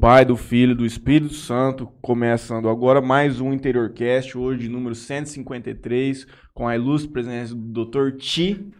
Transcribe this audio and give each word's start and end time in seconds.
Pai, 0.00 0.24
do 0.24 0.36
Filho 0.36 0.76
do 0.76 0.86
Espírito 0.86 1.34
Santo, 1.34 1.88
começando 2.00 2.68
agora 2.68 3.00
mais 3.00 3.40
um 3.40 3.52
Interiorcast, 3.52 4.38
hoje 4.38 4.68
número 4.68 4.94
153, 4.94 6.24
com 6.54 6.68
a 6.68 6.76
ilustre 6.76 7.10
presença 7.10 7.52
do 7.52 7.84
Dr. 7.84 8.16
Ti, 8.16 8.72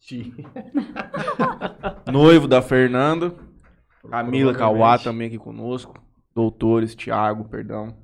Ti. 0.00 0.34
noivo 2.10 2.48
da 2.48 2.60
Fernanda, 2.60 3.36
Camila 4.10 4.52
Cauá 4.52 4.98
também 4.98 5.28
aqui 5.28 5.38
conosco, 5.38 5.94
doutores, 6.34 6.96
Tiago, 6.96 7.48
perdão, 7.48 7.96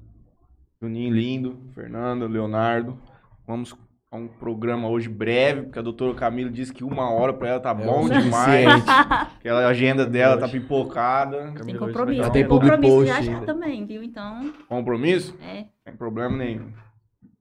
Juninho 0.81 1.13
Lindo, 1.13 1.59
Fernanda, 1.75 2.29
Leonardo. 2.29 3.01
Vamos 3.49 3.77
a 4.11 4.17
um 4.17 4.27
programa 4.27 4.89
hoje 4.89 5.09
breve, 5.09 5.63
porque 5.65 5.79
a 5.79 5.83
doutora 5.83 6.15
Camila 6.15 6.51
disse 6.51 6.73
que 6.73 6.83
uma 6.83 7.11
hora 7.11 7.33
pra 7.35 7.49
ela 7.49 7.61
tá 7.61 7.75
bom 7.75 8.07
o 8.07 8.11
demais, 8.11 8.83
que 9.41 9.49
a 9.49 9.69
agenda 9.69 10.07
dela 10.07 10.39
tá 10.39 10.49
pipocada. 10.49 11.53
Tem 11.65 11.77
compromisso. 11.77 12.23
vai 12.23 12.31
Tem 12.31 12.49
compromisso 12.49 12.97
post 12.97 13.13
ainda. 13.13 13.45
também, 13.47 13.85
viu? 13.85 14.03
Então, 14.03 14.53
Compromisso? 14.69 15.37
é. 15.43 15.67
Sem 15.85 15.95
problema 15.97 16.37
nenhum. 16.37 16.73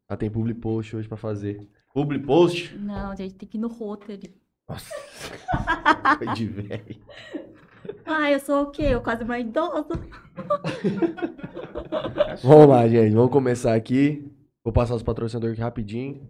Ela 0.10 0.18
tem 0.18 0.30
public 0.30 0.60
post 0.60 0.96
hoje 0.96 1.08
pra 1.08 1.18
fazer. 1.18 1.70
Public 1.94 2.26
post? 2.26 2.78
Não, 2.78 3.16
gente, 3.16 3.36
tem 3.36 3.48
que 3.48 3.58
ir 3.58 3.62
no 3.62 3.68
rotary. 3.70 4.36
Nossa. 4.68 4.94
Foi 6.18 6.28
de 6.34 6.46
velho. 6.48 6.98
Ah, 8.06 8.30
eu 8.30 8.40
sou 8.40 8.64
o 8.64 8.72
quê? 8.72 8.84
Eu 8.84 9.02
quase 9.02 9.24
uma 9.24 9.40
idosa. 9.40 9.88
Vamos 12.44 12.68
lá, 12.68 12.88
gente. 12.88 13.14
Vamos 13.14 13.32
começar 13.32 13.74
aqui. 13.74 14.30
Vou 14.64 14.74
passar 14.74 14.96
os 14.96 15.04
patrocinadores 15.04 15.54
aqui 15.54 15.62
rapidinho. 15.62 16.28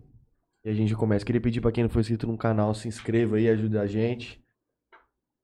E 0.67 0.69
a 0.69 0.73
gente 0.73 0.93
começa. 0.95 1.23
Queria 1.23 1.39
pedir 1.39 1.61
pra 1.61 1.71
quem 1.71 1.85
não 1.85 1.89
for 1.89 2.01
inscrito 2.01 2.27
no 2.27 2.37
canal, 2.37 2.73
se 2.73 2.89
inscreva 2.89 3.37
aí, 3.37 3.47
ajude 3.47 3.77
a 3.77 3.87
gente. 3.87 4.43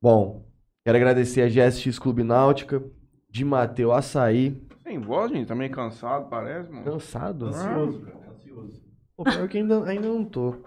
Bom, 0.01 0.45
quero 0.83 0.97
agradecer 0.97 1.43
a 1.43 1.47
GSX 1.47 1.97
Clube 1.97 2.25
Náutica, 2.25 2.83
de 3.29 3.45
Mateu 3.45 3.93
Açaí. 3.93 4.61
Sem 4.83 4.99
voz, 4.99 5.31
gente. 5.31 5.47
Tá 5.47 5.55
meio 5.55 5.71
cansado, 5.71 6.27
parece, 6.29 6.69
mano. 6.69 6.83
Cansado? 6.83 7.45
Ansioso, 7.45 8.01
cara, 8.01 8.31
ansioso. 8.31 8.83
Pô, 9.15 9.23
pior 9.23 9.47
que 9.47 9.59
ainda, 9.59 9.85
ainda 9.85 10.09
não 10.09 10.25
tô. 10.25 10.57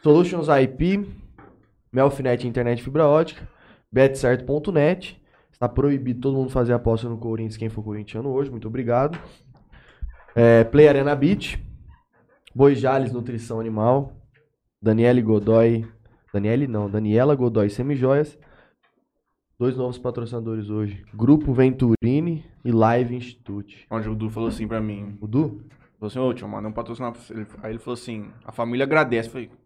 Solutions 0.00 0.46
IP, 0.46 1.04
Melfinet 1.92 2.46
Internet 2.46 2.80
Fibra 2.80 3.04
Ótica, 3.04 3.48
betcerto.net. 3.90 5.20
Está 5.50 5.68
proibido 5.68 6.20
todo 6.20 6.36
mundo 6.36 6.50
fazer 6.50 6.72
aposta 6.72 7.08
no 7.08 7.18
Corinthians, 7.18 7.56
quem 7.56 7.68
for 7.68 7.82
corintiano 7.82 8.28
hoje, 8.28 8.48
muito 8.48 8.68
obrigado. 8.68 9.18
É, 10.36 10.62
Play 10.62 10.86
Arena 10.86 11.16
Beach, 11.16 11.60
Boijales 12.54 13.12
Nutrição 13.12 13.60
Animal, 13.60 14.12
Daniele 14.82 15.22
Godoy, 15.22 15.86
Daniele 16.32 16.66
não, 16.66 16.90
Daniela 16.90 17.34
Godoy 17.34 17.70
Semijoias. 17.70 18.38
Dois 19.58 19.76
novos 19.76 19.98
patrocinadores 19.98 20.70
hoje, 20.70 21.04
Grupo 21.12 21.52
Venturini 21.52 22.44
e 22.64 22.70
Live 22.70 23.16
Institute. 23.16 23.86
Onde 23.90 24.08
o 24.08 24.14
Du 24.14 24.30
falou 24.30 24.48
assim 24.48 24.68
pra 24.68 24.80
mim. 24.80 25.18
O 25.20 25.26
Du? 25.26 25.64
Falou 25.98 26.06
assim, 26.06 26.18
ô 26.20 26.32
tio, 26.32 26.46
um 26.46 26.72
pra 26.72 26.84
você. 26.84 27.32
Ele- 27.34 27.46
Aí 27.60 27.72
ele 27.72 27.80
falou 27.80 27.94
assim, 27.94 28.30
a 28.44 28.52
família 28.52 28.84
agradece. 28.84 29.28
Eu 29.28 29.32
falei, 29.32 29.46
eu 29.48 29.58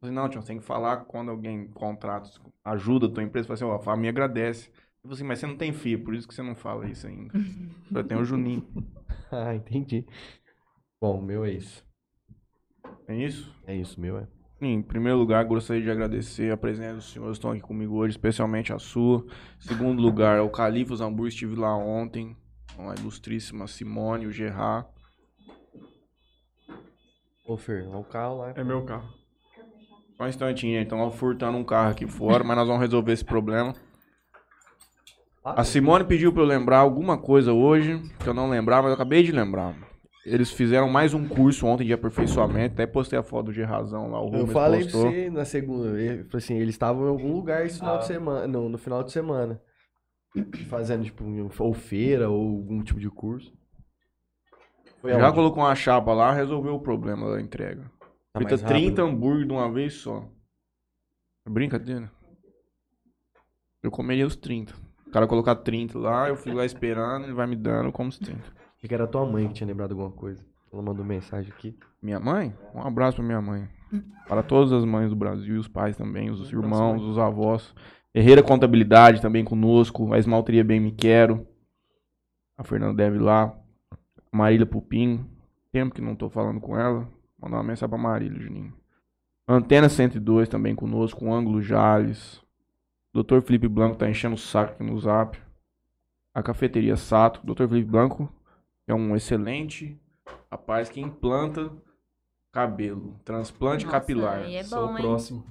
falei, 0.00 0.14
não, 0.16 0.28
tio, 0.28 0.42
você 0.42 0.48
tem 0.48 0.58
que 0.58 0.64
falar 0.64 1.04
quando 1.04 1.30
alguém 1.30 1.68
contrata, 1.68 2.28
ajuda 2.64 3.06
a 3.06 3.08
tua 3.08 3.22
empresa. 3.22 3.44
Eu 3.44 3.56
falei 3.56 3.72
assim, 3.72 3.78
ó, 3.78 3.80
a 3.80 3.84
família 3.84 4.10
agradece. 4.10 4.66
Ele 4.68 4.74
falou 5.02 5.14
assim, 5.14 5.24
mas 5.24 5.38
você 5.38 5.46
não 5.46 5.56
tem 5.56 5.72
filho, 5.72 6.02
por 6.02 6.12
isso 6.12 6.26
que 6.26 6.34
você 6.34 6.42
não 6.42 6.56
fala 6.56 6.88
isso 6.88 7.06
ainda. 7.06 7.32
Eu 7.94 8.02
tenho 8.02 8.20
o 8.20 8.24
Juninho. 8.24 8.66
Ah, 9.30 9.54
entendi. 9.54 10.04
Bom, 11.00 11.18
o 11.20 11.22
meu 11.22 11.44
é 11.44 11.52
isso. 11.52 11.85
É 13.08 13.14
isso? 13.14 13.54
É 13.66 13.74
isso, 13.74 14.00
meu 14.00 14.18
é. 14.18 14.26
Em 14.60 14.80
primeiro 14.80 15.18
lugar, 15.18 15.44
gostaria 15.44 15.82
de 15.82 15.90
agradecer 15.90 16.50
a 16.50 16.56
presença 16.56 16.94
dos 16.94 17.12
senhores 17.12 17.32
que 17.32 17.38
estão 17.38 17.50
aqui 17.50 17.60
comigo 17.60 17.96
hoje, 17.96 18.12
especialmente 18.12 18.72
a 18.72 18.78
sua. 18.78 19.24
Em 19.58 19.68
segundo 19.68 20.00
lugar, 20.00 20.40
o 20.40 20.48
Califas 20.48 21.02
Hamburgo, 21.02 21.28
estive 21.28 21.54
lá 21.56 21.76
ontem, 21.76 22.34
com 22.74 22.88
a 22.88 22.94
ilustríssima 22.94 23.66
Simone, 23.66 24.26
o 24.26 24.32
Gerard. 24.32 24.88
Ô, 27.46 27.56
Fer, 27.56 27.86
o 27.94 28.02
carro 28.02 28.38
lá. 28.38 28.52
É 28.56 28.64
meu 28.64 28.82
carro. 28.84 29.08
Só 30.16 30.24
um 30.24 30.28
instantinho, 30.28 30.80
então, 30.80 31.00
ó, 31.00 31.10
furtando 31.10 31.58
um 31.58 31.64
carro 31.64 31.90
aqui 31.90 32.06
fora, 32.06 32.42
mas 32.42 32.56
nós 32.56 32.66
vamos 32.66 32.80
resolver 32.80 33.12
esse 33.12 33.24
problema. 33.24 33.74
A 35.44 35.62
Simone 35.62 36.04
pediu 36.04 36.32
pra 36.32 36.42
eu 36.42 36.46
lembrar 36.46 36.78
alguma 36.78 37.18
coisa 37.18 37.52
hoje, 37.52 38.02
que 38.18 38.26
eu 38.26 38.34
não 38.34 38.48
lembrava, 38.48 38.82
mas 38.82 38.90
eu 38.90 38.94
acabei 38.94 39.22
de 39.22 39.30
lembrar. 39.30 39.76
Eles 40.28 40.50
fizeram 40.50 40.88
mais 40.88 41.14
um 41.14 41.26
curso 41.28 41.66
ontem 41.66 41.84
de 41.86 41.92
aperfeiçoamento, 41.92 42.74
até 42.74 42.84
postei 42.84 43.16
a 43.16 43.22
foto 43.22 43.46
do 43.46 43.52
Gerrazão 43.52 44.10
lá, 44.10 44.20
o 44.20 44.34
Eu 44.34 44.46
falei 44.48 44.80
pra 44.82 44.90
postou. 44.90 45.10
você 45.12 45.30
na 45.30 45.44
segunda. 45.44 45.88
eu 46.00 46.26
assim, 46.34 46.54
eles 46.56 46.74
estavam 46.74 47.06
em 47.06 47.08
algum 47.10 47.32
lugar 47.32 47.64
esse 47.64 47.78
final 47.78 47.94
Ah. 47.94 47.98
de 47.98 48.06
semana. 48.08 48.46
Não, 48.48 48.68
no 48.68 48.76
final 48.76 49.04
de 49.04 49.12
semana. 49.12 49.62
Fazendo, 50.68 51.04
tipo, 51.04 51.22
um- 51.22 51.48
ou 51.60 51.72
feira, 51.72 52.28
ou 52.28 52.56
algum 52.58 52.82
tipo 52.82 52.98
de 52.98 53.08
curso. 53.08 53.56
Foi 55.00 55.12
Já 55.12 55.22
aonde? 55.22 55.34
colocou 55.36 55.62
uma 55.62 55.74
chapa 55.76 56.12
lá, 56.12 56.32
resolveu 56.32 56.74
o 56.74 56.80
problema 56.80 57.30
da 57.30 57.40
entrega. 57.40 57.82
Tá 58.32 58.40
rápido. 58.40 58.66
30 58.66 59.02
hambúrguer 59.02 59.46
de 59.46 59.52
uma 59.52 59.70
vez 59.72 59.94
só. 59.94 60.28
É 61.46 61.50
brincadeira. 61.50 62.10
Eu 63.80 63.92
comeria 63.92 64.26
os 64.26 64.34
30. 64.34 64.74
O 65.06 65.10
cara 65.12 65.28
colocar 65.28 65.54
30 65.54 65.96
lá, 65.98 66.28
eu 66.28 66.36
fico 66.36 66.56
lá 66.56 66.66
esperando, 66.66 67.24
ele 67.26 67.32
vai 67.32 67.46
me 67.46 67.54
dando 67.54 67.92
como 67.92 68.08
os 68.08 68.18
30. 68.18 68.55
Achei 68.76 68.88
que 68.88 68.94
era 68.94 69.06
tua 69.06 69.24
mãe 69.24 69.48
que 69.48 69.54
tinha 69.54 69.66
lembrado 69.66 69.92
alguma 69.92 70.10
coisa. 70.10 70.44
Ela 70.72 70.82
mandou 70.82 71.04
mensagem 71.04 71.52
aqui. 71.52 71.76
Minha 72.02 72.20
mãe? 72.20 72.54
Um 72.74 72.82
abraço 72.82 73.16
pra 73.16 73.24
minha 73.24 73.40
mãe. 73.40 73.68
Para 74.28 74.42
todas 74.42 74.72
as 74.72 74.84
mães 74.84 75.10
do 75.10 75.16
Brasil, 75.16 75.54
e 75.54 75.58
os 75.58 75.68
pais 75.68 75.96
também, 75.96 76.30
os 76.30 76.52
irmãos, 76.52 77.02
os 77.02 77.18
avós. 77.18 77.74
Herreira 78.14 78.42
Contabilidade 78.42 79.22
também 79.22 79.44
conosco. 79.44 80.12
A 80.12 80.18
Esmalteria 80.18 80.64
Bem 80.64 80.80
Me 80.80 80.92
Quero. 80.92 81.46
A 82.56 82.64
Fernanda 82.64 82.94
deve 82.94 83.18
lá. 83.18 83.56
Marília 84.32 84.66
Pupim. 84.66 85.24
Tempo 85.72 85.94
que 85.94 86.00
não 86.00 86.14
tô 86.14 86.28
falando 86.28 86.60
com 86.60 86.78
ela. 86.78 87.08
Mandar 87.40 87.58
uma 87.58 87.62
mensagem 87.62 87.88
pra 87.88 87.98
Marília, 87.98 88.40
Juninho. 88.40 88.74
Antena 89.48 89.88
102 89.88 90.48
também 90.48 90.74
conosco. 90.74 91.24
O 91.24 91.32
Ângulo 91.32 91.62
Jales. 91.62 92.42
Dr. 93.14 93.40
Felipe 93.40 93.68
Blanco 93.68 93.96
tá 93.96 94.08
enchendo 94.08 94.34
o 94.34 94.38
saco 94.38 94.72
aqui 94.72 94.84
no 94.84 94.98
zap. 94.98 95.38
A 96.34 96.42
Cafeteria 96.42 96.96
Sato. 96.96 97.40
Dr. 97.46 97.68
Felipe 97.68 97.90
Blanco 97.90 98.30
é 98.86 98.94
um 98.94 99.14
excelente 99.16 100.00
rapaz 100.50 100.88
que 100.88 101.00
implanta 101.00 101.70
cabelo. 102.52 103.18
Transplante 103.24 103.84
Nossa, 103.84 103.98
capilar. 104.00 104.38
aí 104.38 104.56
é 104.56 104.62
Sou 104.64 104.86
bom, 104.86 104.94
o 104.94 104.96
hein? 104.96 105.02
próximo. 105.02 105.44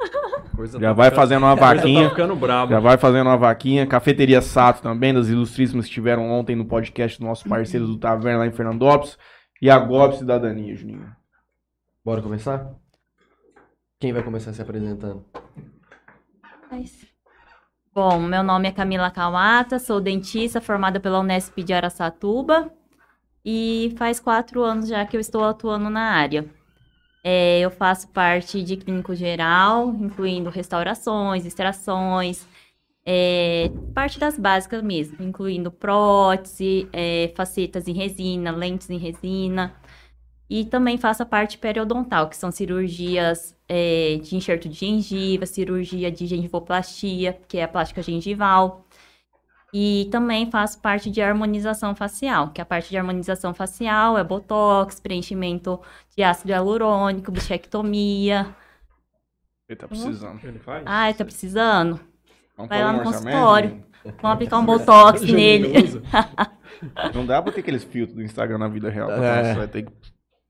Coisa 0.56 0.78
Já 0.80 0.92
vai 0.92 1.06
ficando- 1.10 1.20
fazendo 1.22 1.42
uma 1.44 1.54
vaquinha. 1.54 2.04
Tá 2.04 2.10
ficando 2.10 2.36
brabo. 2.36 2.72
Já 2.72 2.80
vai 2.80 2.98
fazendo 2.98 3.26
uma 3.26 3.36
vaquinha. 3.36 3.86
Cafeteria 3.86 4.42
Sato 4.42 4.82
também, 4.82 5.14
das 5.14 5.28
ilustríssimas 5.28 5.84
que 5.86 5.90
estiveram 5.90 6.30
ontem 6.30 6.56
no 6.56 6.64
podcast 6.66 7.18
dos 7.18 7.26
nossos 7.26 7.46
parceiros 7.48 7.88
do 7.88 7.98
Taverna 7.98 8.40
lá 8.40 8.46
em 8.46 8.52
Fernandópolis. 8.52 9.18
E 9.62 9.70
a 9.70 9.78
GOB 9.78 10.16
Cidadania, 10.16 10.74
Juninho. 10.74 11.14
Bora 12.04 12.22
começar? 12.22 12.74
Quem 14.00 14.12
vai 14.12 14.22
começar 14.22 14.52
se 14.54 14.62
apresentando? 14.62 15.24
Bom, 17.92 18.20
meu 18.20 18.42
nome 18.42 18.68
é 18.68 18.72
Camila 18.72 19.10
Kawata, 19.10 19.78
sou 19.78 20.00
dentista 20.00 20.60
formada 20.60 21.00
pela 21.00 21.20
Unesp 21.20 21.58
de 21.62 21.72
Araçatuba 21.72 22.72
e 23.44 23.94
faz 23.96 24.20
quatro 24.20 24.62
anos 24.62 24.88
já 24.88 25.04
que 25.06 25.16
eu 25.16 25.20
estou 25.20 25.44
atuando 25.44 25.90
na 25.90 26.12
área. 26.12 26.46
É, 27.22 27.60
eu 27.60 27.70
faço 27.70 28.08
parte 28.08 28.62
de 28.62 28.76
clínico 28.76 29.14
geral, 29.14 29.90
incluindo 29.90 30.48
restaurações, 30.48 31.44
extrações, 31.44 32.46
é, 33.04 33.70
parte 33.94 34.18
das 34.18 34.38
básicas 34.38 34.82
mesmo, 34.82 35.22
incluindo 35.22 35.70
prótese, 35.70 36.88
é, 36.92 37.32
facetas 37.34 37.88
em 37.88 37.92
resina, 37.92 38.50
lentes 38.50 38.88
em 38.90 38.98
resina. 38.98 39.74
E 40.48 40.64
também 40.64 40.98
faço 40.98 41.22
a 41.22 41.26
parte 41.26 41.58
periodontal, 41.58 42.28
que 42.28 42.36
são 42.36 42.50
cirurgias 42.50 43.56
é, 43.68 44.18
de 44.22 44.34
enxerto 44.34 44.68
de 44.68 44.74
gengiva, 44.74 45.46
cirurgia 45.46 46.10
de 46.10 46.26
gengivoplastia, 46.26 47.38
que 47.46 47.58
é 47.58 47.62
a 47.64 47.68
plástica 47.68 48.02
gengival. 48.02 48.84
E 49.72 50.08
também 50.10 50.50
faço 50.50 50.80
parte 50.80 51.10
de 51.10 51.22
harmonização 51.22 51.94
facial, 51.94 52.50
que 52.50 52.60
a 52.60 52.64
parte 52.64 52.90
de 52.90 52.98
harmonização 52.98 53.54
facial 53.54 54.18
é 54.18 54.24
botox, 54.24 54.98
preenchimento 54.98 55.80
de 56.16 56.22
ácido 56.22 56.50
hialurônico, 56.50 57.30
bichectomia. 57.30 58.54
Ele 59.68 59.76
tá 59.78 59.86
precisando. 59.86 60.40
Ele 60.42 60.58
faz? 60.58 60.82
Ai, 60.84 61.14
tá 61.14 61.24
precisando? 61.24 62.00
Vamos 62.56 62.68
Vai 62.68 62.82
lá 62.82 62.92
no 62.92 63.02
consultório. 63.04 63.84
Vamos 64.20 64.34
aplicar 64.34 64.58
um 64.58 64.64
botox 64.64 65.22
nele. 65.22 65.72
Não 67.14 67.24
dá 67.26 67.40
pra 67.40 67.52
ter 67.52 67.60
aqueles 67.60 67.84
filtros 67.84 68.16
do 68.16 68.22
Instagram 68.22 68.58
na 68.58 68.68
vida 68.68 68.90
real. 68.90 69.10
É. 69.10 69.44
Você 69.44 69.58
vai 69.58 69.68
ter 69.68 69.82
que 69.84 69.92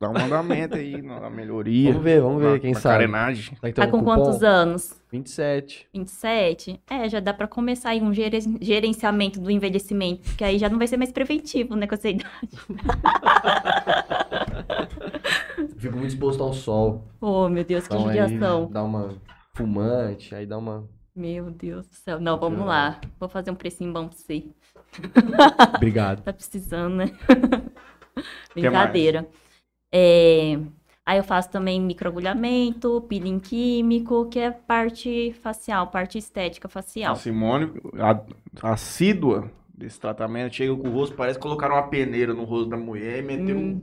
dar 0.00 0.08
um 0.08 0.14
mandamento 0.14 0.76
aí, 0.76 1.02
na 1.02 1.28
melhoria. 1.28 1.90
Vamos 1.90 2.04
ver, 2.04 2.20
vamos 2.22 2.42
ver, 2.42 2.52
na- 2.52 2.58
quem 2.58 2.72
na 2.72 2.80
sabe. 2.80 2.94
carenagem. 2.94 3.54
Que 3.54 3.60
tem 3.60 3.72
Tá 3.74 3.86
com 3.86 3.98
cupom? 3.98 4.14
quantos 4.14 4.42
anos? 4.42 4.98
27. 5.12 5.86
27? 5.92 6.80
É, 6.88 7.06
já 7.08 7.20
dá 7.20 7.34
pra 7.34 7.46
começar 7.46 7.90
aí 7.90 8.00
um 8.00 8.12
gere- 8.14 8.40
gerenciamento 8.62 9.38
do 9.38 9.50
envelhecimento, 9.50 10.22
porque 10.22 10.42
aí 10.42 10.58
já 10.58 10.70
não 10.70 10.78
vai 10.78 10.86
ser 10.86 10.96
mais 10.96 11.12
preventivo, 11.12 11.76
né, 11.76 11.86
com 11.86 11.94
essa 11.94 12.08
idade. 12.08 12.48
Fico 15.76 15.96
muito 15.96 16.12
exposto 16.12 16.42
ao 16.42 16.52
sol. 16.54 17.06
Oh, 17.20 17.48
meu 17.48 17.64
Deus, 17.64 17.86
que 17.86 17.94
Então 17.94 18.08
aí 18.08 18.16
judiação. 18.18 18.70
dá 18.70 18.82
uma 18.82 19.10
fumante, 19.54 20.34
aí 20.34 20.46
dá 20.46 20.56
uma... 20.56 20.88
Meu 21.14 21.50
Deus 21.50 21.86
do 21.86 21.94
céu. 21.94 22.18
Não, 22.20 22.38
vamos 22.38 22.64
lá. 22.64 22.98
Vou 23.18 23.28
fazer 23.28 23.50
um 23.50 23.54
precinho 23.54 23.92
bom 23.92 24.08
pra 24.08 24.16
você. 24.16 24.44
Obrigado. 25.74 26.22
Tá 26.24 26.32
precisando, 26.32 26.94
né? 26.96 27.10
Que 28.54 28.60
Brincadeira. 28.62 29.28
É, 29.92 30.58
Aí 31.06 31.18
eu 31.18 31.24
faço 31.24 31.50
também 31.50 31.80
microagulhamento, 31.80 33.00
peeling 33.08 33.40
químico, 33.40 34.28
que 34.28 34.38
é 34.38 34.50
parte 34.52 35.32
facial, 35.42 35.88
parte 35.88 36.18
estética 36.18 36.68
A 36.68 36.70
facial. 36.70 37.16
Simone, 37.16 37.72
a- 37.98 38.70
assídua 38.70 39.50
desse 39.74 39.98
tratamento, 39.98 40.54
chega 40.54 40.76
com 40.76 40.88
o 40.88 40.92
rosto, 40.92 41.16
parece 41.16 41.38
que 41.38 41.42
colocaram 41.42 41.74
uma 41.74 41.88
peneira 41.88 42.32
no 42.32 42.44
rosto 42.44 42.68
da 42.68 42.76
mulher 42.76 43.18
e 43.18 43.22
meteram. 43.22 43.60
Hum. 43.60 43.82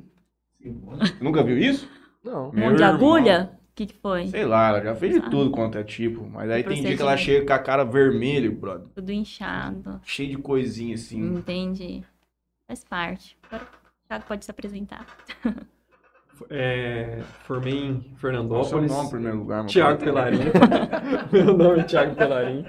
Nunca 1.19 1.43
viu 1.43 1.57
isso? 1.57 1.89
Não. 2.23 2.49
Um 2.49 2.53
monte 2.59 2.77
de 2.77 2.83
agulha? 2.83 3.51
O 3.71 3.75
que, 3.75 3.87
que 3.87 3.95
foi? 3.95 4.27
Sei 4.27 4.45
lá, 4.45 4.69
ela 4.69 4.81
já 4.81 4.95
fez 4.95 5.13
de 5.15 5.19
Ah. 5.19 5.29
tudo 5.29 5.51
quanto 5.51 5.77
é 5.77 5.83
tipo. 5.83 6.23
Mas 6.29 6.49
aí 6.49 6.63
tem 6.63 6.81
dia 6.81 6.95
que 6.95 7.01
ela 7.01 7.17
chega 7.17 7.45
com 7.45 7.53
a 7.53 7.59
cara 7.59 7.83
vermelha, 7.83 8.49
brother. 8.49 8.87
Tudo 8.95 9.11
inchado. 9.11 9.99
Cheio 10.03 10.29
de 10.29 10.37
coisinha 10.41 10.95
assim. 10.95 11.19
Entendi. 11.35 12.03
Faz 12.67 12.83
parte. 12.85 13.37
Agora 13.43 13.63
o 13.65 14.07
Thiago 14.07 14.25
pode 14.27 14.45
se 14.45 14.51
apresentar. 14.51 15.05
É, 16.49 17.21
formei 17.43 17.73
em 17.73 18.01
Qual 18.01 18.01
é 18.01 18.03
o 18.03 18.09
seu 18.09 18.17
Fernandópolis. 18.19 18.91
nome 18.91 19.07
em 19.07 19.09
primeiro 19.09 19.37
lugar, 19.37 19.63
meu 19.63 19.67
Tiago? 19.67 20.03
Pelarim. 20.03 20.39
Meu 21.31 21.57
nome 21.57 21.79
é 21.79 21.83
Tiago 21.83 22.15
Pelarim. 22.15 22.65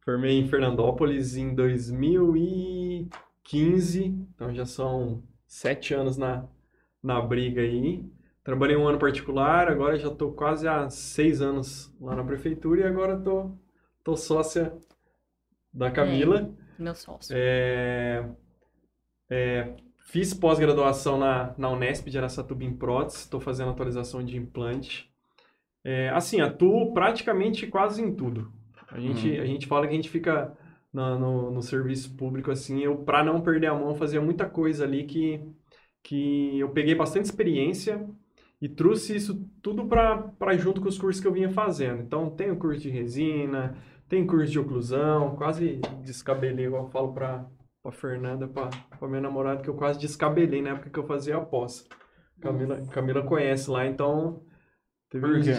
Formei 0.00 0.38
em 0.38 0.48
Fernandópolis 0.48 1.36
em 1.36 1.54
2015. 1.54 4.04
Então 4.34 4.54
já 4.54 4.64
são 4.66 5.22
sete 5.46 5.94
anos 5.94 6.16
na, 6.16 6.46
na 7.02 7.20
briga 7.20 7.60
aí. 7.60 8.04
Trabalhei 8.44 8.76
um 8.76 8.88
ano 8.88 8.98
particular, 8.98 9.68
agora 9.68 9.96
já 9.96 10.08
estou 10.08 10.32
quase 10.32 10.66
há 10.66 10.90
seis 10.90 11.40
anos 11.40 11.94
lá 12.00 12.16
na 12.16 12.24
prefeitura 12.24 12.80
e 12.80 12.84
agora 12.84 13.16
tô, 13.16 13.52
tô 14.02 14.16
sócia 14.16 14.76
da 15.72 15.90
Camila. 15.90 16.52
Meu 16.76 16.94
sócio. 16.94 17.32
É, 17.36 18.28
é, 19.30 19.74
fiz 20.12 20.34
pós-graduação 20.34 21.18
na, 21.18 21.54
na 21.56 21.70
Unesp 21.70 22.10
de 22.10 22.18
Araçatuba 22.18 22.62
em 22.64 22.76
prótese, 22.76 23.20
estou 23.20 23.40
fazendo 23.40 23.70
atualização 23.70 24.22
de 24.22 24.36
implante. 24.36 25.10
É, 25.82 26.10
assim, 26.10 26.42
atuo 26.42 26.92
praticamente 26.92 27.66
quase 27.66 28.02
em 28.02 28.14
tudo. 28.14 28.52
A 28.90 29.00
gente, 29.00 29.40
a 29.40 29.46
gente 29.46 29.66
fala 29.66 29.86
que 29.86 29.94
a 29.94 29.96
gente 29.96 30.10
fica 30.10 30.54
na- 30.92 31.18
no, 31.18 31.50
no 31.50 31.62
serviço 31.62 32.14
público, 32.14 32.50
assim, 32.50 32.80
eu, 32.80 32.98
para 32.98 33.24
não 33.24 33.40
perder 33.40 33.68
a 33.68 33.74
mão, 33.74 33.94
fazia 33.94 34.20
muita 34.20 34.44
coisa 34.46 34.84
ali 34.84 35.04
que, 35.04 35.40
que 36.02 36.58
eu 36.58 36.68
peguei 36.68 36.94
bastante 36.94 37.24
experiência 37.24 38.06
e 38.60 38.68
trouxe 38.68 39.16
isso 39.16 39.48
tudo 39.62 39.86
para 39.86 40.56
junto 40.58 40.82
com 40.82 40.88
os 40.88 40.98
cursos 40.98 41.22
que 41.22 41.26
eu 41.26 41.32
vinha 41.32 41.48
fazendo. 41.48 42.02
Então, 42.02 42.28
tem 42.28 42.50
o 42.50 42.56
curso 42.56 42.82
de 42.82 42.90
resina, 42.90 43.78
tem 44.10 44.26
curso 44.26 44.52
de 44.52 44.60
oclusão, 44.60 45.36
quase 45.36 45.80
descabelei, 46.04 46.66
igual 46.66 46.84
eu 46.84 46.90
falo 46.90 47.14
pra, 47.14 47.46
pra 47.82 47.92
Fernanda, 47.92 48.46
pra, 48.46 48.70
pra 48.98 49.08
minha 49.08 49.20
namorada, 49.20 49.62
que 49.62 49.68
eu 49.68 49.74
quase 49.74 49.98
descabelei 49.98 50.62
na 50.62 50.70
época 50.70 50.90
que 50.90 50.98
eu 50.98 51.06
fazia 51.06 51.36
a 51.36 51.40
pós. 51.40 51.86
Camila, 52.40 52.80
Camila 52.90 53.22
conhece 53.22 53.70
lá, 53.70 53.86
então... 53.86 54.42
teve 55.10 55.26
Por 55.26 55.42
quê? 55.42 55.54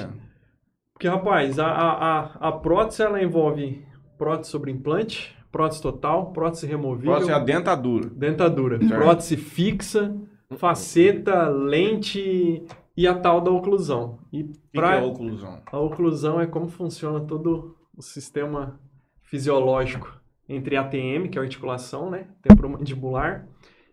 Porque, 0.93 1.07
rapaz, 1.07 1.57
a, 1.59 1.67
a, 1.67 2.19
a, 2.19 2.49
a 2.49 2.51
prótese, 2.51 3.01
ela 3.01 3.21
envolve 3.21 3.85
prótese 4.17 4.51
sobre 4.51 4.71
implante, 4.71 5.35
prótese 5.51 5.81
total, 5.81 6.31
prótese 6.31 6.65
removível, 6.67 7.11
Próximo 7.13 7.31
é 7.31 7.35
a 7.35 7.39
dentadura. 7.39 8.09
dentadura, 8.09 8.79
Certo. 8.79 8.95
prótese 9.01 9.35
fixa, 9.37 10.15
faceta, 10.57 11.47
lente 11.49 12.63
e 12.95 13.07
a 13.07 13.17
tal 13.17 13.41
da 13.41 13.51
oclusão. 13.51 14.19
E 14.31 14.43
O 14.43 14.47
que, 14.47 14.53
que 14.53 14.59
pra- 14.79 14.95
é 14.97 15.03
oclusão? 15.03 15.61
a 15.65 15.79
oclusão 15.79 16.39
é 16.39 16.45
como 16.47 16.67
funciona 16.69 17.19
todo 17.21 17.75
o 17.97 18.01
sistema 18.01 18.79
fisiológico 19.23 20.21
entre 20.47 20.75
ATM, 20.75 21.29
que 21.29 21.37
é 21.37 21.41
a 21.41 21.43
articulação, 21.43 22.09
né, 22.09 22.27
temporomandibular, 22.41 23.47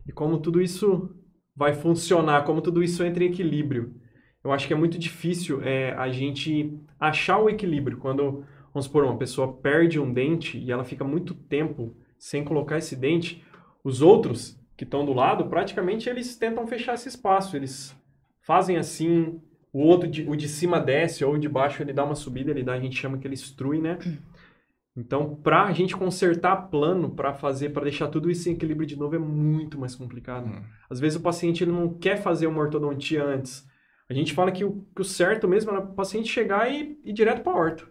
e 0.06 0.12
como 0.12 0.38
tudo 0.38 0.60
isso 0.60 1.14
vai 1.54 1.72
funcionar, 1.72 2.44
como 2.44 2.60
tudo 2.60 2.82
isso 2.82 3.04
entra 3.04 3.24
em 3.24 3.28
equilíbrio. 3.28 3.94
Eu 4.42 4.52
acho 4.52 4.66
que 4.66 4.72
é 4.72 4.76
muito 4.76 4.98
difícil 4.98 5.62
é, 5.62 5.92
a 5.92 6.08
gente 6.08 6.78
achar 6.98 7.38
o 7.38 7.48
equilíbrio 7.48 7.98
quando, 7.98 8.44
vamos 8.72 8.86
supor, 8.86 9.04
uma 9.04 9.18
pessoa 9.18 9.52
perde 9.52 10.00
um 10.00 10.12
dente 10.12 10.58
e 10.58 10.72
ela 10.72 10.84
fica 10.84 11.04
muito 11.04 11.34
tempo 11.34 11.94
sem 12.18 12.44
colocar 12.44 12.78
esse 12.78 12.96
dente, 12.96 13.44
os 13.84 14.00
outros 14.02 14.58
que 14.76 14.84
estão 14.84 15.04
do 15.04 15.12
lado, 15.12 15.46
praticamente 15.46 16.08
eles 16.08 16.36
tentam 16.36 16.66
fechar 16.66 16.94
esse 16.94 17.08
espaço, 17.08 17.54
eles 17.54 17.94
fazem 18.40 18.78
assim, 18.78 19.40
o 19.72 19.80
outro, 19.80 20.08
de, 20.08 20.28
o 20.28 20.34
de 20.34 20.48
cima 20.48 20.80
desce, 20.80 21.24
ou 21.24 21.34
o 21.34 21.38
de 21.38 21.48
baixo 21.48 21.82
ele 21.82 21.92
dá 21.92 22.02
uma 22.04 22.14
subida, 22.14 22.50
ele 22.50 22.62
dá, 22.62 22.72
a 22.72 22.80
gente 22.80 22.96
chama 22.96 23.18
que 23.18 23.26
ele 23.26 23.34
extrui, 23.34 23.78
né? 23.78 23.98
Então, 25.00 25.34
para 25.36 25.64
a 25.64 25.72
gente 25.72 25.96
consertar 25.96 26.68
plano, 26.68 27.08
para 27.10 27.32
fazer, 27.32 27.70
para 27.70 27.84
deixar 27.84 28.08
tudo 28.08 28.30
isso 28.30 28.50
em 28.50 28.52
equilíbrio 28.52 28.86
de 28.86 28.98
novo, 28.98 29.16
é 29.16 29.18
muito 29.18 29.80
mais 29.80 29.94
complicado. 29.94 30.46
Hum. 30.46 30.62
Às 30.90 31.00
vezes 31.00 31.18
o 31.18 31.22
paciente 31.22 31.64
ele 31.64 31.72
não 31.72 31.94
quer 31.94 32.16
fazer 32.22 32.46
uma 32.46 32.60
ortodontia 32.60 33.24
antes. 33.24 33.66
A 34.10 34.12
gente 34.12 34.34
fala 34.34 34.52
que 34.52 34.62
o, 34.62 34.84
que 34.94 35.00
o 35.00 35.04
certo 35.04 35.48
mesmo 35.48 35.70
era 35.70 35.80
o 35.80 35.94
paciente 35.94 36.28
chegar 36.28 36.70
e 36.70 37.00
ir 37.02 37.12
direto 37.14 37.42
para 37.42 37.52
a 37.52 37.56
horta. 37.56 37.84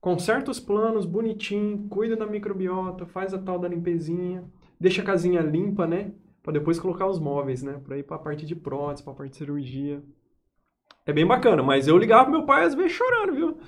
Conserta 0.00 0.50
os 0.50 0.58
planos 0.58 1.06
bonitinho, 1.06 1.86
cuida 1.88 2.16
da 2.16 2.26
microbiota, 2.26 3.06
faz 3.06 3.32
a 3.32 3.38
tal 3.38 3.58
da 3.58 3.68
limpezinha, 3.68 4.44
deixa 4.80 5.00
a 5.00 5.04
casinha 5.04 5.40
limpa, 5.40 5.86
né? 5.86 6.12
Para 6.42 6.54
depois 6.54 6.80
colocar 6.80 7.06
os 7.06 7.20
móveis, 7.20 7.62
né? 7.62 7.80
Para 7.84 7.98
ir 7.98 8.02
para 8.02 8.16
a 8.16 8.20
parte 8.20 8.44
de 8.44 8.56
prótese, 8.56 9.04
para 9.04 9.12
a 9.12 9.16
parte 9.16 9.32
de 9.32 9.36
cirurgia. 9.36 10.02
É 11.06 11.12
bem 11.12 11.26
bacana, 11.26 11.62
mas 11.62 11.86
eu 11.86 11.96
ligava 11.96 12.24
pro 12.24 12.32
meu 12.32 12.46
pai 12.46 12.64
às 12.64 12.74
vezes 12.74 12.92
chorando, 12.92 13.34
viu? 13.34 13.58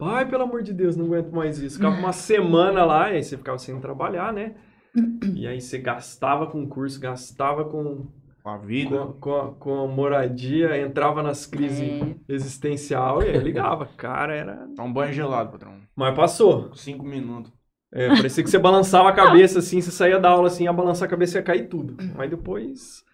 Pai, 0.00 0.26
pelo 0.28 0.42
amor 0.44 0.62
de 0.62 0.72
Deus, 0.72 0.96
não 0.96 1.04
aguento 1.06 1.30
mais 1.30 1.58
isso. 1.60 1.76
Ficava 1.76 1.96
uma 1.96 2.12
semana 2.12 2.84
lá, 2.84 3.12
e 3.12 3.16
aí 3.16 3.22
você 3.22 3.36
ficava 3.36 3.58
sem 3.58 3.78
trabalhar, 3.78 4.32
né? 4.32 4.54
E 5.36 5.46
aí 5.46 5.60
você 5.60 5.78
gastava 5.78 6.46
com 6.48 6.62
o 6.64 6.68
curso, 6.68 6.98
gastava 6.98 7.64
com, 7.64 8.08
Com 8.42 8.48
a 8.50 8.58
vida. 8.58 8.98
com, 8.98 9.12
com, 9.12 9.36
a, 9.36 9.54
com 9.54 9.84
a 9.84 9.86
moradia, 9.86 10.76
entrava 10.80 11.22
nas 11.22 11.46
crises 11.46 11.80
É. 11.80 12.14
existencial 12.28 13.22
e 13.22 13.28
aí 13.30 13.38
ligava. 13.38 13.86
Cara, 13.96 14.34
era. 14.34 14.66
Dá 14.76 14.82
um 14.82 14.92
banho 14.92 15.12
gelado, 15.12 15.52
patrão. 15.52 15.74
Mas 15.94 16.16
passou. 16.16 16.74
Cinco 16.74 17.04
minutos. 17.04 17.52
É, 17.92 18.08
parecia 18.08 18.42
que 18.44 18.50
você 18.50 18.58
balançava 18.58 19.08
a 19.08 19.12
cabeça 19.12 19.58
assim, 19.58 19.80
você 19.80 19.90
saía 19.90 20.18
da 20.18 20.30
aula 20.30 20.46
assim, 20.46 20.64
ia 20.64 20.72
balançar 20.72 21.06
a 21.06 21.10
cabeça 21.10 21.36
e 21.36 21.40
ia 21.40 21.44
cair 21.44 21.68
tudo. 21.68 21.96
Mas 22.16 22.30
depois 22.30 23.04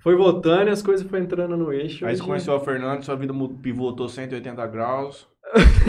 foi 0.00 0.16
voltando 0.16 0.68
e 0.68 0.70
as 0.70 0.82
coisas 0.82 1.06
foram 1.08 1.22
entrando 1.24 1.56
no 1.56 1.72
eixo. 1.72 2.04
Aí 2.04 2.16
você 2.16 2.22
conheceu 2.22 2.54
a 2.54 2.60
Fernanda, 2.60 3.02
sua 3.02 3.14
vida 3.16 3.32
pivotou 3.62 4.08
180 4.08 4.66
graus. 4.66 5.28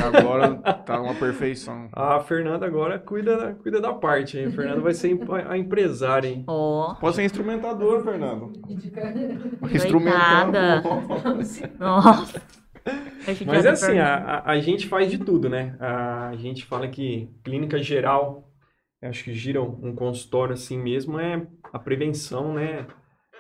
Agora 0.04 0.56
tá 0.86 1.02
uma 1.02 1.16
perfeição. 1.16 1.90
A 1.94 2.20
Fernanda 2.20 2.66
agora 2.66 3.00
cuida, 3.00 3.58
cuida 3.62 3.82
da 3.82 3.94
parte, 3.94 4.38
hein? 4.38 4.48
A 4.48 4.52
Fernanda 4.52 4.82
vai 4.82 4.94
ser 4.94 5.18
a 5.48 5.58
empresária, 5.58 6.28
hein? 6.28 6.44
Ó, 6.48 6.96
Pode 6.96 7.16
ser 7.16 7.24
instrumentador, 7.24 8.04
Fernando. 8.04 8.52
Coitada. 9.60 10.84
nossa. 11.80 12.42
Vai 13.26 13.34
ficar 13.34 13.54
Mas 13.54 13.66
é 13.66 13.70
assim, 13.70 13.98
a, 13.98 14.44
a, 14.46 14.60
gente 14.60 14.88
faz 14.88 15.10
de 15.10 15.18
tudo, 15.18 15.50
né? 15.50 15.76
A, 15.80 16.30
a 16.30 16.36
gente 16.36 16.66
fala 16.66 16.88
que 16.88 17.32
clínica 17.44 17.80
geral, 17.80 18.48
acho 19.02 19.24
que 19.24 19.34
gira 19.34 19.60
um, 19.60 19.88
um 19.88 19.96
consultório 19.96 20.54
assim 20.54 20.78
mesmo, 20.78 21.20
é 21.20 21.48
a 21.74 21.80
prevenção, 21.80 22.54
né? 22.54 22.86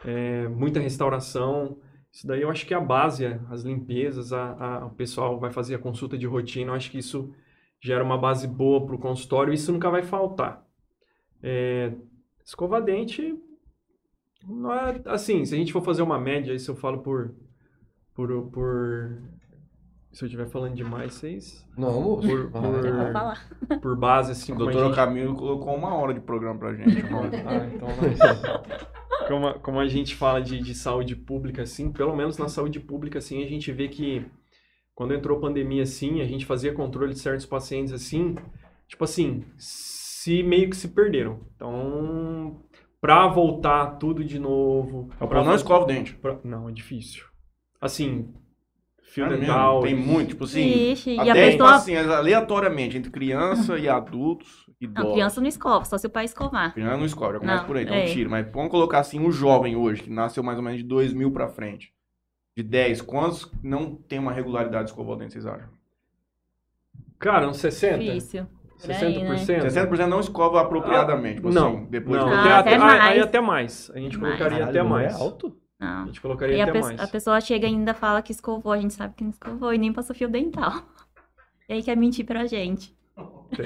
É, 0.03 0.47
muita 0.47 0.79
restauração. 0.79 1.77
Isso 2.15 2.25
daí 2.25 2.43
eu 2.43 2.49
acho 2.49 2.65
que 2.65 2.73
é 2.73 2.77
a 2.77 2.81
base, 2.81 3.25
é, 3.25 3.41
as 3.51 3.63
limpezas, 3.63 4.31
a, 4.31 4.53
a- 4.53 4.85
o 4.85 4.91
pessoal 4.91 5.37
vai 5.37 5.51
fazer 5.51 5.75
a 5.75 5.79
consulta 5.79 6.17
de 6.17 6.25
rotina, 6.25 6.71
eu 6.71 6.75
acho 6.75 6.89
que 6.89 6.97
isso 6.99 7.35
gera 7.81 8.01
uma 8.05 8.17
base 8.17 8.47
boa 8.47 8.85
para 8.85 8.95
o 8.95 8.99
consultório 8.99 9.53
isso 9.53 9.71
nunca 9.73 9.89
vai 9.91 10.01
faltar. 10.01 10.65
É, 11.43 11.93
dente, 12.81 13.35
não 14.43 14.71
é, 14.73 15.01
assim, 15.07 15.43
se 15.45 15.55
a 15.55 15.57
gente 15.57 15.73
for 15.73 15.83
fazer 15.83 16.01
uma 16.01 16.19
média, 16.19 16.53
isso 16.53 16.71
eu 16.71 16.75
falo 16.75 16.99
por, 16.99 17.35
por, 18.15 18.51
por 18.51 19.21
se 20.15 20.23
eu 20.23 20.27
estiver 20.27 20.47
falando 20.47 20.73
demais, 20.75 21.13
vocês 21.13 21.67
Não, 21.77 22.01
por, 22.21 22.49
por, 22.51 23.79
por 23.81 23.95
base, 23.97 24.31
assim, 24.31 24.53
O 24.53 24.55
doutor 24.55 24.85
gente- 24.85 24.95
Camilo 24.95 25.35
colocou 25.35 25.75
uma 25.75 25.93
hora 25.93 26.13
de 26.13 26.21
programa 26.21 26.57
pra 26.57 26.73
gente. 26.73 27.01
Ah, 27.45 27.65
então 27.73 27.87
como, 29.27 29.47
a- 29.47 29.59
como 29.59 29.79
a 29.79 29.87
gente 29.87 30.15
fala 30.15 30.41
de, 30.41 30.59
de 30.59 30.73
saúde 30.73 31.15
pública, 31.15 31.63
assim, 31.63 31.91
pelo 31.91 32.15
menos 32.15 32.37
na 32.37 32.47
saúde 32.47 32.79
pública, 32.79 33.19
assim, 33.19 33.43
a 33.43 33.47
gente 33.47 33.71
vê 33.71 33.87
que 33.87 34.25
quando 34.93 35.13
entrou 35.13 35.37
a 35.37 35.41
pandemia, 35.41 35.83
assim, 35.83 36.21
a 36.21 36.25
gente 36.25 36.45
fazia 36.45 36.73
controle 36.73 37.13
de 37.13 37.19
certos 37.19 37.45
pacientes, 37.45 37.91
assim, 37.91 38.35
tipo 38.87 39.03
assim, 39.03 39.43
se 39.57 40.41
meio 40.43 40.69
que 40.69 40.75
se 40.77 40.87
perderam. 40.89 41.41
Então, 41.55 42.61
pra 43.01 43.27
voltar 43.27 43.97
tudo 43.97 44.23
de 44.23 44.39
novo... 44.39 45.09
É 45.19 45.27
pra 45.27 45.43
não 45.43 45.53
escova 45.55 45.83
o 45.83 45.87
dente. 45.87 46.13
pra- 46.15 46.39
Não, 46.43 46.69
é 46.69 46.71
difícil. 46.71 47.25
Assim, 47.81 48.33
fio 49.15 49.25
É 49.25 49.37
dental... 49.37 49.81
Tem 49.81 49.95
muito, 49.95 50.29
tipo 50.29 50.43
assim. 50.43 50.91
Ixi, 50.91 51.15
e 51.15 51.19
a 51.19 51.23
até 51.23 51.51
pessoa- 51.51 51.75
assim, 51.75 51.95
aleatoriamente, 51.95 52.97
entre 52.97 53.09
criança 53.11 53.77
e 53.79 53.89
adultos, 53.89 54.65
idosos. 54.79 55.03
Não, 55.07 55.13
criança 55.13 55.41
não 55.41 55.47
escova, 55.47 55.85
só 55.85 55.97
se 55.97 56.05
o 56.05 56.09
pai 56.09 56.25
escovar. 56.25 56.73
Criança 56.73 56.97
não 56.97 57.05
escolhe, 57.05 57.33
já 57.33 57.39
começa 57.39 57.59
Não, 57.61 57.65
por 57.67 57.77
aí, 57.77 57.83
então 57.83 57.95
é. 57.95 58.05
tira. 58.05 58.29
Mas 58.29 58.45
vamos 58.51 58.69
colocar 58.69 58.99
assim, 58.99 59.25
o 59.25 59.31
jovem 59.31 59.75
hoje, 59.75 60.03
que 60.03 60.09
nasceu 60.09 60.43
mais 60.43 60.57
ou 60.57 60.63
menos 60.63 60.79
de 60.79 60.83
2000 60.85 61.31
pra 61.31 61.47
frente. 61.47 61.93
De 62.57 62.63
10, 62.63 63.01
quantos 63.01 63.51
não 63.63 63.95
tem 63.95 64.17
uma 64.19 64.31
regularidade 64.31 64.85
de 64.85 64.89
escovar 64.91 65.15
o 65.15 65.19
dente, 65.19 65.33
vocês 65.33 65.45
acham? 65.45 65.67
Cara, 67.19 67.47
uns 67.47 67.57
60? 67.57 67.99
Difícil. 67.99 68.45
Por 68.81 68.91
aí, 68.91 69.23
né? 69.23 69.35
60%? 69.35 69.61
60% 69.89 70.05
não 70.07 70.19
escova 70.19 70.61
apropriadamente. 70.61 71.35
tipo 71.37 71.49
Não, 71.49 71.67
assim, 71.77 71.85
depois 71.89 72.19
não, 72.21 72.27
de... 72.29 72.33
Ah, 72.35 72.59
até, 72.59 72.75
até 72.75 72.75
aí- 72.75 72.81
aí 72.81 72.87
mais. 72.89 73.21
até 73.23 73.41
mais. 73.41 73.91
A 73.95 73.99
gente 73.99 74.17
Mais. 74.17 74.35
colocaria 74.37 74.57
Caralho, 74.65 74.69
até 74.69 74.83
não 74.83 74.89
mais. 74.89 75.13
É 75.13 75.21
alto? 75.23 75.57
A 75.85 75.99
Não. 75.99 76.05
gente 76.07 76.21
colocaria 76.21 76.57
E 76.57 76.61
a, 76.61 76.63
até 76.63 76.73
pe- 76.73 76.81
mais. 76.81 76.99
a 76.99 77.07
pessoa 77.07 77.39
chega 77.41 77.67
e 77.67 77.69
ainda 77.71 77.93
fala 77.93 78.21
que 78.21 78.31
escovou, 78.31 78.71
a 78.73 78.77
gente 78.79 78.93
sabe 78.93 79.13
que 79.15 79.23
não 79.23 79.31
escovou 79.31 79.73
e 79.73 79.77
nem 79.77 79.91
passou 79.93 80.15
fio 80.15 80.29
dental. 80.29 80.73
E 81.67 81.73
aí 81.73 81.81
quer 81.81 81.97
mentir 81.97 82.23
pra 82.27 82.45
gente. 82.45 82.95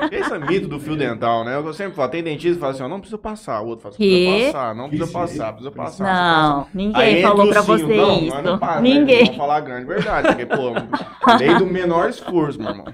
Esse 0.09 0.33
é 0.33 0.39
mito 0.39 0.69
do 0.69 0.79
fio 0.79 0.95
dental, 0.95 1.43
né? 1.43 1.55
Eu 1.55 1.73
sempre 1.73 1.95
falo, 1.95 2.09
tem 2.09 2.23
dentista 2.23 2.53
que 2.53 2.59
fala 2.61 2.71
assim, 2.71 2.83
ó, 2.83 2.87
não 2.87 2.99
precisa 3.01 3.17
passar. 3.17 3.59
O 3.61 3.67
outro 3.67 3.83
fala 3.83 3.95
assim, 3.95 4.03
precisa 4.07 4.45
passar, 4.53 4.75
não 4.75 4.87
precisa 4.89 5.11
passar, 5.11 5.47
precisa 5.53 5.71
passar. 5.71 6.03
Não, 6.05 6.61
Aí 6.61 6.67
ninguém 6.73 7.17
entra 7.17 7.29
falou 7.29 7.49
pra 7.49 7.61
você 7.61 7.83
não, 7.97 8.19
isso. 8.21 8.41
não 8.41 8.57
passa, 8.57 8.81
né? 8.81 8.89
ninguém. 8.89 9.23
Vamos 9.25 9.35
falar 9.37 9.55
a 9.57 9.59
grande 9.59 9.85
verdade, 9.85 10.27
porque, 10.29 10.45
pô, 10.45 11.35
lei 11.39 11.55
do 11.57 11.65
menor 11.65 12.09
esforço, 12.09 12.57
meu 12.61 12.69
irmão. 12.69 12.85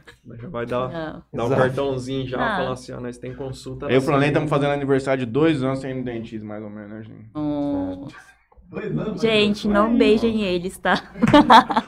Já 0.42 0.48
vai 0.50 0.66
dar, 0.66 0.90
Não. 0.90 1.24
dar 1.34 1.44
um 1.44 1.46
Exato. 1.48 1.62
cartãozinho 1.62 2.28
já, 2.28 2.38
Ah. 2.44 2.58
falar 2.58 2.72
assim, 2.72 2.94
ó, 2.94 3.00
nós 3.00 3.18
tem 3.20 3.36
consulta. 3.36 3.86
Eu 3.86 3.92
e 3.92 3.98
o 4.10 4.22
estamos 4.24 4.50
fazendo 4.50 4.72
aniversário 4.72 5.24
de 5.24 5.32
dois 5.32 5.62
anos 5.62 5.80
sem 5.80 5.92
ir 5.92 5.96
no 5.96 6.04
dentista, 6.04 6.44
mais 6.48 6.64
ou 6.64 6.70
menos, 6.72 6.90
né, 6.90 7.04
gente? 7.04 7.30
Oh. 7.36 8.08
Dois 8.76 8.98
anos. 8.98 9.22
Gente, 9.22 9.68
não 9.68 9.98
beijem 9.98 10.42
eles, 10.44 10.78
tá? 10.78 11.02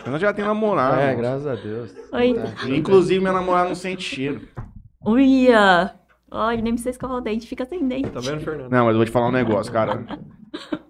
Eu 0.05 0.17
já 0.17 0.33
tenho 0.33 0.47
namorado. 0.47 0.99
É, 0.99 1.13
graças 1.13 1.45
a 1.45 1.55
Deus. 1.55 1.93
Oi. 2.13 2.33
Tá. 2.33 2.69
Inclusive, 2.69 3.19
minha 3.19 3.33
namorada 3.33 3.67
não 3.67 3.75
sente 3.75 4.03
cheiro. 4.03 4.47
Uia! 5.05 5.93
Olha, 6.31 6.61
nem 6.61 6.73
precisa 6.73 6.91
escovar 6.91 7.17
o 7.17 7.21
dente, 7.21 7.47
fica 7.47 7.65
sem 7.65 7.87
dente. 7.87 8.09
Tá 8.09 8.19
vendo, 8.19 8.41
Fernando? 8.41 8.71
Não, 8.71 8.85
mas 8.85 8.93
eu 8.93 8.97
vou 8.97 9.05
te 9.05 9.11
falar 9.11 9.27
um 9.27 9.31
negócio, 9.31 9.71
cara. 9.71 10.05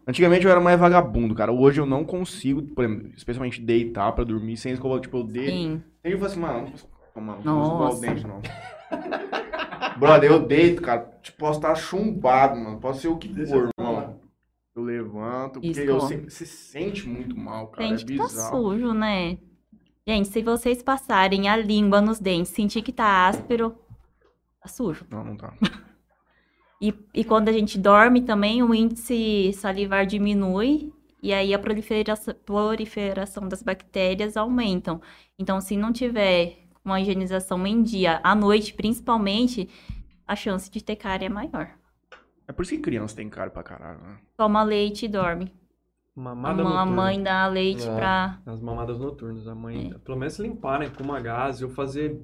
Antigamente 0.07 0.45
eu 0.45 0.51
era 0.51 0.59
mais 0.59 0.79
vagabundo, 0.79 1.35
cara. 1.35 1.51
Hoje 1.51 1.81
eu 1.81 1.85
não 1.85 2.03
consigo, 2.03 2.61
por 2.61 2.85
exemplo, 2.85 3.11
especialmente 3.15 3.61
deitar 3.61 4.11
pra 4.13 4.23
dormir 4.23 4.57
sem 4.57 4.73
escovar, 4.73 4.99
tipo, 4.99 5.17
eu 5.17 5.23
deito. 5.23 5.51
Sim. 5.51 5.81
Aí 6.03 6.11
eu 6.11 6.17
falo 6.17 6.31
assim, 6.31 6.39
mano, 6.39 6.73
não 7.15 7.23
mano, 7.23 7.43
posso 7.43 7.63
escovar 7.63 7.91
o 7.91 7.99
dente, 8.01 8.27
não. 8.27 8.41
Brother, 9.97 10.31
eu 10.31 10.39
deito, 10.39 10.81
cara. 10.81 11.11
Tipo, 11.21 11.37
posso 11.39 11.59
estar 11.59 11.75
chumbado, 11.75 12.55
mano. 12.55 12.79
Posso 12.79 13.01
ser 13.01 13.07
o 13.07 13.17
que 13.17 13.27
for, 13.45 13.69
irmão. 13.77 14.06
Eu 14.77 14.83
levanto, 14.83 15.59
porque 15.59 15.79
eu 15.79 15.95
ó. 15.95 15.99
se, 16.01 16.29
se 16.29 16.45
sente 16.45 17.09
muito 17.09 17.35
mal, 17.35 17.67
cara. 17.69 17.89
Dente 17.89 18.03
é 18.03 18.07
que 18.07 18.15
tá 18.15 18.23
bizarro. 18.25 18.57
sujo, 18.57 18.93
né? 18.93 19.39
Gente, 20.07 20.27
se 20.27 20.43
vocês 20.43 20.83
passarem 20.83 21.49
a 21.49 21.57
língua 21.57 21.99
nos 21.99 22.19
dentes, 22.19 22.51
sentir 22.51 22.83
que 22.83 22.93
tá 22.93 23.27
áspero, 23.27 23.75
tá 24.61 24.67
sujo. 24.67 25.03
Não, 25.09 25.23
não 25.23 25.35
tá. 25.35 25.53
E, 26.79 26.93
e 27.11 27.23
quando 27.23 27.49
a 27.49 27.51
gente 27.51 27.75
dorme 27.75 28.21
também, 28.21 28.61
o 28.61 28.71
índice 28.71 29.51
salivar 29.53 30.05
diminui 30.05 30.93
e 31.23 31.33
aí 31.33 31.51
a 31.51 31.57
proliferação, 31.57 32.35
proliferação 32.45 33.47
das 33.47 33.63
bactérias 33.63 34.37
aumentam. 34.37 35.01
Então, 35.39 35.59
se 35.59 35.75
não 35.75 35.91
tiver 35.91 36.59
uma 36.85 37.01
higienização 37.01 37.65
em 37.65 37.81
dia, 37.81 38.19
à 38.23 38.35
noite 38.35 38.75
principalmente, 38.75 39.67
a 40.27 40.35
chance 40.35 40.69
de 40.69 40.83
ter 40.83 40.97
cárie 40.97 41.25
é 41.25 41.29
maior. 41.29 41.71
É 42.47 42.53
por 42.53 42.61
isso 42.63 42.71
que 42.71 42.79
criança 42.81 43.15
tem 43.15 43.29
cara 43.29 43.49
pra 43.49 43.63
caralho, 43.63 43.99
né? 44.01 44.17
Toma 44.37 44.63
leite 44.63 45.05
e 45.05 45.09
dorme. 45.09 45.53
A, 46.15 46.19
Mamada 46.19 46.63
ma- 46.63 46.69
a 46.69 46.73
noturna. 46.85 46.95
mãe 46.95 47.21
dá 47.23 47.47
leite 47.47 47.87
É. 47.87 47.95
pra. 47.95 48.39
As 48.45 48.61
mamadas 48.61 48.97
noturnas. 48.99 49.47
A 49.47 49.53
mãe, 49.53 49.91
É. 49.93 49.97
pelo 49.99 50.17
menos 50.17 50.39
limpar, 50.39 50.79
né? 50.79 50.89
Com 50.89 51.03
uma 51.03 51.19
gaze 51.19 51.63
ou 51.63 51.69
fazer. 51.69 52.19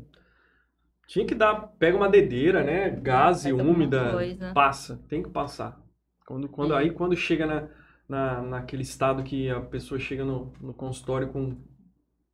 Tinha 1.08 1.26
que 1.26 1.36
dar. 1.36 1.68
Pega 1.78 1.96
uma 1.98 2.10
dedeira, 2.10 2.64
né? 2.64 2.90
Gaze 2.90 3.44
Faz 3.44 3.52
alguma 3.52 3.70
úmida. 3.76 4.52
Passa. 4.54 5.00
Tem 5.10 5.22
que 5.22 5.30
passar. 5.30 5.80
Quando, 6.26 6.48
quando, 6.48 6.74
É. 6.74 6.78
Aí 6.78 6.90
quando 6.92 7.16
chega 7.16 7.46
na, 7.46 7.68
na, 8.08 8.42
naquele 8.42 8.82
estado 8.84 9.22
que 9.24 9.50
a 9.50 9.60
pessoa 9.60 10.00
chega 10.00 10.24
no, 10.24 10.54
no 10.62 10.74
consultório 10.74 11.28
com 11.28 11.58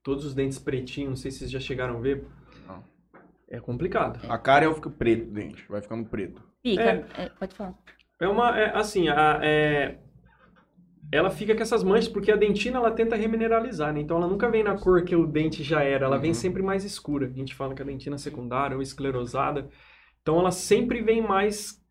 todos 0.03 0.23
os 0.25 0.33
dentes 0.35 0.59
pretinhos, 0.59 1.09
não 1.09 1.15
sei 1.17 1.31
se 1.31 1.39
vocês 1.39 1.51
já 1.51 1.59
chegaram 1.59 1.97
a 1.97 1.99
ver. 1.99 2.25
Não. 2.67 2.83
É 3.49 3.59
complicado. 3.59 4.19
A 4.29 4.37
cara 4.37 4.63
eu 4.65 4.73
fico 4.75 4.91
preto, 4.91 5.27
o 5.27 5.33
dente. 5.33 5.65
Vai 5.67 5.81
ficando 5.81 6.07
preto. 6.07 6.47
Fica. 6.61 6.81
É. 6.81 7.05
é, 7.17 7.29
pode 7.29 7.55
falar. 7.55 7.73
É 8.19 8.27
uma, 8.27 8.57
é, 8.59 8.75
assim, 8.77 9.07
a, 9.09 9.39
é, 9.41 9.97
ela 11.11 11.29
fica 11.31 11.55
com 11.55 11.61
essas 11.61 11.83
manchas 11.83 12.07
porque 12.07 12.31
a 12.31 12.35
dentina 12.35 12.77
ela 12.77 12.91
tenta 12.91 13.15
remineralizar, 13.15 13.93
né? 13.93 14.01
Então 14.01 14.17
ela 14.17 14.27
nunca 14.27 14.49
vem 14.49 14.63
na 14.63 14.77
cor 14.77 15.03
que 15.03 15.15
o 15.15 15.25
dente 15.25 15.63
já 15.63 15.81
era, 15.83 16.05
ela 16.05 16.17
vem 16.19 16.31
Uhum. 16.31 16.35
sempre 16.35 16.61
mais 16.61 16.83
escura. 16.83 17.27
A 17.27 17.31
gente 17.31 17.55
fala 17.55 17.73
que 17.73 17.81
a 17.81 17.85
dentina 17.85 18.17
secundária 18.17 18.75
ou 18.75 18.81
esclerosada, 18.81 19.69
então 20.21 20.39
ela 20.39 20.51
sempre 20.51 21.01
vem 21.01 21.21
mais 21.21 21.83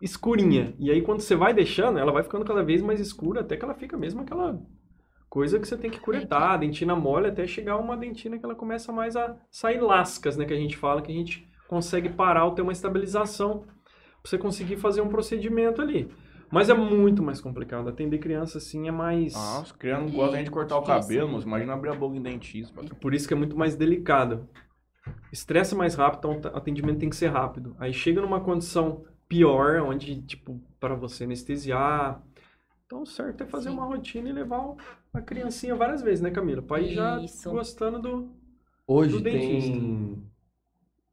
escurinha. 0.00 0.74
E 0.78 0.90
aí 0.90 1.02
quando 1.02 1.20
você 1.20 1.34
vai 1.34 1.54
deixando, 1.54 1.98
ela 1.98 2.12
vai 2.12 2.22
ficando 2.22 2.44
cada 2.44 2.62
vez 2.62 2.82
mais 2.82 3.00
escura 3.00 3.40
até 3.40 3.56
que 3.56 3.64
ela 3.64 3.74
fica 3.74 3.96
mesmo 3.96 4.20
aquela 4.22 4.60
coisa 5.28 5.58
que 5.58 5.66
você 5.66 5.76
tem 5.76 5.90
que 5.90 6.00
curetar, 6.00 6.52
a 6.52 6.56
dentina 6.56 6.94
mole 6.94 7.28
até 7.28 7.46
chegar 7.46 7.76
uma 7.78 7.96
dentina 7.96 8.38
que 8.38 8.44
ela 8.44 8.54
começa 8.54 8.92
mais 8.92 9.16
a 9.16 9.36
sair 9.50 9.80
lascas, 9.80 10.36
né? 10.36 10.44
Que 10.44 10.52
a 10.54 10.56
gente 10.56 10.76
fala 10.76 11.02
que 11.02 11.10
a 11.10 11.14
gente 11.14 11.48
consegue 11.66 12.08
parar 12.08 12.44
ou 12.44 12.52
ter 12.52 12.62
uma 12.62 12.72
estabilização 12.72 13.64
pra 14.24 14.30
você 14.30 14.38
conseguir 14.38 14.78
fazer 14.78 15.02
um 15.02 15.08
procedimento 15.08 15.82
ali. 15.82 16.08
Mas 16.50 16.70
é 16.70 16.74
muito 16.74 17.22
mais 17.22 17.40
complicado. 17.42 17.88
Atender 17.88 18.18
criança 18.18 18.56
assim 18.58 18.88
é 18.88 18.90
mais. 18.90 19.34
Nossa, 19.34 19.62
as 19.62 19.72
crianças 19.72 20.06
não 20.10 20.16
gostam 20.16 20.34
nem 20.36 20.44
de 20.44 20.50
cortar 20.50 20.78
o 20.78 20.82
cabelo, 20.82 21.28
moço. 21.28 21.46
Imagina 21.46 21.74
abrir 21.74 21.90
a 21.90 21.94
boca 21.94 22.16
em 22.16 22.22
dentista. 22.22 22.80
Por 23.00 23.12
isso 23.12 23.28
que 23.28 23.34
é 23.34 23.36
muito 23.36 23.56
mais 23.56 23.76
delicado. 23.76 24.48
Estressa 25.30 25.76
mais 25.76 25.94
rápido, 25.94 26.30
então 26.32 26.52
o 26.52 26.56
atendimento 26.56 26.98
tem 27.00 27.10
que 27.10 27.16
ser 27.16 27.26
rápido. 27.28 27.76
Aí 27.78 27.92
chega 27.92 28.20
numa 28.22 28.40
condição 28.40 29.04
pior, 29.28 29.80
onde, 29.82 30.22
tipo, 30.22 30.58
para 30.80 30.94
você 30.94 31.24
anestesiar. 31.24 32.22
Então, 32.86 33.02
o 33.02 33.06
certo 33.06 33.42
é 33.42 33.46
fazer 33.46 33.68
Sim. 33.70 33.74
uma 33.76 33.84
rotina 33.84 34.28
e 34.28 34.32
levar 34.32 34.74
a 35.12 35.20
criancinha 35.20 35.74
várias 35.74 36.00
vezes, 36.02 36.20
né, 36.22 36.30
Camila? 36.30 36.62
Pra 36.62 36.80
ir 36.80 36.94
já 36.94 37.20
Isso. 37.20 37.50
gostando 37.50 38.00
do. 38.00 38.32
Hoje 38.86 39.12
Do 39.12 39.20
dentista. 39.20 39.72
tem, 39.72 40.22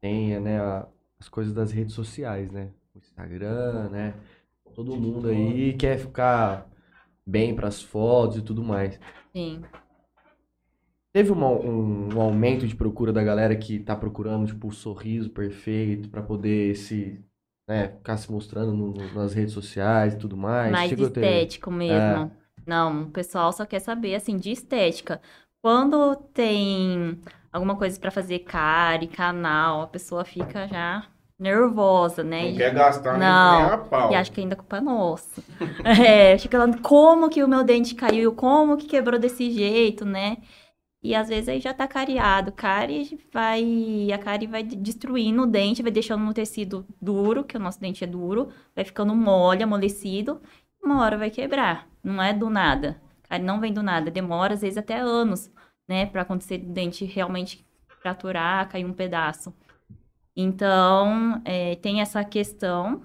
tem 0.02 0.40
né, 0.40 0.60
a- 0.62 0.88
as 1.20 1.28
coisas 1.28 1.54
das 1.54 1.72
redes 1.72 1.94
sociais, 1.96 2.52
né? 2.52 2.70
O 2.94 2.98
Instagram, 2.98 3.90
né? 3.90 4.14
Todo 4.76 4.96
mundo 4.96 5.30
aí 5.30 5.74
quer 5.74 5.98
ficar 5.98 6.68
bem 7.26 7.56
pras 7.56 7.82
fotos 7.82 8.38
e 8.38 8.42
tudo 8.42 8.64
mais. 8.64 9.00
Sim. 9.34 9.62
Teve 11.14 11.32
uma- 11.32 11.50
um, 11.50 12.14
um 12.16 12.22
aumento 12.22 12.66
de 12.68 12.76
procura 12.76 13.12
da 13.12 13.24
galera 13.24 13.56
que 13.56 13.80
tá 13.80 13.96
procurando, 13.96 14.48
tipo, 14.48 14.68
o 14.68 14.72
sorriso 14.72 15.30
perfeito 15.30 16.10
pra 16.10 16.22
poder 16.22 16.76
se, 16.76 17.20
né, 17.68 17.90
ficar 17.90 18.18
se 18.18 18.32
mostrando 18.32 18.74
no- 18.74 18.94
no- 18.94 19.14
nas 19.14 19.34
redes 19.34 19.54
sociais 19.54 20.14
e 20.14 20.18
tudo 20.18 20.38
mais. 20.38 20.72
mais 20.72 20.90
Chegou 20.90 21.08
a 21.08 21.10
ter- 21.10 21.20
estético 21.22 21.70
mesmo. 21.72 22.32
Não, 22.66 23.04
o 23.04 23.12
pessoal 23.12 23.52
só 23.52 23.66
quer 23.66 23.80
saber 23.80 24.16
assim 24.16 24.38
de 24.38 24.52
estética. 24.52 25.22
Quando 25.62 26.16
tem 26.34 27.20
alguma 27.52 27.76
coisa 27.76 28.00
pra 28.00 28.10
fazer 28.12 28.40
cárie, 28.40 29.08
canal, 29.08 29.82
a 29.82 29.88
pessoa 29.88 30.24
fica 30.24 30.68
já 30.68 31.06
nervosa, 31.42 32.24
né? 32.24 32.44
Não 32.44 32.50
E- 32.52 32.58
quer 32.58 32.74
gastar 32.74 33.18
Não. 33.18 33.62
nem 33.64 33.72
a 33.74 33.78
pau. 33.78 34.12
E 34.12 34.16
acho 34.16 34.32
que 34.32 34.40
ainda 34.42 34.54
a 34.54 34.58
culpa 34.58 34.78
é 34.78 34.82
nossa. 34.82 35.42
É, 35.84 36.38
fica 36.38 36.58
falando 36.60 36.82
como 36.82 37.30
que 37.30 37.44
o 37.44 37.48
meu 37.48 37.64
dente 37.64 37.96
caiu, 37.96 38.34
como 38.34 38.78
que 38.78 38.86
quebrou 38.88 39.20
desse 39.20 39.50
jeito, 39.52 40.06
né? 40.06 40.38
E 41.04 41.16
às 41.16 41.30
vezes 41.30 41.50
aí 41.50 41.60
já 41.60 41.74
tá 41.74 41.88
cariado. 41.88 42.52
Cárie 42.52 43.20
vai. 43.34 44.10
A 44.14 44.18
cárie 44.20 44.48
vai 44.48 44.62
destruindo 44.64 45.44
o 45.44 45.48
dente, 45.48 45.82
vai 45.82 45.92
deixando 45.92 46.24
no 46.24 46.34
tecido 46.34 46.86
duro, 47.02 47.44
que 47.44 47.58
o 47.58 47.60
nosso 47.60 47.80
dente 47.82 48.04
é 48.04 48.08
duro, 48.08 48.50
vai 48.76 48.86
ficando 48.86 49.16
mole, 49.16 49.64
amolecido, 49.64 50.40
uma 50.84 51.02
hora 51.04 51.18
vai 51.18 51.32
quebrar. 51.32 51.88
Não 52.04 52.22
é 52.22 52.34
do 52.34 52.50
nada. 52.52 53.02
Cárie 53.28 53.44
não 53.46 53.60
vem 53.60 53.74
do 53.74 53.82
nada, 53.82 54.12
demora 54.12 54.54
às 54.54 54.62
vezes 54.62 54.78
até 54.78 55.00
anos, 55.00 55.50
né, 55.88 56.06
pra 56.06 56.22
acontecer 56.22 56.56
o 56.64 56.72
dente 56.72 57.04
realmente 57.06 57.66
fraturar, 58.02 58.68
cair 58.70 58.86
um 58.86 58.94
pedaço. 58.94 59.54
Então, 60.36 61.42
é, 61.44 61.76
tem 61.76 62.02
essa 62.02 62.24
questão. 62.24 63.02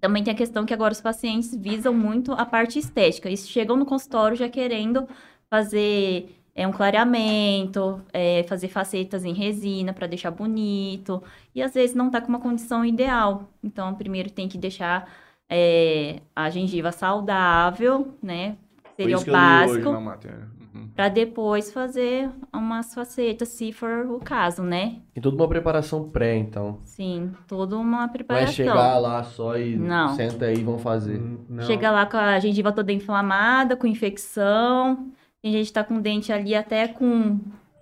Também 0.00 0.22
tem 0.22 0.32
a 0.32 0.36
questão 0.36 0.64
que 0.64 0.74
agora 0.74 0.92
os 0.92 1.00
pacientes 1.00 1.54
visam 1.54 1.92
muito 1.92 2.32
a 2.32 2.44
parte 2.46 2.78
estética. 2.78 3.28
Eles 3.28 3.48
chegam 3.48 3.76
no 3.76 3.86
consultório 3.86 4.36
já 4.36 4.48
querendo 4.48 5.08
fazer 5.50 6.36
é, 6.54 6.66
um 6.66 6.72
clareamento, 6.72 8.00
é, 8.12 8.42
fazer 8.44 8.68
facetas 8.68 9.24
em 9.24 9.34
resina 9.34 9.92
para 9.92 10.06
deixar 10.06 10.30
bonito. 10.30 11.22
E 11.54 11.62
às 11.62 11.74
vezes 11.74 11.94
não 11.94 12.06
está 12.06 12.20
com 12.20 12.28
uma 12.28 12.40
condição 12.40 12.84
ideal. 12.84 13.48
Então, 13.62 13.94
primeiro 13.94 14.30
tem 14.30 14.48
que 14.48 14.58
deixar 14.58 15.10
é, 15.48 16.20
a 16.34 16.50
gengiva 16.50 16.92
saudável, 16.92 18.14
né? 18.22 18.56
Seria 18.96 19.18
o 19.18 19.24
básico 19.24 19.92
na 19.92 20.00
matéria. 20.00 20.55
Para 20.96 21.10
depois 21.10 21.70
fazer 21.70 22.30
umas 22.52 22.94
facetas, 22.94 23.48
se 23.50 23.70
for 23.70 24.06
o 24.10 24.18
caso, 24.18 24.62
né? 24.62 24.96
Tem 25.12 25.22
toda 25.22 25.36
uma 25.36 25.46
preparação 25.46 26.08
pré, 26.08 26.36
então. 26.36 26.80
Sim, 26.84 27.32
toda 27.46 27.76
uma 27.76 27.98
Não 27.98 28.04
é 28.04 28.08
preparação. 28.08 28.52
chegar 28.54 28.98
lá 28.98 29.22
só 29.22 29.58
e 29.58 29.76
Não. 29.76 30.14
senta 30.16 30.46
aí 30.46 30.56
e 30.58 30.64
vão 30.64 30.78
fazer. 30.78 31.20
Não. 31.50 31.62
Chega 31.64 31.90
lá 31.90 32.06
com 32.06 32.16
a 32.16 32.38
gengiva 32.40 32.72
toda 32.72 32.92
inflamada, 32.92 33.76
com 33.76 33.86
infecção. 33.86 35.12
Tem 35.42 35.52
gente 35.52 35.66
que 35.66 35.72
tá 35.74 35.84
com 35.84 36.00
dente 36.00 36.32
ali 36.32 36.54
até 36.54 36.88
com 36.88 37.38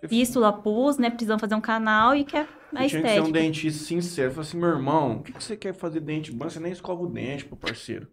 fístula, 0.09 0.53
pus, 0.53 0.99
né? 0.99 1.09
Precisam 1.09 1.39
fazer 1.39 1.55
um 1.55 1.61
canal 1.61 2.15
e 2.17 2.25
quer 2.25 2.49
a 2.75 2.83
Eu 2.83 2.89
tinha 2.89 3.03
que 3.03 3.09
ser 3.09 3.21
um 3.21 3.25
estética. 3.27 3.33
dentista 3.33 3.85
sincero. 3.85 4.31
Falei 4.33 4.49
assim, 4.49 4.59
meu 4.59 4.69
irmão, 4.71 5.17
o 5.19 5.23
que, 5.23 5.33
que 5.33 5.43
você 5.43 5.57
quer 5.57 5.73
fazer 5.73 6.01
dente? 6.01 6.33
Você 6.33 6.59
nem 6.59 6.73
escova 6.73 7.03
o 7.03 7.07
dente, 7.07 7.45
pô, 7.45 7.55
parceiro. 7.55 8.09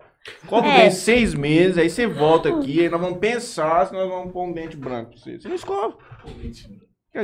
O 0.49 0.57
É. 0.57 0.83
dente 0.83 0.95
seis 0.95 1.33
meses, 1.33 1.77
aí 1.77 1.89
você 1.89 2.05
volta 2.05 2.49
aqui, 2.49 2.81
aí 2.81 2.89
nós 2.89 3.01
vamos 3.01 3.17
pensar 3.19 3.87
se 3.87 3.93
nós 3.93 4.07
vamos 4.07 4.31
pôr 4.31 4.43
um 4.45 4.53
dente 4.53 4.77
branco 4.77 5.11
pra 5.11 5.19
você. 5.19 5.39
Você 5.39 5.47
não 5.47 5.55
escova. 5.55 5.97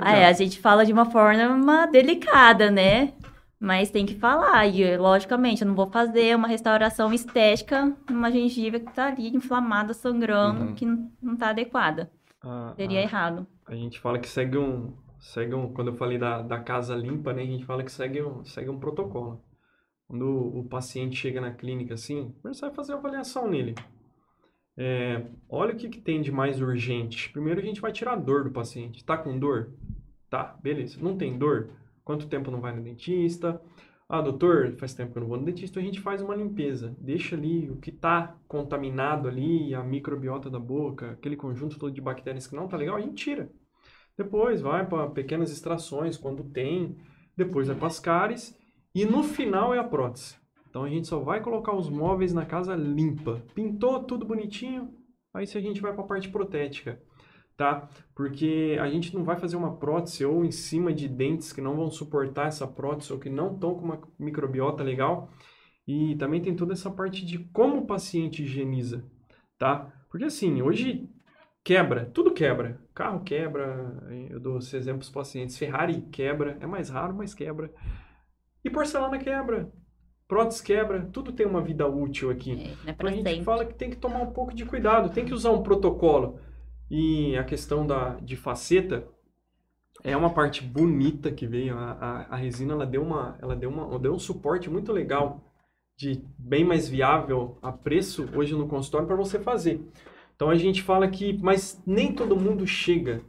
Ah, 0.01 0.17
é, 0.17 0.25
a 0.25 0.33
gente 0.33 0.59
fala 0.59 0.85
de 0.85 0.91
uma 0.91 1.05
forma 1.05 1.85
delicada, 1.87 2.69
né? 2.71 3.13
Mas 3.59 3.89
tem 3.89 4.05
que 4.05 4.13
falar, 4.15 4.67
e 4.67 4.97
logicamente, 4.97 5.61
eu 5.63 5.67
não 5.67 5.73
vou 5.75 5.87
fazer 5.87 6.35
uma 6.35 6.47
restauração 6.47 7.11
estética 7.13 7.91
numa 8.09 8.31
gengiva 8.31 8.79
que 8.79 8.91
tá 8.93 9.07
ali 9.07 9.29
inflamada, 9.35 9.93
sangrando, 9.95 10.65
Uhum. 10.65 10.73
que 10.75 10.85
não, 10.85 11.35
tá 11.35 11.49
adequada. 11.49 12.11
A, 12.43 12.73
Seria 12.75 12.99
a- 12.99 13.03
errado. 13.03 13.47
a 13.67 13.73
gente 13.75 13.99
fala 13.99 14.19
que 14.19 14.27
segue 14.29 14.57
um, 14.59 14.93
segue 15.19 15.55
um, 15.55 15.73
quando 15.73 15.87
eu 15.89 15.95
falei 15.95 16.19
da, 16.19 16.41
da 16.43 16.59
casa 16.59 16.93
limpa, 16.95 17.33
né, 17.33 17.41
a 17.41 17.45
gente 17.45 17.65
fala 17.65 17.83
que 17.83 17.91
segue 17.91 18.21
um, 18.21 18.43
segue 18.45 18.69
um 18.69 18.77
protocolo. 18.79 19.41
Quando 20.07 20.57
o, 20.57 20.63
paciente 20.63 21.17
chega 21.17 21.41
na 21.41 21.51
clínica 21.51 21.93
assim, 21.93 22.33
você 22.41 22.61
vai 22.61 22.73
fazer 22.73 22.93
a 22.93 22.95
avaliação 22.95 23.49
nele. 23.49 23.75
É, 24.77 25.25
olha 25.49 25.73
o 25.73 25.77
que, 25.77 25.89
que 25.89 25.99
tem 25.99 26.21
de 26.21 26.31
mais 26.31 26.61
urgente. 26.61 27.29
Primeiro 27.31 27.59
a 27.59 27.63
gente 27.63 27.81
vai 27.81 27.91
tirar 27.91 28.13
a 28.13 28.15
dor 28.15 28.45
do 28.45 28.51
paciente. 28.51 29.03
Tá 29.03 29.17
com 29.17 29.37
dor? 29.37 29.73
Tá, 30.29 30.57
beleza. 30.63 30.97
Não 31.01 31.17
tem 31.17 31.37
dor? 31.37 31.71
Quanto 32.05 32.27
tempo 32.27 32.49
não 32.49 32.61
vai 32.61 32.73
no 32.73 32.81
dentista? 32.81 33.61
Ah, 34.07 34.21
doutor, 34.21 34.73
faz 34.77 34.93
tempo 34.93 35.11
que 35.11 35.17
eu 35.17 35.21
não 35.21 35.27
vou 35.27 35.37
no 35.37 35.43
dentista. 35.43 35.79
A 35.79 35.83
gente 35.83 35.99
faz 35.99 36.21
uma 36.21 36.35
limpeza. 36.35 36.95
Deixa 36.97 37.35
ali 37.35 37.69
o 37.69 37.75
que 37.75 37.91
tá 37.91 38.37
contaminado 38.47 39.27
ali, 39.27 39.75
a 39.75 39.83
microbiota 39.83 40.49
da 40.49 40.59
boca, 40.59 41.11
aquele 41.11 41.35
conjunto 41.35 41.77
todo 41.77 41.91
de 41.91 41.99
bactérias 41.99 42.47
que 42.47 42.55
não 42.55 42.69
tá 42.69 42.77
legal, 42.77 42.95
a 42.95 43.01
gente 43.01 43.15
tira. 43.15 43.49
Depois 44.17 44.61
vai 44.61 44.87
para 44.87 45.09
pequenas 45.09 45.51
extrações, 45.51 46.15
quando 46.17 46.45
tem. 46.45 46.97
Depois 47.35 47.67
vai 47.67 47.75
para 47.75 47.87
as 47.87 47.99
cáries. 47.99 48.57
E 48.93 49.05
no 49.05 49.23
final 49.23 49.73
é 49.73 49.79
a 49.79 49.83
prótese. 49.83 50.35
Então 50.69 50.83
a 50.83 50.89
gente 50.89 51.07
só 51.07 51.19
vai 51.19 51.41
colocar 51.41 51.75
os 51.75 51.89
móveis 51.89 52.33
na 52.33 52.45
casa 52.45 52.75
limpa. 52.75 53.43
Pintou 53.53 54.03
tudo 54.03 54.25
bonitinho. 54.25 54.93
Aí 55.33 55.45
se 55.45 55.57
a 55.57 55.61
gente 55.61 55.81
vai 55.81 55.93
para 55.93 56.03
a 56.03 56.07
parte 56.07 56.29
protética, 56.29 57.01
tá? 57.55 57.89
Porque 58.15 58.77
a 58.79 58.89
gente 58.89 59.13
não 59.15 59.23
vai 59.23 59.37
fazer 59.37 59.55
uma 59.55 59.77
prótese 59.77 60.25
ou 60.25 60.45
em 60.45 60.51
cima 60.51 60.93
de 60.93 61.07
dentes 61.07 61.51
que 61.51 61.61
não 61.61 61.75
vão 61.75 61.89
suportar 61.89 62.47
essa 62.47 62.67
prótese 62.67 63.11
ou 63.11 63.19
que 63.19 63.29
não 63.29 63.53
estão 63.53 63.75
com 63.75 63.85
uma 63.85 64.01
microbiota 64.19 64.83
legal. 64.83 65.31
E 65.87 66.15
também 66.17 66.41
tem 66.41 66.55
toda 66.55 66.73
essa 66.73 66.91
parte 66.91 67.25
de 67.25 67.39
como 67.39 67.77
o 67.77 67.87
paciente 67.87 68.43
higieniza, 68.43 69.05
tá? 69.57 69.91
Porque 70.09 70.25
assim, 70.25 70.61
hoje 70.61 71.09
quebra, 71.63 72.05
tudo 72.13 72.33
quebra. 72.33 72.79
Carro 72.93 73.21
quebra, 73.23 74.01
eu 74.29 74.39
dou 74.39 74.57
exemplos 74.57 75.09
para 75.09 75.21
os 75.21 75.27
pacientes. 75.27 75.57
Ferrari 75.57 76.01
quebra, 76.11 76.57
é 76.59 76.67
mais 76.67 76.89
raro, 76.89 77.13
mas 77.15 77.33
quebra. 77.33 77.71
E 78.63 78.69
porcelana 78.69 79.17
quebra, 79.17 79.71
prótese 80.27 80.61
quebra, 80.61 81.07
tudo 81.11 81.31
tem 81.31 81.45
uma 81.45 81.61
vida 81.61 81.87
útil 81.87 82.29
aqui. 82.29 82.75
É, 82.85 82.89
é 82.89 82.91
Então 82.91 83.07
a 83.07 83.11
gente 83.11 83.29
sempre. 83.29 83.43
fala 83.43 83.65
que 83.65 83.73
tem 83.73 83.89
que 83.89 83.95
tomar 83.97 84.21
um 84.21 84.31
pouco 84.31 84.53
de 84.53 84.65
cuidado, 84.65 85.09
tem 85.09 85.25
que 85.25 85.33
usar 85.33 85.51
um 85.51 85.63
protocolo. 85.63 86.39
E 86.89 87.35
a 87.37 87.43
questão 87.43 87.85
da, 87.85 88.15
de 88.15 88.35
faceta 88.35 89.07
é 90.03 90.15
uma 90.15 90.33
parte 90.33 90.63
bonita 90.63 91.31
que 91.31 91.45
veio. 91.45 91.77
A, 91.77 91.91
a, 91.91 92.21
a 92.29 92.35
resina 92.35 92.73
ela 92.73 92.85
deu, 92.85 93.03
uma, 93.03 93.37
ela 93.41 93.55
deu, 93.55 93.69
uma, 93.69 93.99
deu 93.99 94.13
um 94.13 94.19
suporte 94.19 94.69
muito 94.69 94.91
legal, 94.91 95.43
de 95.95 96.23
bem 96.37 96.63
mais 96.63 96.87
viável 96.87 97.57
a 97.61 97.71
preço 97.71 98.29
hoje 98.35 98.53
no 98.53 98.67
consultório 98.67 99.07
para 99.07 99.15
você 99.15 99.39
fazer. 99.39 99.81
Então 100.35 100.49
a 100.49 100.55
gente 100.55 100.83
fala 100.83 101.07
que, 101.07 101.37
mas 101.41 101.81
nem 101.85 102.13
todo 102.13 102.35
mundo 102.35 102.65
chega 102.67 103.21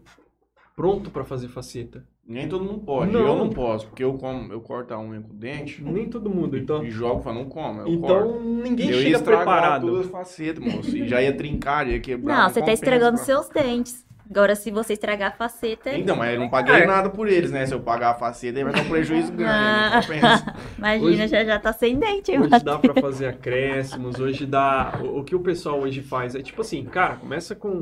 pronto 0.77 1.11
para 1.11 1.25
fazer 1.25 1.49
faceta. 1.49 2.07
Nem 2.29 2.47
todo 2.47 2.63
mundo 2.63 2.81
pode. 2.81 3.11
Não. 3.11 3.21
Eu 3.21 3.37
não 3.37 3.49
posso, 3.49 3.87
porque 3.87 4.05
eu 4.05 4.13
como, 4.15 4.53
eu 4.53 4.61
corto 4.61 4.93
a 4.93 5.01
unha 5.01 5.19
com 5.23 5.33
o 5.33 5.35
dente 5.37 5.83
Nem 5.83 6.11
todo 6.11 6.29
mundo. 6.29 6.59
Então, 6.59 6.85
e 6.85 6.91
jogo 6.91 7.21
e 7.21 7.25
falo, 7.25 7.39
não 7.39 7.45
como, 7.47 7.81
eu 7.81 7.99
corto. 8.01 8.29
então 8.29 8.41
ninguém 8.43 8.91
eu 8.91 8.97
ia 8.97 9.03
chega 9.03 9.17
estragar 9.17 9.45
preparado. 9.47 9.87
todas 9.87 10.05
as 10.07 10.13
facetas, 10.13 10.63
moço. 10.63 10.95
E 10.95 11.09
já 11.09 11.23
ia 11.23 11.35
trincar, 11.35 11.89
ia 11.89 11.99
quebrar. 11.99 12.37
Não, 12.37 12.49
você 12.49 12.57
tá 12.57 12.61
compensa, 12.61 12.85
estragando 12.85 13.17
pra- 13.17 13.25
seus 13.25 13.49
dentes. 13.49 14.07
Agora, 14.31 14.55
se 14.55 14.71
você 14.71 14.93
estragar 14.93 15.29
a 15.33 15.35
faceta, 15.35 15.97
Então, 15.97 16.15
mas 16.15 16.35
eu 16.35 16.39
não 16.41 16.51
paguei 16.51 16.85
nada 16.85 17.09
por 17.09 17.29
eles, 17.29 17.51
né? 17.51 17.65
Se 17.65 17.73
eu 17.73 17.81
pagar 17.81 18.11
a 18.11 18.15
faceta, 18.15 18.59
aí 18.59 18.63
vai 18.65 18.75
dar 18.75 18.83
um 18.83 18.89
prejuízo 18.91 19.33
grande. 19.33 19.51
Ah. 19.55 19.91
Não 19.95 20.03
compensa. 20.03 20.55
imagina, 20.77 21.07
Hoje- 21.07 21.29
já, 21.29 21.45
já 21.45 21.59
tá 21.59 21.73
sem 21.73 21.99
dente. 21.99 22.39
Hoje 22.39 22.63
dá 22.63 22.79
pra 22.79 22.93
fazer 23.01 23.25
acréscimos, 23.29 24.21
hoje 24.21 24.45
dá. 24.45 25.01
O, 25.03 25.21
o 25.21 25.25
que 25.25 25.35
o 25.35 25.41
pessoal 25.41 25.81
hoje 25.81 26.03
faz 26.03 26.35
é 26.35 26.43
tipo 26.43 26.61
assim, 26.61 26.85
cara, 26.85 27.17
começa 27.17 27.55
com 27.57 27.81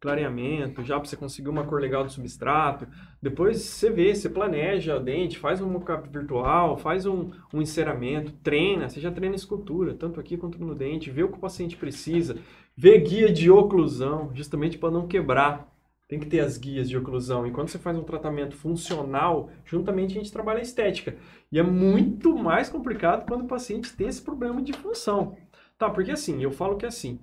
clareamento, 0.00 0.84
já 0.84 0.98
pra 0.98 1.08
você 1.08 1.16
conseguir 1.16 1.48
uma 1.48 1.64
cor 1.64 1.80
legal 1.80 2.04
do 2.04 2.12
substrato. 2.12 2.86
Depois 3.20 3.60
você 3.60 3.90
vê, 3.90 4.14
você 4.14 4.28
planeja 4.28 4.96
o 4.96 5.00
dente, 5.00 5.38
faz 5.38 5.60
um 5.60 5.68
mockup 5.68 6.08
virtual, 6.08 6.76
faz 6.76 7.06
um, 7.06 7.30
um 7.52 7.62
enceramento, 7.62 8.32
treina, 8.42 8.88
você 8.88 9.00
já 9.00 9.10
treina 9.10 9.34
escultura, 9.34 9.94
tanto 9.94 10.20
aqui 10.20 10.36
quanto 10.36 10.58
no 10.58 10.74
dente, 10.74 11.10
vê 11.10 11.22
o 11.22 11.28
que 11.28 11.38
o 11.38 11.40
paciente 11.40 11.76
precisa, 11.76 12.36
vê 12.76 12.98
guia 12.98 13.32
de 13.32 13.50
oclusão, 13.50 14.30
justamente 14.34 14.78
para 14.78 14.90
não 14.90 15.06
quebrar. 15.06 15.72
Tem 16.08 16.20
que 16.20 16.26
ter 16.26 16.38
as 16.38 16.56
guias 16.56 16.88
de 16.88 16.96
oclusão. 16.96 17.44
E 17.44 17.50
quando 17.50 17.68
você 17.68 17.78
faz 17.78 17.98
um 17.98 18.04
tratamento 18.04 18.54
funcional, 18.54 19.50
juntamente 19.64 20.16
a 20.16 20.22
gente 20.22 20.30
trabalha 20.30 20.60
a 20.60 20.62
estética. 20.62 21.16
E 21.50 21.58
é 21.58 21.64
muito 21.64 22.36
mais 22.36 22.68
complicado 22.68 23.26
quando 23.26 23.42
o 23.42 23.48
paciente 23.48 23.92
tem 23.96 24.06
esse 24.06 24.22
problema 24.22 24.62
de 24.62 24.72
função. 24.72 25.36
Tá, 25.76 25.90
porque 25.90 26.12
assim, 26.12 26.40
eu 26.40 26.52
falo 26.52 26.76
que 26.76 26.86
assim, 26.86 27.18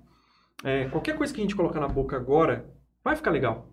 é, 0.62 0.88
qualquer 0.88 1.16
coisa 1.16 1.32
que 1.32 1.40
a 1.40 1.42
gente 1.44 1.56
colocar 1.56 1.80
na 1.80 1.88
boca 1.88 2.16
agora 2.16 2.70
vai 3.02 3.16
ficar 3.16 3.30
legal. 3.30 3.68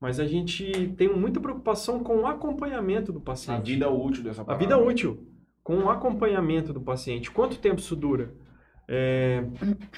Mas 0.00 0.20
a 0.20 0.26
gente 0.26 0.94
tem 0.96 1.08
muita 1.12 1.40
preocupação 1.40 2.04
com 2.04 2.18
o 2.18 2.26
acompanhamento 2.26 3.12
do 3.12 3.18
A 3.18 3.22
paciente. 3.22 3.66
vida 3.66 3.90
útil 3.90 4.22
dessa 4.22 4.42
A 4.42 4.44
parada. 4.44 4.64
vida 4.64 4.78
útil, 4.78 5.26
com 5.62 5.76
o 5.78 5.90
acompanhamento 5.90 6.72
do 6.72 6.80
paciente. 6.80 7.30
Quanto 7.30 7.58
tempo 7.58 7.80
isso 7.80 7.96
dura? 7.96 8.32
É, 8.86 9.44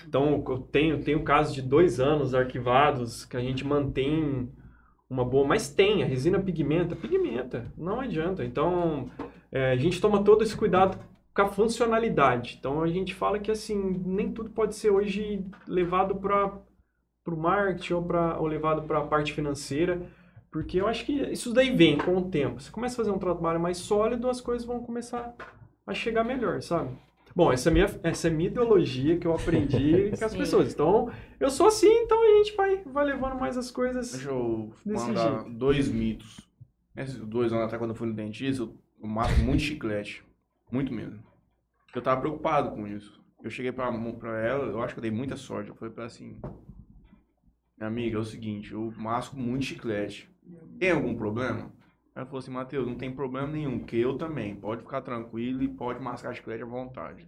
então, 0.09 0.43
eu 0.49 0.59
tenho, 0.59 1.03
tenho 1.05 1.23
casos 1.23 1.55
de 1.55 1.63
dois 1.63 2.01
anos 2.01 2.35
arquivados 2.35 3.25
que 3.25 3.37
a 3.37 3.41
gente 3.41 3.65
mantém 3.65 4.51
uma 5.09 5.25
boa, 5.25 5.47
mas 5.47 5.69
tem, 5.69 6.03
a 6.03 6.07
resina 6.07 6.41
pigmenta, 6.41 6.97
pigmenta, 6.97 7.73
não 7.77 8.01
adianta. 8.01 8.45
Então, 8.45 9.11
é, 9.53 9.73
a 9.73 9.77
gente 9.77 10.01
toma 10.01 10.25
todo 10.25 10.43
esse 10.43 10.57
cuidado 10.57 10.99
com 11.41 11.47
a 11.47 11.53
funcionalidade. 11.53 12.57
Então, 12.59 12.83
a 12.83 12.89
gente 12.89 13.15
fala 13.15 13.39
que, 13.39 13.51
assim, 13.51 14.03
nem 14.05 14.33
tudo 14.33 14.51
pode 14.51 14.75
ser 14.75 14.91
hoje 14.91 15.45
levado 15.67 16.17
para 16.17 16.53
o 17.27 17.37
marketing 17.37 17.95
ou, 17.95 18.03
pra, 18.03 18.39
ou 18.39 18.47
levado 18.47 18.83
para 18.83 18.99
a 18.99 19.07
parte 19.07 19.33
financeira, 19.33 20.03
porque 20.51 20.81
eu 20.81 20.87
acho 20.87 21.05
que 21.05 21.13
isso 21.13 21.53
daí 21.53 21.75
vem 21.75 21.97
com 21.99 22.17
o 22.17 22.31
tempo. 22.31 22.61
Você 22.61 22.71
começa 22.71 22.95
a 22.95 23.05
fazer 23.05 23.11
um 23.11 23.19
trabalho 23.19 23.61
mais 23.61 23.79
sólido, 23.79 24.29
as 24.29 24.41
coisas 24.41 24.67
vão 24.67 24.81
começar 24.81 25.35
a 25.87 25.95
chegar 25.95 26.25
melhor, 26.25 26.61
sabe? 26.63 26.91
Bom, 27.35 27.53
essa 27.53 27.69
é 27.69 27.71
a 27.71 27.73
minha, 27.73 28.01
essa 28.03 28.27
é 28.27 28.31
minha 28.31 28.49
ideologia 28.49 29.17
que 29.17 29.27
eu 29.27 29.33
aprendi 29.33 30.11
com 30.19 30.25
as 30.25 30.35
pessoas. 30.35 30.73
Então, 30.73 31.11
eu 31.39 31.49
sou 31.49 31.69
assim, 31.69 31.89
então 32.03 32.21
a 32.21 32.39
gente 32.39 32.57
vai, 32.57 32.83
vai 32.85 33.05
levando 33.05 33.39
mais 33.39 33.57
as 33.57 33.71
coisas. 33.71 34.13
Deixa 34.13 34.31
eu 34.31 34.73
Desse 34.85 35.07
mandar 35.07 35.45
jeito. 35.45 35.51
dois 35.51 35.89
mitos. 35.89 36.49
Esses 36.97 37.17
dois 37.17 37.53
anos 37.53 37.67
atrás, 37.67 37.81
quando 37.81 37.91
eu 37.91 37.97
fui 37.97 38.09
no 38.09 38.15
dentista, 38.15 38.65
eu 38.65 38.75
eu 39.03 39.09
mato 39.09 39.39
muito 39.41 39.63
chiclete. 39.63 40.23
Muito 40.71 40.93
mesmo. 40.93 41.19
Eu 41.95 42.03
tava 42.03 42.21
preocupado 42.21 42.71
com 42.71 42.87
isso. 42.87 43.21
Eu 43.43 43.51
cheguei 43.51 43.73
pra, 43.73 43.91
pra 44.19 44.39
ela, 44.39 44.67
eu 44.67 44.83
acho 44.83 44.95
que 44.95 44.99
eu 44.99 45.03
dei 45.03 45.11
muita 45.11 45.37
sorte. 45.37 45.71
Eu 45.71 45.75
falei 45.75 45.93
pra 45.95 46.05
ela 46.05 46.13
assim: 46.13 46.39
Minha 47.79 47.89
amiga, 47.89 48.17
é 48.17 48.21
o 48.21 48.25
seguinte, 48.25 48.73
eu 48.73 48.93
masco 48.97 49.37
muito 49.37 49.65
chiclete. 49.65 50.31
Tem 50.79 50.91
algum 50.91 51.15
problema? 51.17 51.73
Ela 52.15 52.27
falou 52.27 52.39
assim: 52.39 52.51
Matheus, 52.51 52.87
não 52.87 52.97
tem 52.97 53.11
problema 53.15 53.49
nenhum, 53.49 53.79
porque 53.79 53.97
eu 53.97 54.17
também. 54.19 54.55
Pode 54.55 54.83
ficar 54.83 55.01
tranquilo 55.01 55.63
e 55.63 55.69
pode 55.69 56.01
mascar 56.03 56.35
chiclete 56.35 56.63
à 56.63 56.67
vontade. 56.67 57.27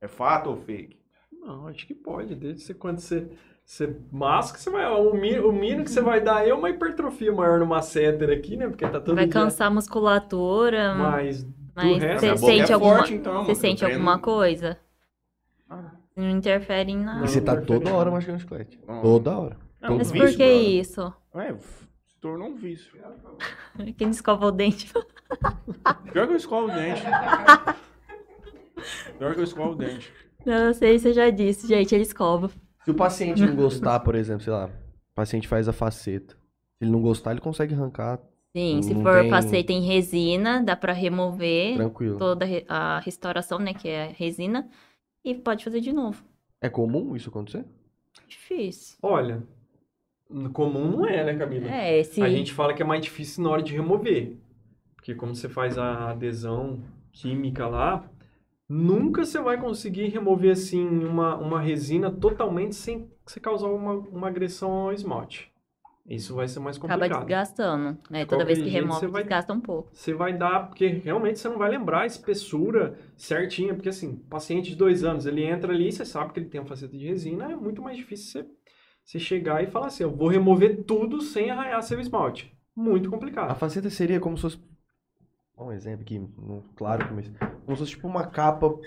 É 0.00 0.06
fato 0.06 0.50
ou 0.50 0.56
fake? 0.56 0.98
Não, 1.32 1.66
acho 1.66 1.86
que 1.86 1.94
pode. 1.94 2.34
Desde 2.34 2.64
que 2.66 2.74
quando 2.74 3.00
você, 3.00 3.28
você 3.64 3.96
masca, 4.12 4.58
você 4.58 4.70
vai. 4.70 4.86
O 4.86 5.12
mínimo, 5.14 5.48
o 5.48 5.52
mínimo 5.52 5.84
que 5.84 5.90
você 5.90 6.00
vai 6.00 6.20
dar 6.20 6.46
é 6.46 6.52
uma 6.54 6.70
hipertrofia 6.70 7.32
maior 7.32 7.58
no 7.58 7.66
masseter 7.66 8.30
aqui, 8.30 8.56
né? 8.56 8.68
Porque 8.68 8.86
tá 8.86 9.00
todo 9.00 9.16
Vai 9.16 9.24
dia. 9.24 9.32
cansar 9.32 9.68
a 9.68 9.70
musculatura. 9.70 10.94
Mas 10.94 11.44
Mas 11.84 12.02
resto. 12.02 12.26
você 12.26 12.36
sente 12.38 12.70
é 12.70 12.74
alguma, 12.74 12.96
forte, 12.96 13.14
então, 13.14 13.44
você 13.44 13.54
sente 13.54 13.84
alguma 13.84 14.18
coisa? 14.18 14.78
Ah, 15.70 15.92
Não 16.16 16.30
interfere 16.30 16.90
em 16.90 16.98
nada. 16.98 17.24
E 17.24 17.28
você 17.28 17.40
tá 17.40 17.54
não 17.54 17.64
toda 17.64 17.94
hora 17.94 18.10
mastigando 18.10 18.40
chiclete. 18.40 18.80
Não. 18.86 19.00
Toda 19.00 19.38
hora. 19.38 19.56
um 19.82 19.96
Mas 19.96 20.10
por 20.10 20.34
que 20.34 20.44
isso? 20.44 21.12
É, 21.34 21.54
se 21.54 22.18
tornou 22.20 22.48
um 22.48 22.56
vício. 22.56 22.98
Quem 23.96 24.10
escova 24.10 24.46
o 24.46 24.50
dente? 24.50 24.92
Pior 26.12 26.26
que 26.26 26.32
eu 26.32 26.36
escovo 26.36 26.72
o 26.72 26.74
dente. 26.74 27.02
Pior 29.18 29.34
que 29.34 29.40
eu 29.40 29.44
escovo 29.44 29.72
o 29.72 29.76
dente. 29.76 30.12
Não, 30.44 30.72
sei, 30.72 30.98
você 30.98 31.12
já 31.12 31.30
disse, 31.30 31.66
gente, 31.68 31.94
ele 31.94 32.02
escova. 32.02 32.50
Se 32.84 32.90
o 32.90 32.94
paciente 32.94 33.44
não 33.44 33.54
gostar, 33.56 34.00
por 34.00 34.14
exemplo, 34.14 34.42
sei 34.42 34.52
lá, 34.52 34.66
o 34.66 35.14
paciente 35.14 35.46
faz 35.46 35.68
a 35.68 35.72
faceta. 35.72 36.34
Se 36.34 36.84
ele 36.84 36.90
não 36.90 37.02
gostar, 37.02 37.32
ele 37.32 37.40
consegue 37.40 37.74
arrancar 37.74 38.18
Sim, 38.56 38.82
se 38.82 38.94
Não 38.94 39.02
for 39.02 39.20
tem- 39.20 39.30
faceta 39.30 39.72
em 39.72 39.82
resina, 39.82 40.62
dá 40.62 40.74
pra 40.74 40.92
remover 40.92 41.74
tranquilo. 41.76 42.18
toda 42.18 42.44
a 42.44 42.48
re- 42.48 42.64
a 42.68 42.98
restauração, 43.00 43.58
né, 43.58 43.74
que 43.74 43.88
é 43.88 44.04
a 44.04 44.12
resina, 44.12 44.68
e 45.24 45.34
pode 45.34 45.64
fazer 45.64 45.80
de 45.80 45.92
novo. 45.92 46.24
É 46.60 46.68
comum 46.68 47.14
isso 47.14 47.28
acontecer? 47.28 47.64
Difícil. 48.26 48.98
Olha, 49.02 49.42
comum 50.52 50.90
não 50.90 51.06
é, 51.06 51.24
né, 51.24 51.36
Camila? 51.36 51.68
É, 51.68 52.02
se... 52.02 52.20
A 52.22 52.28
gente 52.28 52.52
fala 52.52 52.74
que 52.74 52.82
é 52.82 52.86
mais 52.86 53.02
difícil 53.02 53.44
na 53.44 53.50
hora 53.50 53.62
de 53.62 53.72
remover. 53.72 54.36
Porque 54.96 55.14
como 55.14 55.34
você 55.34 55.48
faz 55.48 55.78
a 55.78 56.10
adesão 56.10 56.82
química 57.12 57.66
lá, 57.68 58.10
nunca 58.68 59.24
você 59.24 59.38
vai 59.40 59.60
conseguir 59.60 60.08
remover 60.08 60.52
assim 60.52 60.84
uma, 60.86 61.36
uma 61.36 61.60
resina 61.60 62.10
totalmente 62.10 62.74
sem 62.74 63.08
você 63.24 63.38
causar 63.38 63.68
uma, 63.68 63.92
uma 63.92 64.28
agressão 64.28 64.70
ao 64.72 64.92
esmalte. 64.92 65.50
Isso 66.08 66.34
vai 66.34 66.48
ser 66.48 66.58
mais 66.60 66.78
Acaba 66.78 66.94
complicado. 66.94 67.20
desgastando, 67.26 67.98
né? 68.08 68.24
Toda 68.24 68.44
vez 68.44 68.58
que 68.62 68.68
remove, 68.70 69.00
você 69.00 69.06
vai- 69.08 69.22
desgasta 69.22 69.52
um 69.52 69.60
pouco. 69.60 69.90
Você 69.92 70.14
vai 70.14 70.32
dar, 70.36 70.68
porque 70.68 70.86
realmente 70.86 71.38
você 71.38 71.48
não 71.50 71.58
vai 71.58 71.70
lembrar 71.70 72.00
a 72.00 72.06
espessura 72.06 72.98
certinha, 73.14 73.74
porque 73.74 73.90
assim, 73.90 74.16
paciente 74.16 74.70
de 74.70 74.76
dois 74.76 75.04
anos, 75.04 75.26
ele 75.26 75.44
entra 75.44 75.70
ali, 75.72 75.92
você 75.92 76.06
sabe 76.06 76.32
que 76.32 76.40
ele 76.40 76.48
tem 76.48 76.60
uma 76.62 76.66
faceta 76.66 76.96
de 76.96 77.06
resina, 77.06 77.52
é 77.52 77.56
muito 77.56 77.82
mais 77.82 77.96
difícil 77.98 78.42
você, 78.42 78.48
você 79.04 79.18
chegar 79.18 79.62
e 79.62 79.66
falar 79.66 79.88
assim, 79.88 80.02
eu 80.02 80.10
vou 80.10 80.28
remover 80.28 80.82
tudo 80.84 81.20
sem 81.20 81.50
arranhar 81.50 81.82
seu 81.82 82.00
esmalte. 82.00 82.56
Muito 82.74 83.08
A 83.08 83.12
complicado. 83.12 83.54
faceta 83.58 83.90
seria 83.90 84.18
como 84.18 84.36
se 84.36 84.42
fosse. 84.42 84.58
Um 85.58 85.72
exemplo 85.72 86.02
aqui, 86.02 86.24
claro, 86.76 87.06
mas. 87.14 87.28
Como 87.66 87.76
se 87.76 87.82
fosse 87.82 87.90
tipo 87.90 88.06
uma 88.06 88.24
capa. 88.26 88.70
por 88.70 88.80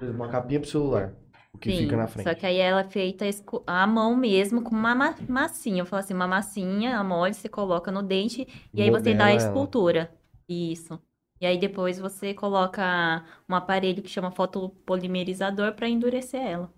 exemplo, 0.00 0.22
Uma 0.22 0.28
capinha 0.28 0.60
pro 0.60 0.68
celular. 0.68 1.14
O 1.54 1.58
que 1.58 1.70
Sim, 1.70 1.72
fica 1.72 1.96
na 1.96 2.06
frente. 2.06 2.28
só 2.28 2.34
que 2.34 2.44
aí 2.46 2.58
ela 2.58 2.80
é 2.82 2.84
feita 2.84 3.24
à 3.66 3.86
mão 3.86 4.14
mesmo, 4.16 4.62
com 4.62 4.74
uma 4.74 4.94
ma- 4.94 5.16
massinha. 5.28 5.80
Eu 5.82 5.86
falo 5.86 6.00
assim, 6.00 6.12
uma 6.14 6.28
massinha, 6.28 6.98
a 6.98 7.04
mole, 7.04 7.32
você 7.34 7.48
coloca 7.48 7.90
no 7.90 8.02
dente 8.02 8.46
e 8.76 8.82
aí 8.82 8.90
você 8.90 9.14
dá 9.14 9.26
a 9.26 9.34
Modela 9.34 9.40
ela. 9.40 9.68
escultura. 9.68 10.14
Isso. 10.48 11.00
E 11.40 11.46
aí 11.46 11.58
depois 11.58 11.98
você 11.98 12.34
coloca 12.34 13.24
um 13.48 13.54
aparelho 13.54 14.02
que 14.02 14.08
chama 14.10 14.30
fotopolimerizador 14.30 15.72
para 15.74 15.88
endurecer 15.88 16.40
ela. 16.42 16.72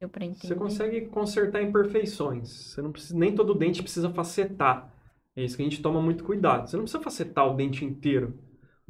Deu 0.00 0.08
pra 0.08 0.24
entender? 0.24 0.40
Você 0.42 0.54
consegue 0.54 1.06
consertar 1.06 1.62
imperfeições. 1.62 2.48
Você 2.50 2.82
não 2.82 2.92
precisa, 2.92 3.16
nem 3.16 3.34
todo 3.34 3.54
dente 3.54 3.82
precisa 3.82 4.10
facetar. 4.10 4.92
É 5.36 5.44
isso 5.44 5.56
que 5.56 5.62
a 5.62 5.64
gente 5.68 5.82
toma 5.82 6.00
muito 6.00 6.24
cuidado. 6.24 6.68
Você 6.68 6.76
não 6.76 6.84
precisa 6.84 7.02
facetar 7.02 7.46
o 7.46 7.54
dente 7.54 7.84
inteiro. 7.84 8.38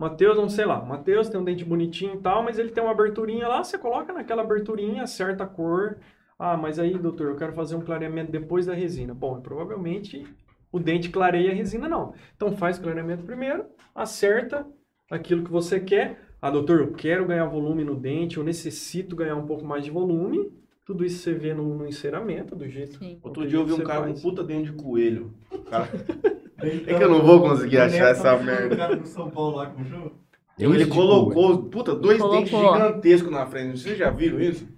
Matheus, 0.00 0.34
não 0.34 0.48
sei 0.48 0.64
lá, 0.64 0.82
Matheus 0.82 1.28
tem 1.28 1.38
um 1.38 1.44
dente 1.44 1.62
bonitinho 1.62 2.14
e 2.14 2.18
tal, 2.20 2.42
mas 2.42 2.58
ele 2.58 2.70
tem 2.70 2.82
uma 2.82 2.92
aberturinha 2.92 3.46
lá, 3.46 3.62
você 3.62 3.76
coloca 3.76 4.14
naquela 4.14 4.40
aberturinha, 4.40 5.02
acerta 5.02 5.44
a 5.44 5.46
cor. 5.46 5.98
Ah, 6.38 6.56
mas 6.56 6.78
aí, 6.78 6.96
doutor, 6.96 7.28
eu 7.28 7.36
quero 7.36 7.52
fazer 7.52 7.76
um 7.76 7.82
clareamento 7.82 8.32
depois 8.32 8.64
da 8.64 8.72
resina. 8.72 9.12
Bom, 9.12 9.38
provavelmente 9.42 10.26
o 10.72 10.78
dente 10.80 11.10
clareia 11.10 11.50
a 11.52 11.54
resina 11.54 11.86
não. 11.86 12.14
Então 12.34 12.56
faz 12.56 12.78
o 12.78 12.82
clareamento 12.82 13.24
primeiro, 13.24 13.66
acerta 13.94 14.66
aquilo 15.10 15.44
que 15.44 15.50
você 15.50 15.78
quer. 15.78 16.18
Ah, 16.40 16.50
doutor, 16.50 16.80
eu 16.80 16.92
quero 16.92 17.26
ganhar 17.26 17.44
volume 17.44 17.84
no 17.84 17.94
dente, 17.94 18.38
eu 18.38 18.42
necessito 18.42 19.14
ganhar 19.14 19.36
um 19.36 19.44
pouco 19.44 19.66
mais 19.66 19.84
de 19.84 19.90
volume. 19.90 20.50
Tudo 20.86 21.04
isso 21.04 21.18
você 21.18 21.34
vê 21.34 21.52
no, 21.52 21.76
no 21.76 21.86
enceramento, 21.86 22.56
do 22.56 22.66
jeito 22.66 22.96
Sim. 22.96 23.18
Outro 23.22 23.46
dia 23.46 23.58
eu 23.58 23.66
vi 23.66 23.74
um 23.74 23.84
cara 23.84 24.06
com 24.06 24.14
puta 24.14 24.42
dente 24.42 24.72
de 24.72 24.82
coelho. 24.82 25.30
O 25.52 26.49
cara- 26.60 26.74
É 26.86 26.94
que 26.98 27.04
eu 27.04 27.10
não 27.10 27.22
vou 27.24 27.40
conseguir 27.40 27.78
achar 27.78 28.10
essa 28.10 28.36
merda. 28.36 28.74
O 28.74 28.78
cara 28.78 28.96
do 28.96 29.06
São 29.06 29.30
Paulo 29.30 29.56
lá 29.56 29.66
com 29.66 29.82
o 29.82 29.84
jogo. 29.84 30.12
Eu 30.58 30.74
Ele 30.74 30.84
de 30.84 30.90
colocou, 30.90 31.64
puta, 31.70 31.94
dois 31.94 32.18
Colocou. 32.18 32.38
dentes 32.40 32.58
gigantescos 32.58 33.32
na 33.32 33.46
frente. 33.46 33.78
Vocês 33.78 33.96
já 33.96 34.10
viram 34.10 34.38
isso? 34.40 34.68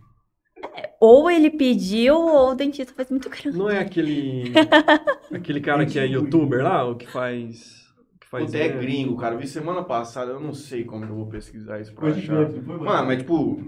Ou 1.01 1.29
ele 1.29 1.51
pediu, 1.51 2.15
ou 2.15 2.51
o 2.53 2.55
dentista 2.55 2.95
faz 2.95 3.11
muito 3.11 3.29
grande. 3.29 3.59
Não 3.59 3.69
é 3.69 3.81
aquele 3.81 4.53
aquele 5.35 5.61
cara 5.61 5.85
que 5.85 5.99
é 5.99 6.07
youtuber 6.07 6.63
lá, 6.63 6.85
o 6.89 6.95
que 6.95 7.07
faz 7.11 7.83
que 8.21 8.29
faz 8.29 8.47
Puta, 8.47 8.59
é 8.59 8.69
né? 8.69 8.81
gringo, 8.81 9.17
cara. 9.17 9.35
Eu 9.35 9.41
vi 9.41 9.49
semana 9.49 9.83
passada, 9.83 10.31
eu 10.31 10.39
não 10.41 10.55
sei 10.55 10.85
como 10.85 11.05
eu 11.05 11.15
vou 11.17 11.27
pesquisar 11.27 11.81
isso 11.81 11.93
pra 11.95 12.09
achar. 12.11 12.49
mano? 12.49 12.85
Mas 13.07 13.19
tipo. 13.19 13.61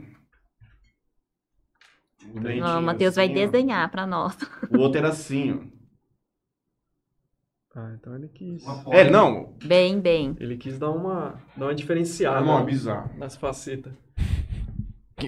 O, 2.26 2.80
Matheus 2.80 3.16
vai 3.16 3.26
assim, 3.26 3.32
ó. 3.34 3.46
desenhar 3.50 3.90
pra 3.90 4.06
nós. 4.06 4.36
O 4.70 4.78
outro 4.78 4.98
era 4.98 5.08
assim, 5.08 5.52
ó. 5.52 5.73
Ah, 7.76 7.92
então 7.98 8.14
ele 8.14 8.28
quis 8.28 8.62
Uma. 8.64 8.94
É, 8.94 9.10
não. 9.10 9.52
Bem, 9.64 10.00
bem. 10.00 10.36
ele 10.38 10.56
quis 10.56 10.78
dar 10.78 10.90
uma 10.90 11.34
dar 11.56 11.66
uma 11.66 11.74
diferenciada 11.74 12.40
Não, 12.44 12.60
é 12.60 12.64
bizarro. 12.64 13.10
nas 13.18 13.36
facetas. 13.36 13.92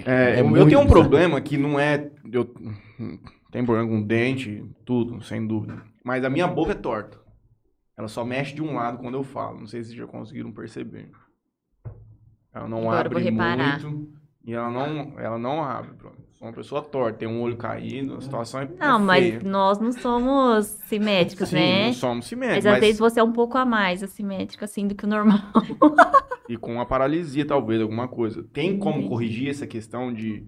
É, 0.05 0.39
É 0.39 0.41
eu 0.41 0.45
tenho 0.45 0.59
um 0.61 0.67
bizarro. 0.67 0.89
problema 0.89 1.41
que 1.41 1.57
não 1.57 1.79
é. 1.81 2.11
Eu 2.31 2.45
tenho 3.51 3.65
problema 3.65 3.89
com 3.89 4.03
dente, 4.03 4.65
tudo, 4.85 5.23
sem 5.23 5.45
dúvida. 5.47 5.83
Mas 6.05 6.25
a 6.25 6.31
minha 6.31 6.47
boca 6.47 6.73
é 6.73 6.75
torta. 6.77 7.19
Ela 7.99 8.09
só 8.09 8.25
mexe 8.25 8.55
de 8.55 8.63
um 8.63 8.75
lado 8.75 8.99
quando 8.99 9.15
eu 9.15 9.25
falo. 9.25 9.59
Não 9.59 9.67
sei 9.67 9.83
se 9.83 9.89
vocês 9.89 9.99
já 9.99 10.07
conseguiram 10.07 10.53
perceber. 10.53 11.11
Ela 12.55 12.69
não 12.69 12.79
Agora 12.91 13.09
eu 13.09 13.11
vou 13.11 13.19
abre 13.19 13.31
reparar. 13.31 13.81
muito. 13.83 14.13
E 14.45 14.53
ela 14.53 14.71
não, 14.71 15.19
ela 15.19 15.39
não 15.39 15.65
abre. 15.65 15.95
pronto. 15.95 16.26
Sou 16.39 16.49
uma 16.49 16.53
pessoa 16.55 16.83
torta, 16.83 17.19
tem 17.19 17.29
um 17.29 17.41
olho 17.41 17.57
caído, 17.57 18.17
a 18.17 18.21
situação 18.21 18.61
é 18.61 18.69
Não, 18.79 18.97
é 18.97 18.99
mas 18.99 19.43
nós 19.43 19.79
não 19.79 19.91
somos 19.91 20.67
simétricos, 20.67 21.49
Sim, 21.49 21.55
né? 21.57 21.87
não 21.87 21.93
somos 21.95 22.17
Mas 22.17 22.27
simétricos. 22.27 22.67
às 22.67 22.73
Mas, 22.73 22.81
vezes 22.81 22.99
você 22.99 23.21
é 23.21 23.23
um 23.23 23.33
pouco 23.33 23.57
a 23.57 23.65
mais 23.65 24.03
assimétrica, 24.03 24.67
assim, 24.67 24.87
do 24.87 24.95
que 24.95 25.05
o 25.05 25.09
normal. 25.09 25.39
E 26.49 26.57
com 26.57 26.75
uma 26.75 26.87
paralisia, 26.87 27.45
talvez, 27.45 27.81
alguma 27.83 28.07
coisa. 28.07 28.45
Tem 28.53 28.79
como 28.79 28.99
Entendi. 28.99 29.09
corrigir 29.09 29.51
essa 29.51 29.67
questão 29.67 30.13
de. 30.15 30.47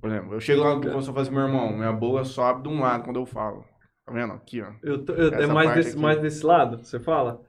Por 0.00 0.10
exemplo, 0.10 0.34
eu 0.34 0.40
chego 0.40 0.62
lá 0.64 0.74
no 0.74 0.80
professor 0.80 1.02
e 1.10 1.14
falo 1.14 1.20
assim, 1.20 1.30
meu 1.30 1.42
irmão, 1.46 1.76
minha 1.76 1.92
boca 1.92 2.24
só 2.24 2.46
abre 2.46 2.64
de 2.64 2.68
um 2.70 2.80
lado 2.80 3.04
quando 3.04 3.20
eu 3.20 3.24
falo. 3.26 3.64
Tá 4.04 4.12
vendo? 4.12 4.32
Aqui, 4.32 4.60
ó. 4.60 4.72
Eu, 4.82 5.04
tô- 5.04 5.12
eu- 5.12 5.32
é 5.32 5.46
mais 5.46 5.74
desse, 5.74 5.90
aqui. 5.90 5.98
mais 6.00 6.20
desse 6.20 6.44
lado, 6.44 6.78
você 6.78 6.98
fala? 6.98 7.40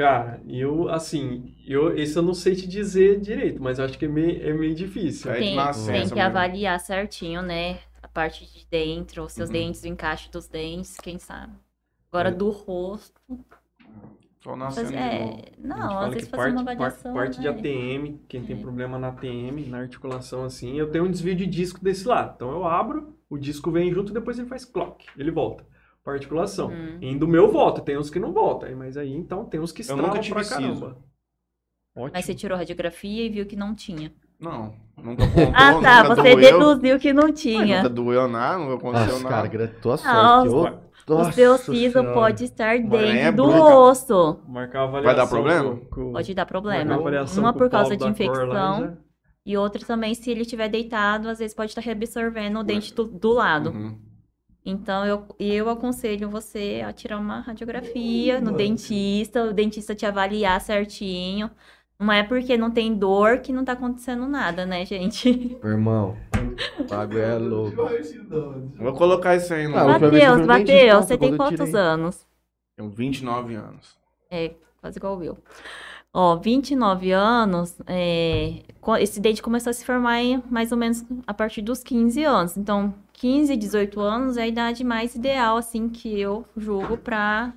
Cara, 0.00 0.40
eu, 0.48 0.88
assim, 0.88 1.54
eu, 1.66 1.94
esse 1.94 2.16
eu 2.16 2.22
não 2.22 2.32
sei 2.32 2.56
te 2.56 2.66
dizer 2.66 3.20
direito, 3.20 3.62
mas 3.62 3.78
eu 3.78 3.84
acho 3.84 3.98
que 3.98 4.06
é 4.06 4.08
meio, 4.08 4.42
é 4.42 4.50
meio 4.50 4.74
difícil. 4.74 5.30
É 5.30 5.34
de 5.34 5.40
Tem, 5.40 5.56
tem 5.56 6.08
que 6.08 6.18
mesmo. 6.18 6.20
avaliar 6.22 6.80
certinho, 6.80 7.42
né? 7.42 7.80
A 8.02 8.08
parte 8.08 8.46
de 8.50 8.66
dentro, 8.70 9.22
os 9.24 9.32
seus 9.34 9.50
Uhum. 9.50 9.52
dentes, 9.52 9.82
o 9.82 9.88
encaixe 9.88 10.30
dos 10.30 10.48
dentes, 10.48 10.96
quem 10.96 11.18
sabe. 11.18 11.52
Agora, 12.10 12.30
É. 12.30 12.32
do 12.32 12.48
rosto. 12.48 13.20
Só 14.42 14.56
nascendo 14.56 14.92
Mas, 14.92 14.96
de 14.96 15.06
é, 15.06 15.52
não, 15.58 15.98
às 16.00 16.14
vezes 16.14 16.28
que 16.30 16.34
fazer 16.34 16.50
uma 16.52 16.60
parte, 16.62 16.70
avaliação. 16.72 17.12
parte 17.12 17.40
de 17.42 17.46
né? 17.46 17.50
ATM, 17.50 18.18
quem 18.26 18.42
tem 18.42 18.56
É. 18.56 18.62
problema 18.62 18.98
na 18.98 19.08
ATM, 19.08 19.66
na 19.68 19.80
articulação 19.80 20.44
assim, 20.44 20.78
eu 20.78 20.90
tenho 20.90 21.04
um 21.04 21.10
desvio 21.10 21.36
de 21.36 21.44
disco 21.44 21.84
desse 21.84 22.08
lado. 22.08 22.32
Então 22.36 22.50
eu 22.50 22.64
abro, 22.64 23.14
o 23.28 23.36
disco 23.36 23.70
vem 23.70 23.92
junto, 23.92 24.14
depois 24.14 24.38
ele 24.38 24.48
faz 24.48 24.64
clock, 24.64 25.04
ele 25.18 25.30
volta 25.30 25.62
para 26.04 26.14
articulação. 26.14 26.68
Hum. 26.70 26.98
E 27.00 27.14
do 27.16 27.28
meu 27.28 27.50
volta, 27.50 27.80
tem 27.80 27.98
uns 27.98 28.10
que 28.10 28.18
não 28.18 28.32
voltam, 28.32 28.74
mas 28.76 28.96
aí 28.96 29.12
então 29.14 29.44
tem 29.44 29.60
uns 29.60 29.72
que 29.72 29.82
tive 29.82 30.34
pra 30.34 30.44
caramba. 30.44 30.96
Ótimo. 31.96 32.10
Mas 32.14 32.24
você 32.24 32.34
tirou 32.34 32.56
radiografia 32.56 33.26
e 33.26 33.28
viu 33.28 33.46
que 33.46 33.56
não 33.56 33.74
tinha. 33.74 34.12
Não, 34.38 34.72
nunca 34.96 35.26
contou, 35.28 35.52
Ah, 35.54 35.80
tá. 35.82 36.02
nunca 36.04 36.14
Você 36.22 36.34
doeu. 36.34 36.58
deduziu 36.58 36.98
que 36.98 37.12
não 37.12 37.26
Ai, 37.26 37.32
tinha. 37.32 37.76
Nunca 37.82 37.88
doeu 37.90 38.28
nada, 38.28 38.58
nunca 38.58 38.74
aconteceu 38.76 39.06
Nossa, 39.12 39.22
nada. 39.24 39.34
cara, 39.34 39.48
gra- 39.48 39.68
tua 39.82 39.96
sorte. 39.98 40.48
Nossa, 40.48 40.80
O 41.06 41.14
nossa 41.14 41.32
seu 41.32 41.58
siso 41.58 41.92
senhora. 41.98 42.14
pode 42.14 42.44
estar 42.44 42.78
dentro 42.78 42.96
é 42.96 43.32
do 43.32 43.42
osso. 43.44 44.38
Marcar 44.48 44.84
a 44.84 44.86
Vai 44.86 45.00
avaliação. 45.00 45.16
dar 45.16 45.26
problema? 45.28 45.76
com- 45.90 46.12
Pode 46.12 46.34
dar 46.34 46.46
problema. 46.46 46.94
avaliação 46.94 47.42
Uma 47.44 47.52
por 47.52 47.68
causa 47.68 47.96
de 47.96 48.06
infecção. 48.06 48.46
já- 48.80 48.92
E 49.44 49.56
outra 49.58 49.84
também, 49.84 50.14
se 50.14 50.30
ele 50.30 50.42
estiver 50.42 50.68
deitado, 50.68 51.28
às 51.28 51.38
vezes 51.40 51.54
pode 51.54 51.70
estar 51.72 51.80
reabsorvendo 51.82 52.60
o 52.60 52.62
dente 52.62 52.94
do, 52.94 53.04
do 53.04 53.32
lado. 53.32 53.70
Uhum. 53.70 53.98
Então, 54.64 55.06
eu, 55.06 55.24
eu 55.38 55.70
aconselho 55.70 56.28
você 56.28 56.82
a 56.86 56.92
tirar 56.92 57.18
uma 57.18 57.40
radiografia 57.40 58.38
no 58.38 58.46
Mano. 58.46 58.56
dentista, 58.58 59.44
o 59.44 59.52
dentista 59.52 59.94
te 59.94 60.04
avaliar 60.04 60.60
certinho. 60.60 61.50
Não 61.98 62.12
é 62.12 62.22
porque 62.22 62.56
não 62.56 62.70
tem 62.70 62.94
dor 62.94 63.38
que 63.38 63.52
não 63.52 63.64
tá 63.64 63.72
acontecendo 63.72 64.26
nada, 64.26 64.64
né, 64.64 64.84
gente? 64.86 65.58
Meu 65.62 65.72
irmão, 65.72 66.16
o 66.78 66.84
bagulho 66.84 67.20
é 67.20 67.38
louco. 67.38 67.76
Vou 68.76 68.92
colocar 68.94 69.36
isso 69.36 69.52
aí 69.52 69.68
no. 69.68 69.76
Ah, 69.76 69.98
Matheus, 69.98 70.46
Matheus, 70.46 71.04
você 71.04 71.18
tem 71.18 71.36
quantos 71.36 71.68
tirei. 71.68 71.80
anos? 71.80 72.26
Tenho 72.76 72.88
29 72.88 73.54
anos. 73.54 73.98
Quase 74.80 74.98
igual 74.98 75.22
eu. 75.22 75.36
Ó, 76.12 76.36
29 76.36 77.12
anos, 77.12 77.76
é, 77.86 78.62
esse 79.00 79.20
dente 79.20 79.42
começou 79.42 79.70
a 79.70 79.72
se 79.74 79.84
formar 79.84 80.20
em 80.20 80.42
mais 80.50 80.72
ou 80.72 80.78
menos 80.78 81.04
a 81.26 81.32
partir 81.32 81.62
dos 81.62 81.84
15 81.84 82.24
anos. 82.24 82.56
Então, 82.56 82.92
15, 83.20 83.54
18 83.54 84.00
anos 84.00 84.36
é 84.38 84.42
a 84.42 84.46
idade 84.48 84.82
mais 84.82 85.14
ideal, 85.14 85.58
assim, 85.58 85.90
que 85.90 86.18
eu 86.18 86.46
julgo 86.56 86.96
pra 86.96 87.52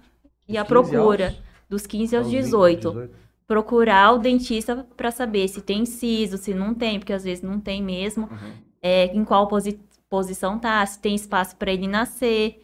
ir 0.47 0.58
à 0.58 0.63
15 0.65 0.67
procura. 0.69 1.26
anos? 1.28 1.39
Dos 1.69 1.88
15 1.88 2.15
aos 2.17 2.26
Aos 2.26 2.34
20, 2.34 2.43
18. 2.43 3.10
Procurar 3.47 4.12
o 4.12 4.17
dentista 4.19 4.86
pra 4.97 5.10
saber 5.10 5.47
se 5.47 5.62
tem 5.62 5.86
siso, 5.86 6.38
se 6.38 6.54
não 6.54 6.73
tem, 6.73 6.99
porque 6.99 7.13
às 7.13 7.23
vezes 7.23 7.41
não 7.41 7.60
tem 7.62 7.82
mesmo. 7.82 8.26
Uhum. 8.30 8.52
É, 8.82 9.06
em 9.15 9.23
qual 9.23 9.47
posi- 9.47 9.80
posição 10.10 10.60
tá, 10.60 10.86
se 10.86 10.99
tem 10.99 11.15
espaço 11.15 11.56
pra 11.56 11.71
ele 11.71 11.88
nascer. 11.88 12.62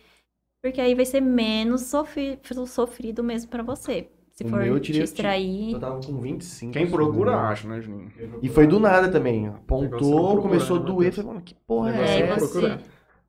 Porque 0.62 0.82
aí 0.82 0.94
vai 0.94 1.06
ser 1.06 1.22
menos 1.22 1.84
sofri- 1.84 2.38
sofrido 2.68 3.24
mesmo 3.24 3.50
pra 3.50 3.64
você. 3.64 4.10
Se 4.40 4.46
O 4.46 4.48
for 4.48 4.60
meu 4.60 4.76
eu 4.76 4.80
tirei- 4.80 5.02
te 5.02 5.04
extrair. 5.04 5.74
Eu 5.74 5.80
tava 5.82 6.00
com 6.02 6.22
25. 6.22 6.72
Quem 6.72 6.90
procura, 6.90 7.32
assim, 7.36 7.52
acha, 7.52 7.68
né, 7.68 7.82
Juninho? 7.82 8.10
E 8.42 8.48
foi 8.48 8.66
do 8.66 8.80
nada 8.80 9.12
também. 9.12 9.48
Apontou, 9.50 10.42
começou 10.42 10.78
a 10.78 10.80
né, 10.80 10.86
doer. 10.86 11.08
Matheus? 11.10 11.16
Falei, 11.18 11.32
mano, 11.34 11.42
que 11.42 11.56
porra 11.56 11.94
é 11.94 12.22
essa? 12.22 12.80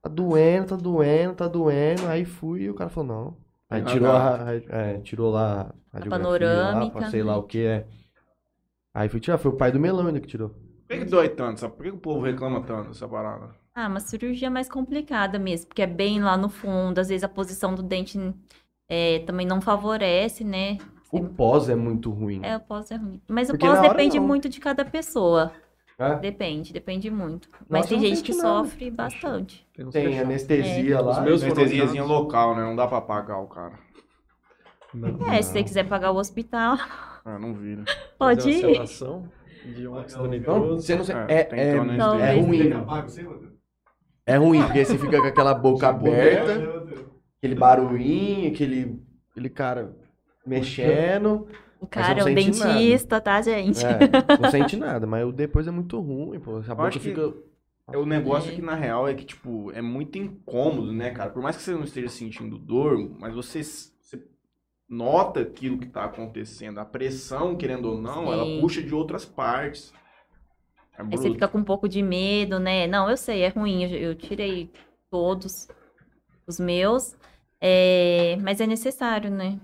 Tá 0.01 0.09
doendo, 0.09 0.67
tá 0.69 0.77
doendo, 0.77 1.35
tá 1.35 1.49
doendo. 1.49 2.07
Aí 2.07 2.25
fui 2.25 2.63
e 2.63 2.71
o 2.71 2.75
cara 2.75 2.89
falou, 2.91 3.09
não. 3.09 3.37
Aí 3.69 3.83
Ah, 3.83 3.85
tirou, 3.87 4.07
tá. 4.13 4.19
a, 4.19 4.37
ra- 4.45 4.55
é, 4.55 4.99
tirou 5.01 5.33
lá 5.33 5.75
a 5.93 5.99
radiografia 5.99 6.11
panorâmica. 6.11 7.01
Lá, 7.01 7.11
sei 7.11 7.23
lá 7.25 7.37
o 7.39 7.43
que 7.43 7.59
é. 7.59 7.89
Aí 8.95 9.09
fui 9.09 9.19
tirar, 9.19 9.37
foi 9.39 9.51
o 9.51 9.57
pai 9.57 9.73
do 9.73 9.81
melão 9.81 10.07
ainda 10.07 10.21
que 10.21 10.29
tirou. 10.29 10.51
Por 10.87 10.97
que, 10.97 11.05
dói 11.07 11.29
tanto? 11.31 11.59
Sabe? 11.59 11.75
Por 11.75 11.83
que, 11.83 11.91
que 11.91 11.97
o 11.97 12.01
povo 12.01 12.21
reclama 12.25 12.63
tanto 12.63 12.91
dessa 12.91 13.09
parada? 13.09 13.51
Ah, 13.75 13.89
uma 13.89 13.99
cirurgia 13.99 14.49
mais 14.49 14.69
complicada 14.69 15.41
mesmo, 15.41 15.67
porque 15.67 15.83
é 15.83 15.89
bem 15.89 16.23
lá 16.23 16.37
no 16.37 16.49
fundo. 16.49 17.01
Às 17.01 17.09
vezes 17.09 17.25
a 17.25 17.29
posição 17.29 17.75
do 17.75 17.83
dente 17.83 18.17
é, 18.89 19.19
também 19.21 19.45
não 19.47 19.61
favorece, 19.61 20.45
né? 20.45 20.79
O 21.13 21.25
pós 21.25 21.69
é 21.69 21.75
muito 21.75 22.11
ruim. 22.11 22.41
É, 22.45 22.57
o 22.57 22.61
pós 22.61 22.91
é 22.91 22.97
ruim. 22.97 23.21
Mas 23.29 23.49
Porque 23.49 23.67
o 23.67 23.71
pós 23.71 23.81
depende 23.83 24.19
não. 24.19 24.27
muito 24.27 24.49
de 24.49 24.61
cada 24.61 24.85
pessoa. 24.85 25.53
É? 25.99 26.15
Depende, 26.17 26.73
depende 26.73 27.11
muito. 27.11 27.49
Mas 27.69 27.83
Nossa, 27.83 27.89
tem 27.91 27.99
não 27.99 28.07
gente 28.07 28.23
que 28.23 28.33
nada. 28.35 28.43
sofre 28.65 28.91
bastante. 28.91 29.67
uns 29.79 29.93
Tem 29.93 30.05
fechados. 30.07 30.25
anestesia 30.27 30.95
É. 30.95 31.01
lá. 31.01 31.11
Os 31.13 31.19
meus 31.25 31.43
Anestesiazinha 31.43 32.05
local, 32.05 32.57
né? 32.57 32.63
Não 32.63 32.75
dá 32.75 32.87
pra 32.87 33.01
pagar 33.03 33.39
o 33.39 33.47
cara. 33.49 33.75
Não. 34.95 35.27
É, 35.31 35.43
se 35.43 35.53
você 35.53 35.63
quiser 35.63 35.87
pagar 35.89 36.11
o 36.13 36.17
hospital, 36.17 36.77
Ah, 37.25 37.39
não 37.39 37.53
vira. 37.55 37.85
pode 38.19 38.43
Fazer 38.43 38.67
uma 38.67 39.25
ir. 39.25 39.75
de 39.75 40.17
Não, 40.17 40.27
nitroso. 40.27 40.83
você 40.83 40.97
não 40.97 41.05
sei. 41.05 41.15
É, 41.17 41.25
É, 41.41 41.45
tem 41.45 41.59
é, 41.61 41.69
é, 41.69 41.79
ruim. 42.41 42.71
É 44.27 44.37
ruim, 44.37 44.63
porque 44.63 44.85
você 44.85 44.97
fica 44.97 45.19
com 45.21 45.27
aquela 45.27 45.53
boca 45.55 45.89
aberta, 45.89 46.53
aquele 47.39 47.55
barulhinho, 47.55 48.51
aquele, 48.53 49.03
aquele 49.31 49.51
cara 49.51 49.95
mexendo. 50.51 51.47
O 51.81 51.87
cara 51.87 52.21
é 52.21 52.23
o 52.23 52.25
sente 52.27 52.59
nada. 52.59 52.73
dentista, 52.75 53.21
tá, 53.21 53.41
gente? 53.41 53.85
É, 53.87 53.99
não 54.43 54.51
sente 54.51 54.77
nada, 54.77 55.07
mas 55.07 55.27
o 55.27 55.33
depois 55.33 55.67
é 55.67 55.71
muito 55.71 55.99
ruim, 55.99 56.39
pô. 56.39 56.59
A 56.59 56.75
boca 56.75 56.91
que- 56.91 56.99
fica. 56.99 57.33
É, 57.93 57.97
o 57.97 58.05
negócio 58.07 58.51
É. 58.51 58.53
aqui, 58.53 58.63
na 58.63 58.75
real, 58.75 59.09
é 59.09 59.15
que, 59.15 59.25
tipo, 59.25 59.73
é 59.73 59.81
muito 59.83 60.17
incômodo, 60.19 60.93
né, 60.93 61.11
cara? 61.11 61.31
Por 61.31 61.43
mais 61.43 61.57
que 61.57 61.63
você 61.63 61.73
não 61.73 61.83
esteja 61.85 62.09
sentindo 62.09 62.57
dor, 62.59 62.97
mas 63.19 63.35
você, 63.35 63.65
você 63.65 64.23
nota 64.89 65.41
aquilo 65.41 65.79
que 65.79 65.89
tá 65.89 66.05
acontecendo. 66.05 66.79
A 66.79 66.85
pressão, 66.85 67.57
querendo 67.57 67.87
ou 67.87 68.01
não, 68.01 68.27
Sim. 68.27 68.33
ela 68.33 68.61
puxa 68.61 68.81
de 68.83 68.95
outras 68.95 69.25
partes. 69.25 69.93
É 70.97 71.03
Aí 71.03 71.09
você 71.11 71.31
fica 71.33 71.49
com 71.49 71.59
um 71.59 71.65
pouco 71.65 71.89
de 71.89 72.01
medo, 72.03 72.61
né? 72.61 72.87
Não, 72.87 73.09
eu 73.11 73.17
sei, 73.17 73.43
é 73.43 73.49
ruim. 73.49 73.83
Eu, 73.85 73.99
eu 74.11 74.15
tirei 74.15 74.71
todos 75.11 75.67
os 76.47 76.61
meus. 76.61 77.17
é, 77.61 78.37
mas 78.43 78.61
é 78.61 78.67
necessário, 78.67 79.31
né? 79.31 79.59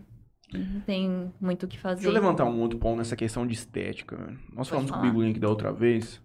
Não 0.52 0.80
tem 0.80 1.32
muito 1.40 1.64
o 1.64 1.68
que 1.68 1.78
fazer. 1.78 2.02
Deixa 2.02 2.08
eu 2.08 2.22
levantar 2.22 2.44
um 2.44 2.60
outro 2.60 2.78
ponto 2.78 2.98
nessa 2.98 3.16
questão 3.16 3.46
de 3.46 3.54
estética. 3.54 4.36
Nós 4.52 4.68
falamos 4.68 4.90
com 4.90 4.96
o 4.96 5.00
falar. 5.00 5.12
Big 5.12 5.24
Link 5.24 5.40
da 5.40 5.48
outra 5.48 5.72
vez. 5.72 6.22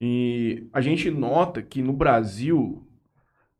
E 0.00 0.68
a 0.72 0.80
gente 0.80 1.10
nota 1.10 1.62
que 1.62 1.80
no 1.80 1.92
Brasil, 1.92 2.86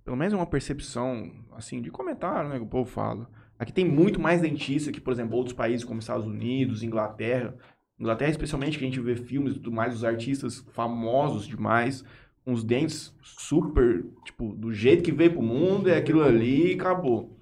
pelo 0.04 0.16
menos 0.16 0.34
é 0.34 0.36
uma 0.36 0.46
percepção, 0.46 1.30
assim, 1.56 1.80
de 1.80 1.90
comentário, 1.90 2.50
né, 2.50 2.56
que 2.56 2.64
o 2.64 2.68
povo 2.68 2.90
fala. 2.90 3.30
Aqui 3.58 3.72
tem 3.72 3.88
muito 3.88 4.20
mais 4.20 4.40
dentista 4.40 4.92
que, 4.92 5.00
por 5.00 5.12
exemplo, 5.12 5.36
outros 5.36 5.54
países 5.54 5.84
como 5.84 6.00
Estados 6.00 6.26
Unidos, 6.26 6.82
Inglaterra. 6.82 7.54
Inglaterra, 7.98 8.30
especialmente, 8.30 8.76
que 8.76 8.84
a 8.84 8.88
gente 8.88 9.00
vê 9.00 9.16
filmes 9.16 9.52
e 9.52 9.60
tudo 9.60 9.72
mais, 9.72 9.94
os 9.94 10.04
artistas 10.04 10.66
famosos 10.72 11.46
demais, 11.46 12.04
com 12.44 12.52
os 12.52 12.64
dentes 12.64 13.14
super, 13.22 14.04
tipo, 14.24 14.52
do 14.54 14.72
jeito 14.72 15.04
que 15.04 15.12
veio 15.12 15.32
pro 15.32 15.42
mundo, 15.42 15.88
é 15.88 15.96
aquilo 15.96 16.22
ali 16.22 16.72
e 16.72 16.74
acabou 16.74 17.38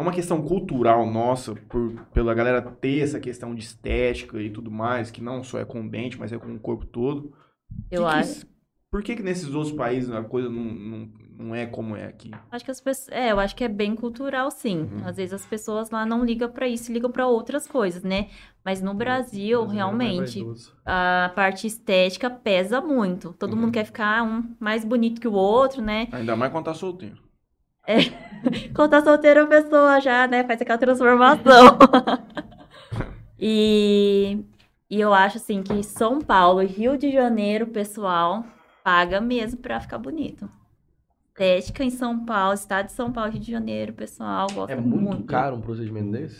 é 0.00 0.02
uma 0.02 0.12
questão 0.12 0.42
cultural 0.42 1.10
nossa, 1.10 1.54
por, 1.68 1.92
pela 2.12 2.32
galera 2.34 2.60
ter 2.62 3.00
essa 3.00 3.20
questão 3.20 3.54
de 3.54 3.62
estética 3.62 4.40
e 4.40 4.50
tudo 4.50 4.70
mais, 4.70 5.10
que 5.10 5.22
não 5.22 5.42
só 5.44 5.58
é 5.58 5.64
com 5.64 5.80
o 5.82 5.88
dente, 5.88 6.18
mas 6.18 6.32
é 6.32 6.38
com 6.38 6.54
o 6.54 6.58
corpo 6.58 6.86
todo. 6.86 7.32
Eu 7.90 8.02
Que 8.04 8.08
que 8.10 8.16
acho. 8.16 8.30
isso- 8.32 8.46
por 8.90 9.02
que 9.04 9.14
que 9.14 9.22
nesses 9.22 9.54
outros 9.54 9.72
países 9.72 10.10
a 10.10 10.20
coisa 10.24 10.48
não, 10.48 10.64
não, 10.64 11.08
não 11.38 11.54
é 11.54 11.64
como 11.64 11.94
é 11.94 12.06
aqui? 12.06 12.32
Acho 12.50 12.64
que 12.64 12.72
as 12.72 12.80
pessoas. 12.80 13.08
É, 13.16 13.30
eu 13.30 13.38
acho 13.38 13.54
que 13.54 13.62
é 13.62 13.68
bem 13.68 13.94
cultural, 13.94 14.50
sim. 14.50 14.78
Uhum. 14.80 15.02
Às 15.06 15.16
vezes 15.16 15.32
as 15.32 15.46
pessoas 15.46 15.90
lá 15.90 16.04
não 16.04 16.24
ligam 16.24 16.50
pra 16.50 16.66
isso, 16.66 16.92
ligam 16.92 17.08
pra 17.12 17.28
outras 17.28 17.68
coisas, 17.68 18.02
né? 18.02 18.26
Mas 18.64 18.82
no 18.82 18.92
Brasil, 18.92 19.62
é 19.64 19.72
realmente, 19.74 20.44
a 20.84 21.30
parte 21.36 21.68
estética 21.68 22.28
pesa 22.28 22.80
muito. 22.80 23.32
Todo 23.38 23.52
Uhum. 23.54 23.60
mundo 23.60 23.72
quer 23.72 23.84
ficar 23.84 24.24
um 24.24 24.56
mais 24.58 24.84
bonito 24.84 25.20
que 25.20 25.28
o 25.28 25.32
outro, 25.34 25.80
né? 25.80 26.08
Ainda 26.10 26.34
mais 26.34 26.50
quando 26.50 26.64
tá 26.64 26.74
solteiro. 26.74 27.16
Quando 28.74 28.90
tá 28.90 29.02
solteira, 29.02 29.42
a 29.44 29.46
pessoa 29.46 30.00
já, 30.00 30.26
né, 30.26 30.44
faz 30.44 30.60
aquela 30.60 30.78
transformação. 30.78 31.78
e, 33.38 34.44
e 34.88 35.00
eu 35.00 35.12
acho, 35.12 35.36
assim, 35.38 35.62
que 35.62 35.82
São 35.82 36.20
Paulo 36.20 36.62
e 36.62 36.66
Rio 36.66 36.96
de 36.96 37.10
Janeiro, 37.12 37.66
pessoal 37.66 38.44
paga 38.82 39.20
mesmo 39.20 39.60
pra 39.60 39.80
ficar 39.80 39.98
bonito. 39.98 40.48
Estética 41.28 41.84
em 41.84 41.90
São 41.90 42.24
Paulo, 42.24 42.54
estado 42.54 42.86
de 42.86 42.92
São 42.92 43.12
Paulo, 43.12 43.30
Rio 43.30 43.40
de 43.40 43.50
Janeiro, 43.50 43.92
pessoal 43.92 44.46
gosta 44.52 44.72
É 44.72 44.76
muito 44.76 45.24
caro 45.24 45.56
um 45.56 45.60
procedimento 45.60 46.10
desse? 46.12 46.36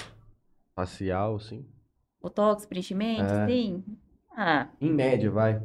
Facial, 0.74 1.36
assim. 1.36 1.66
Botox, 2.20 2.66
preenchimento, 2.66 3.22
É. 3.32 3.46
sim. 3.46 3.82
Ah, 4.36 4.68
Em 4.80 4.92
média, 4.92 5.30
vai. 5.30 5.60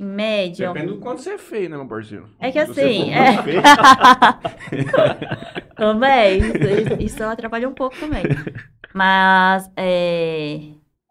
Em 0.00 0.04
média. 0.04 0.72
Depende 0.72 0.94
do 0.94 0.98
quanto 0.98 1.20
você 1.20 1.32
é 1.32 1.38
feio, 1.38 1.68
né, 1.68 1.76
meu 1.76 1.86
parceiro? 1.86 2.26
É 2.38 2.50
que 2.50 2.58
assim, 2.58 3.12
é. 3.12 3.36
Também, 5.76 6.40
isso, 6.98 7.02
isso 7.16 7.22
atrapalha 7.22 7.68
um 7.68 7.74
pouco 7.74 7.94
também. 8.00 8.22
Mas 8.94 9.70
é, 9.76 10.60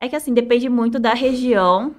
é 0.02 0.10
que 0.10 0.15
assim, 0.15 0.34
depende 0.34 0.67
muito 0.67 0.99
da 0.99 1.13
região. 1.13 1.95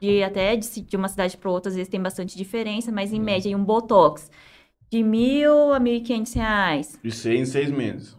De 0.00 0.22
até 0.22 0.56
de, 0.56 0.80
de 0.80 0.96
uma 0.96 1.08
cidade 1.08 1.36
para 1.36 1.50
outra, 1.50 1.68
às 1.68 1.76
vezes 1.76 1.90
tem 1.90 2.00
bastante 2.00 2.36
diferença, 2.36 2.90
mas 2.90 3.12
em 3.12 3.20
média, 3.20 3.48
em 3.50 3.54
um 3.54 3.64
Botox 3.64 4.30
de 4.90 5.02
mil 5.02 5.72
a 5.72 5.78
mil 5.78 5.94
e 5.94 6.00
quinhentos 6.00 6.32
reais. 6.32 6.98
de 7.02 7.10
seis 7.10 7.40
em 7.40 7.44
seis 7.44 7.70
meses. 7.70 8.16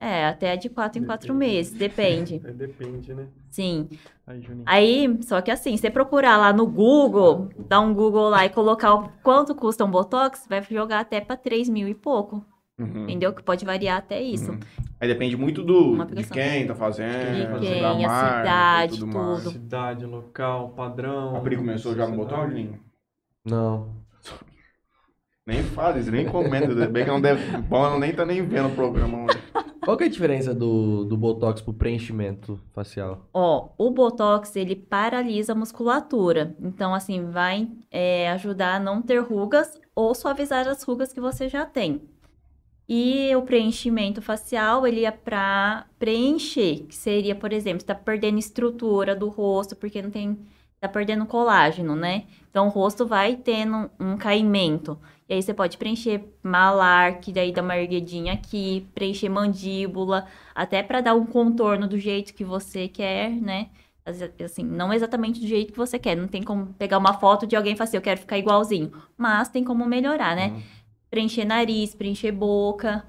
É, 0.00 0.26
até 0.26 0.56
de 0.56 0.68
quatro 0.70 1.02
em 1.02 1.04
quatro 1.04 1.34
Depende. 1.34 1.52
meses, 1.52 1.72
depende. 1.72 2.40
É, 2.46 2.52
depende, 2.52 3.12
né? 3.14 3.26
Sim. 3.50 3.88
Aí. 4.26 4.42
Aí, 4.64 5.18
só 5.22 5.40
que 5.40 5.50
assim, 5.50 5.76
se 5.76 5.82
você 5.82 5.90
procurar 5.90 6.36
lá 6.36 6.52
no 6.52 6.66
Google, 6.66 7.48
dar 7.58 7.80
um 7.80 7.92
Google 7.92 8.28
lá 8.28 8.46
e 8.46 8.50
colocar 8.50 8.94
o 8.94 9.08
quanto 9.22 9.54
custa 9.54 9.84
um 9.84 9.90
Botox, 9.90 10.46
vai 10.48 10.62
jogar 10.62 11.00
até 11.00 11.20
para 11.20 11.36
3 11.36 11.68
mil 11.68 11.88
e 11.88 11.94
pouco. 11.94 12.44
Uhum. 12.78 13.04
Entendeu? 13.04 13.34
Que 13.34 13.42
pode 13.42 13.64
variar 13.64 13.98
até 13.98 14.22
isso. 14.22 14.52
Uhum. 14.52 14.60
Aí 14.98 15.08
depende 15.08 15.36
muito 15.36 15.62
do, 15.62 16.04
de 16.06 16.24
quem 16.24 16.66
tá 16.66 16.74
fazendo, 16.74 17.58
De 17.58 17.66
quem, 17.66 17.82
da 17.82 17.90
a 17.90 17.94
marca 17.94 18.38
cidade, 18.38 18.98
tudo 18.98 19.06
mais. 19.06 19.42
tudo. 19.42 19.52
Cidade, 19.52 20.06
local, 20.06 20.70
padrão. 20.70 21.36
A 21.36 21.40
Pri 21.40 21.56
começou 21.56 21.94
já 21.94 22.06
no 22.06 22.28
Juninho? 22.28 22.78
Não. 23.44 24.00
Nem 25.46 25.62
fala 25.62 25.98
isso, 25.98 26.10
nem 26.10 26.26
comenta. 26.26 26.86
Bem 26.86 27.04
que 27.04 27.10
não 27.10 27.20
deve. 27.20 27.56
Bom, 27.62 27.84
ela 27.84 27.98
nem 27.98 28.12
tá 28.12 28.24
nem 28.24 28.46
vendo 28.46 28.68
o 28.68 28.74
programa 28.74 29.24
hoje. 29.24 29.39
Qual 29.90 29.98
que 29.98 30.04
é 30.04 30.06
a 30.06 30.10
diferença 30.10 30.54
do, 30.54 31.04
do 31.04 31.16
Botox 31.16 31.60
pro 31.60 31.74
preenchimento 31.74 32.60
facial? 32.72 33.26
Ó, 33.34 33.70
o 33.76 33.90
Botox, 33.90 34.54
ele 34.54 34.76
paralisa 34.76 35.50
a 35.50 35.56
musculatura. 35.56 36.54
Então, 36.60 36.94
assim, 36.94 37.28
vai 37.28 37.68
é, 37.90 38.30
ajudar 38.30 38.76
a 38.76 38.78
não 38.78 39.02
ter 39.02 39.18
rugas 39.18 39.80
ou 39.92 40.14
suavizar 40.14 40.68
as 40.68 40.84
rugas 40.84 41.12
que 41.12 41.20
você 41.20 41.48
já 41.48 41.66
tem. 41.66 42.02
E 42.88 43.34
o 43.34 43.42
preenchimento 43.42 44.22
facial, 44.22 44.86
ele 44.86 45.04
é 45.04 45.10
pra 45.10 45.86
preencher, 45.98 46.84
que 46.86 46.94
seria, 46.94 47.34
por 47.34 47.52
exemplo, 47.52 47.84
tá 47.84 47.92
perdendo 47.92 48.38
estrutura 48.38 49.16
do 49.16 49.28
rosto, 49.28 49.74
porque 49.74 50.00
não 50.00 50.10
tem, 50.12 50.38
tá 50.78 50.88
perdendo 50.88 51.26
colágeno, 51.26 51.96
né? 51.96 52.26
Então, 52.48 52.68
o 52.68 52.70
rosto 52.70 53.04
vai 53.04 53.34
tendo 53.34 53.90
um 53.98 54.16
caimento. 54.16 54.96
E 55.30 55.34
aí 55.34 55.40
você 55.40 55.54
pode 55.54 55.78
preencher 55.78 56.24
malar, 56.42 57.20
que 57.20 57.32
daí 57.32 57.52
dá 57.52 57.62
uma 57.62 57.78
erguidinha 57.78 58.32
aqui, 58.32 58.84
preencher 58.92 59.28
mandíbula, 59.28 60.26
até 60.52 60.82
para 60.82 61.00
dar 61.00 61.14
um 61.14 61.24
contorno 61.24 61.86
do 61.86 61.96
jeito 61.96 62.34
que 62.34 62.42
você 62.44 62.88
quer, 62.88 63.30
né? 63.30 63.68
Assim, 64.44 64.64
não 64.64 64.92
exatamente 64.92 65.38
do 65.40 65.46
jeito 65.46 65.70
que 65.72 65.78
você 65.78 66.00
quer. 66.00 66.16
Não 66.16 66.26
tem 66.26 66.42
como 66.42 66.74
pegar 66.74 66.98
uma 66.98 67.12
foto 67.14 67.46
de 67.46 67.54
alguém 67.54 67.74
e 67.74 67.76
falar 67.76 67.86
assim, 67.86 67.96
eu 67.96 68.02
quero 68.02 68.18
ficar 68.18 68.38
igualzinho. 68.38 68.90
Mas 69.16 69.48
tem 69.48 69.62
como 69.62 69.86
melhorar, 69.86 70.34
né? 70.34 70.48
Uhum. 70.48 70.62
Preencher 71.08 71.44
nariz, 71.44 71.94
preencher 71.94 72.32
boca. 72.32 73.04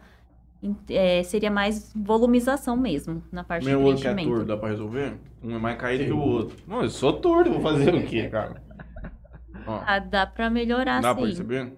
É, 0.92 1.24
seria 1.24 1.50
mais 1.50 1.92
volumização 1.96 2.78
mesmo, 2.78 3.24
na 3.32 3.44
parte 3.44 3.66
Meu 3.66 3.80
de 3.80 3.86
outro 3.86 4.02
que 4.04 4.08
é 4.08 4.14
preenchimento. 4.14 4.38
torto, 4.38 4.46
dá 4.48 4.58
pra 4.58 4.70
resolver? 4.70 5.18
Um 5.44 5.56
é 5.56 5.58
mais 5.58 5.76
caído 5.76 6.04
que 6.06 6.12
o 6.12 6.20
outro. 6.20 6.56
Não, 6.68 6.84
eu 6.84 6.90
sou 6.92 7.14
torto, 7.14 7.50
vou 7.52 7.62
fazer 7.62 7.96
o 7.96 8.06
quê, 8.06 8.30
cara? 8.30 8.62
Ó, 9.66 9.82
Ah, 9.88 9.98
dá 9.98 10.28
pra 10.28 10.52
melhorar, 10.52 11.02
dá 11.02 11.16
pra 11.16 11.24
sim. 11.24 11.30
perceber? 11.30 11.74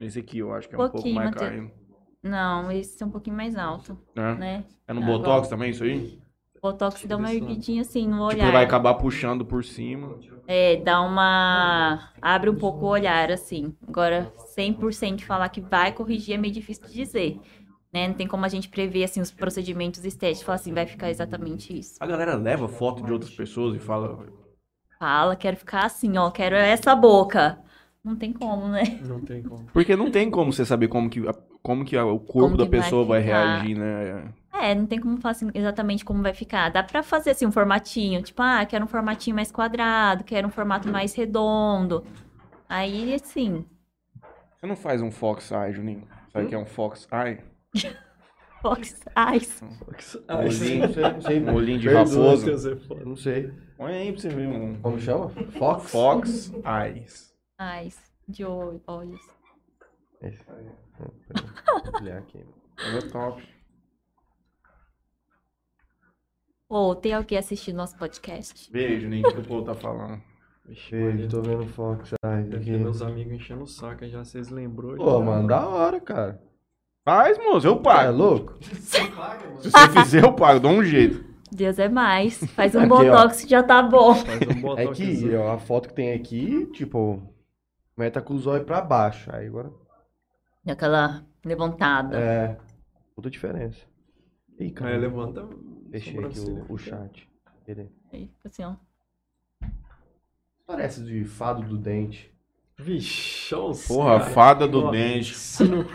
Esse 0.00 0.18
aqui 0.20 0.38
eu 0.38 0.52
acho 0.52 0.68
que 0.68 0.74
é 0.74 0.78
um 0.78 0.80
pouco 0.80 0.92
Pouquinho, 0.96 1.14
mais 1.14 1.30
caído. 1.34 1.70
Não, 2.22 2.70
esse 2.70 3.02
é 3.02 3.06
um 3.06 3.10
pouquinho 3.10 3.36
mais 3.36 3.56
alto, 3.56 3.98
Né? 4.14 4.34
né? 4.34 4.64
É 4.86 4.92
no 4.92 5.02
Ah, 5.02 5.06
Botox 5.06 5.48
também 5.48 5.70
isso 5.70 5.84
aí? 5.84 6.18
Botox 6.62 7.04
dá 7.06 7.16
uma 7.16 7.32
erguidinha 7.32 7.82
assim 7.82 8.06
no 8.08 8.28
Tipo, 8.28 8.42
olhar. 8.42 8.52
vai 8.52 8.64
acabar 8.64 8.94
puxando 8.94 9.44
por 9.44 9.64
cima. 9.64 10.18
É, 10.46 10.76
dá 10.76 11.00
uma. 11.02 12.12
Abre 12.20 12.50
um 12.50 12.56
pouco 12.56 12.84
o 12.86 12.88
olhar, 12.88 13.30
assim. 13.30 13.76
Agora, 13.86 14.32
100% 14.54 15.24
falar 15.24 15.48
que 15.50 15.60
vai 15.60 15.92
corrigir 15.92 16.34
é 16.34 16.38
meio 16.38 16.52
difícil 16.54 16.86
de 16.86 16.94
dizer. 16.94 17.40
Né? 17.92 18.08
Não 18.08 18.14
tem 18.14 18.26
como 18.26 18.44
a 18.44 18.48
gente 18.48 18.68
prever, 18.68 19.04
assim, 19.04 19.20
os 19.20 19.30
procedimentos 19.30 20.04
estéticos. 20.04 20.42
Falar 20.42 20.56
assim, 20.56 20.72
vai 20.74 20.86
ficar 20.86 21.10
exatamente 21.10 21.78
isso. 21.78 21.96
A 22.00 22.06
galera 22.06 22.34
leva 22.34 22.66
foto 22.68 23.02
de 23.04 23.12
outras 23.12 23.32
pessoas 23.34 23.76
e 23.76 23.78
fala. 23.78 24.26
Fala, 24.98 25.36
quero 25.36 25.56
ficar 25.56 25.84
assim, 25.86 26.16
ó, 26.18 26.30
quero 26.30 26.56
essa 26.56 26.94
boca. 26.94 27.58
Não 28.08 28.16
tem 28.16 28.32
como, 28.32 28.68
né? 28.68 28.82
Não 29.06 29.20
tem 29.20 29.42
como. 29.42 29.64
Porque 29.72 29.94
não 29.94 30.10
tem 30.10 30.30
como 30.30 30.52
você 30.52 30.64
saber 30.64 30.88
como 30.88 31.10
que, 31.10 31.22
como 31.62 31.84
que 31.84 31.96
o 31.96 32.18
corpo 32.18 32.32
Como 32.40 32.56
da 32.56 32.64
vai 32.64 32.80
pessoa 32.80 33.04
vai, 33.04 33.22
ficar. 33.22 33.56
reagir, 33.58 33.78
né? 33.78 34.32
É, 34.52 34.74
não 34.74 34.86
tem 34.86 34.98
como 34.98 35.18
falar 35.20 35.32
assim, 35.32 35.50
exatamente 35.54 36.04
como 36.04 36.22
vai 36.22 36.32
ficar. 36.32 36.70
Dá 36.70 36.82
pra 36.82 37.02
fazer, 37.02 37.30
assim, 37.30 37.46
um 37.46 37.52
formatinho. 37.52 38.22
Tipo, 38.22 38.42
ah, 38.42 38.64
quero 38.64 38.84
um 38.84 38.88
formatinho 38.88 39.36
mais 39.36 39.52
quadrado, 39.52 40.24
quero 40.24 40.48
um 40.48 40.50
formato 40.50 40.88
mais 40.88 41.14
redondo. 41.14 42.02
Aí, 42.68 43.14
assim, 43.14 43.64
Você 44.58 44.66
não 44.66 44.74
faz 44.76 45.00
um 45.02 45.10
Fox 45.10 45.50
Eye, 45.50 45.72
Juninho? 45.72 46.02
Sabe 46.32 46.46
o 46.46 46.48
que 46.48 46.54
é 46.54 46.58
um 46.58 46.66
Fox 46.66 47.06
Eye? 47.12 47.38
Fox 48.60 49.00
Ice. 49.36 49.62
Molinho, 50.28 50.80
Não 50.88 50.92
sei, 50.92 51.02
não 51.12 51.20
sei. 51.20 51.40
molinho 51.40 51.78
de 51.78 51.88
raposo. 51.88 52.46
Não 53.06 53.14
sei. 53.16 53.52
Põe 53.76 53.92
aí 53.94 54.12
pra 54.12 54.20
você 54.20 54.28
ver 54.28 54.48
um 54.48 54.74
Como 54.80 54.98
chama? 54.98 55.28
Fox? 55.28 55.90
Fox 55.92 56.52
Eyes. 56.66 57.27
Ice. 57.84 57.98
De 58.28 58.44
ol- 58.44 58.80
olhos. 58.86 59.20
Esse. 60.22 60.38
Vou 60.98 62.00
olhar 62.00 62.18
aqui. 62.18 62.44
É 62.78 63.00
top. 63.10 63.42
Ô, 66.68 66.94
tem 66.94 67.14
alguém 67.14 67.38
assistindo 67.38 67.76
nosso 67.76 67.96
podcast? 67.96 68.70
Beijo, 68.70 69.08
nem 69.08 69.22
que 69.22 69.28
o 69.38 69.42
povo 69.44 69.64
tá 69.64 69.74
falando. 69.74 70.22
Vixe, 70.66 70.90
Beijo, 70.90 71.28
tô 71.28 71.40
vendo 71.40 71.66
Fox 71.66 72.12
Eyes 72.24 72.44
Deve 72.50 72.56
aqui. 72.56 72.70
ter 72.72 72.78
meus 72.78 73.00
amigos 73.00 73.32
enchendo 73.32 73.62
o 73.62 73.66
saco, 73.66 74.06
já 74.06 74.22
vocês 74.22 74.50
lembrou. 74.50 74.96
Pô, 74.96 75.18
já. 75.18 75.24
mano, 75.24 75.48
da 75.48 75.66
hora, 75.66 75.98
cara. 76.00 76.42
Faz, 77.08 77.38
moço, 77.38 77.66
eu 77.66 77.76
É 77.76 77.82
pago. 77.82 78.16
louco? 78.18 78.58
Se 78.62 79.70
você 79.70 79.88
fizer, 80.02 80.22
eu 80.24 80.34
pago, 80.34 80.60
dou 80.60 80.72
um 80.72 80.84
jeito. 80.84 81.24
Deus 81.50 81.78
é 81.78 81.88
mais. 81.88 82.36
Faz 82.52 82.74
um 82.74 82.80
Aqui, 82.80 82.92
ó. 82.92 82.98
botox 82.98 83.40
que 83.42 83.48
já 83.50 83.62
tá 83.62 83.82
bom. 83.82 84.14
Faz 84.14 84.40
um 84.42 84.50
É 84.50 84.54
botoxzinho. 84.60 85.30
que 85.30 85.34
ó, 85.36 85.52
a 85.54 85.58
foto 85.58 85.88
que 85.88 85.94
tem 85.94 86.12
aqui, 86.12 86.66
tipo, 86.72 87.22
mas 87.98 88.12
tá 88.12 88.22
com 88.22 88.32
os 88.34 88.46
olhos 88.46 88.64
pra 88.64 88.80
baixo. 88.80 89.28
Aí 89.34 89.46
agora. 89.48 89.70
Aquela 90.66 91.24
levantada. 91.44 92.16
É. 92.18 92.56
Puta 93.16 93.28
diferença. 93.28 93.84
Ih, 94.58 94.64
Aí 94.64 94.70
cara. 94.70 94.96
levanta. 94.96 95.42
a 95.42 95.90
Fechei 95.90 96.24
aqui 96.24 96.40
o, 96.40 96.66
o 96.72 96.78
chat. 96.78 97.28
Ele- 97.66 97.90
Aí, 98.12 98.30
assim, 98.44 98.64
ó. 98.64 98.74
Parece 100.66 101.02
de 101.02 101.24
fado 101.24 101.62
do 101.62 101.76
dente. 101.76 102.32
Os 102.78 103.86
Porra, 103.88 104.20
cara. 104.20 104.30
fada 104.30 104.68
do 104.68 104.84
Ó, 104.84 104.90
dente. 104.90 105.34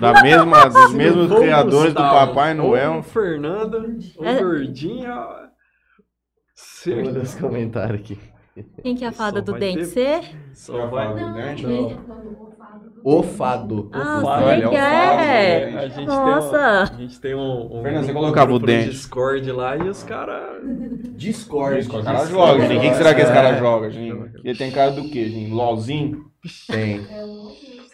Da 0.01 0.21
mesma, 0.21 0.67
dos 0.69 0.91
se 0.91 0.97
mesmos 0.97 1.29
não 1.29 1.39
criadores 1.39 1.93
do 1.93 1.99
Papai 2.01 2.53
Noel. 2.53 2.97
O 2.99 3.03
Fernando, 3.03 3.97
o 4.17 4.25
É. 4.25 4.41
Gordinho. 4.41 5.09
ó, 5.09 5.47
se- 6.53 6.93
Olha 6.93 7.21
os 7.21 7.35
comentários 7.35 8.01
aqui. 8.01 8.19
Quem 8.81 8.95
que 8.95 9.03
é 9.03 9.07
a 9.07 9.11
fada 9.13 9.39
Só 9.39 9.45
do 9.45 9.59
dente? 9.59 9.79
ter- 9.79 9.85
Você? 9.85 10.21
Só 10.53 10.87
vai. 10.87 11.07
Fada 11.07 11.25
do 11.25 11.33
dente? 11.33 11.65
O 13.05 13.21
fado. 13.21 13.89
Ah, 13.91 14.21
fado, 14.23 14.45
você 14.45 14.53
ele 14.53 14.63
é 14.63 14.67
o 14.67 14.69
que 14.69 14.75
é? 14.77 15.71
fado, 15.71 15.77
A 15.77 15.87
gente 15.89 16.05
Nossa. 16.07 16.49
tem 16.49 16.61
um, 16.61 16.97
a 16.97 17.01
gente 17.01 17.19
tem 17.21 17.35
um, 17.35 17.79
um 17.79 17.83
Fernando, 17.83 18.05
você 18.05 18.13
colocava 18.13 18.53
o 18.53 18.59
dente. 18.59 18.89
Discord 18.91 19.51
lá 19.51 19.75
e 19.75 19.89
os 19.89 20.03
caras. 20.03 20.61
Discord. 21.11 21.85
O 21.89 22.03
cara 22.03 22.25
joga, 22.25 22.65
gente. 22.65 22.79
Quem 22.79 22.91
que 22.91 22.95
será 22.95 23.13
que 23.13 23.21
esse 23.21 23.33
cara 23.33 23.49
É, 23.49 23.59
joga, 23.59 23.91
gente? 23.91 24.31
Ele 24.43 24.57
tem 24.57 24.71
cara 24.71 24.91
do 24.91 25.09
quê, 25.09 25.27
gente? 25.29 25.51
LOLzinho? 25.51 26.31
Tem. 26.67 27.05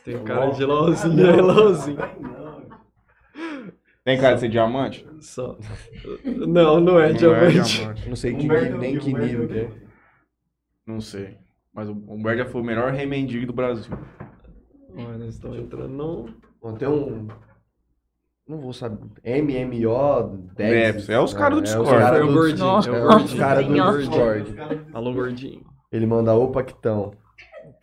Tem 0.05 0.23
cara 0.23 0.47
de 0.51 0.63
LOLzinho, 0.63 1.25
é 1.27 1.41
LOLzinho. 1.41 1.97
Tem 4.05 4.19
cara 4.19 4.35
de 4.35 4.41
ser 4.41 4.49
diamante? 4.49 5.07
Só. 5.21 5.57
Não, 6.23 6.79
não 6.79 6.99
é 6.99 7.13
diamante. 7.13 7.87
Não 8.07 8.15
sei 8.15 8.35
que, 8.35 8.45
Humberto 8.45 8.77
nem 8.77 8.97
que 8.97 9.11
nível 9.13 9.47
que 9.47 9.57
é. 9.59 9.69
Não 10.89 10.99
sei. 10.99 11.37
Mas 11.71 11.87
o 11.87 11.91
Humberto 11.91 12.39
já 12.43 12.45
foi 12.49 12.61
o 12.61 12.63
melhor 12.63 12.91
rei 12.91 13.05
mendigo 13.05 13.45
do 13.45 13.53
Brasil. 13.53 13.95
Olha, 14.95 15.19
nós 15.19 15.35
estamos 15.35 15.59
entrando 15.59 15.87
no. 15.93 16.33
Bom, 16.59 16.73
tem 16.73 16.87
um. 16.87 17.27
Não 18.47 18.59
vou 18.59 18.73
saber. 18.73 18.97
MMO 19.23 20.49
Dex. 20.55 21.07
É, 21.07 21.13
é 21.13 21.19
os 21.19 21.31
caras 21.31 21.59
do 21.59 21.59
É 21.59 21.63
os 21.63 21.69
Discord. 21.69 21.99
caras 21.99 22.19
É 22.19 22.23
do-. 22.23 22.47
É 22.47 23.11
É 23.11 23.15
os 23.15 23.33
caras 23.35 23.65
do 23.67 23.71
Senhor. 23.71 23.97
Discord. 23.99 24.55
Alô, 24.91 25.13
gordinho. 25.13 25.63
Ele 25.91 26.07
manda 26.07 26.33
o 26.33 26.47
Paquitão. 26.51 27.11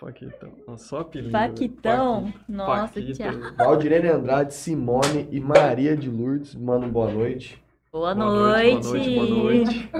Paquitão. 0.01 0.51
Só 0.77 0.99
apelido. 1.03 1.31
Paquitão. 1.31 2.33
Nossa, 2.49 2.95
Paquita. 2.95 3.15
Thiago. 3.15 3.57
Valdirene 3.57 4.09
Andrade, 4.09 4.53
Simone 4.53 5.29
e 5.31 5.39
Maria 5.39 5.97
de 5.97 6.11
Lourdes 6.11 6.57
mandam 6.57 6.91
boa 6.91 7.11
noite. 7.13 7.63
Boa, 7.93 8.13
Boa 8.13 8.27
noite. 8.27 8.83
Boa 8.83 8.99
noite, 8.99 9.15
boa 9.15 9.27
noite. 9.31 9.91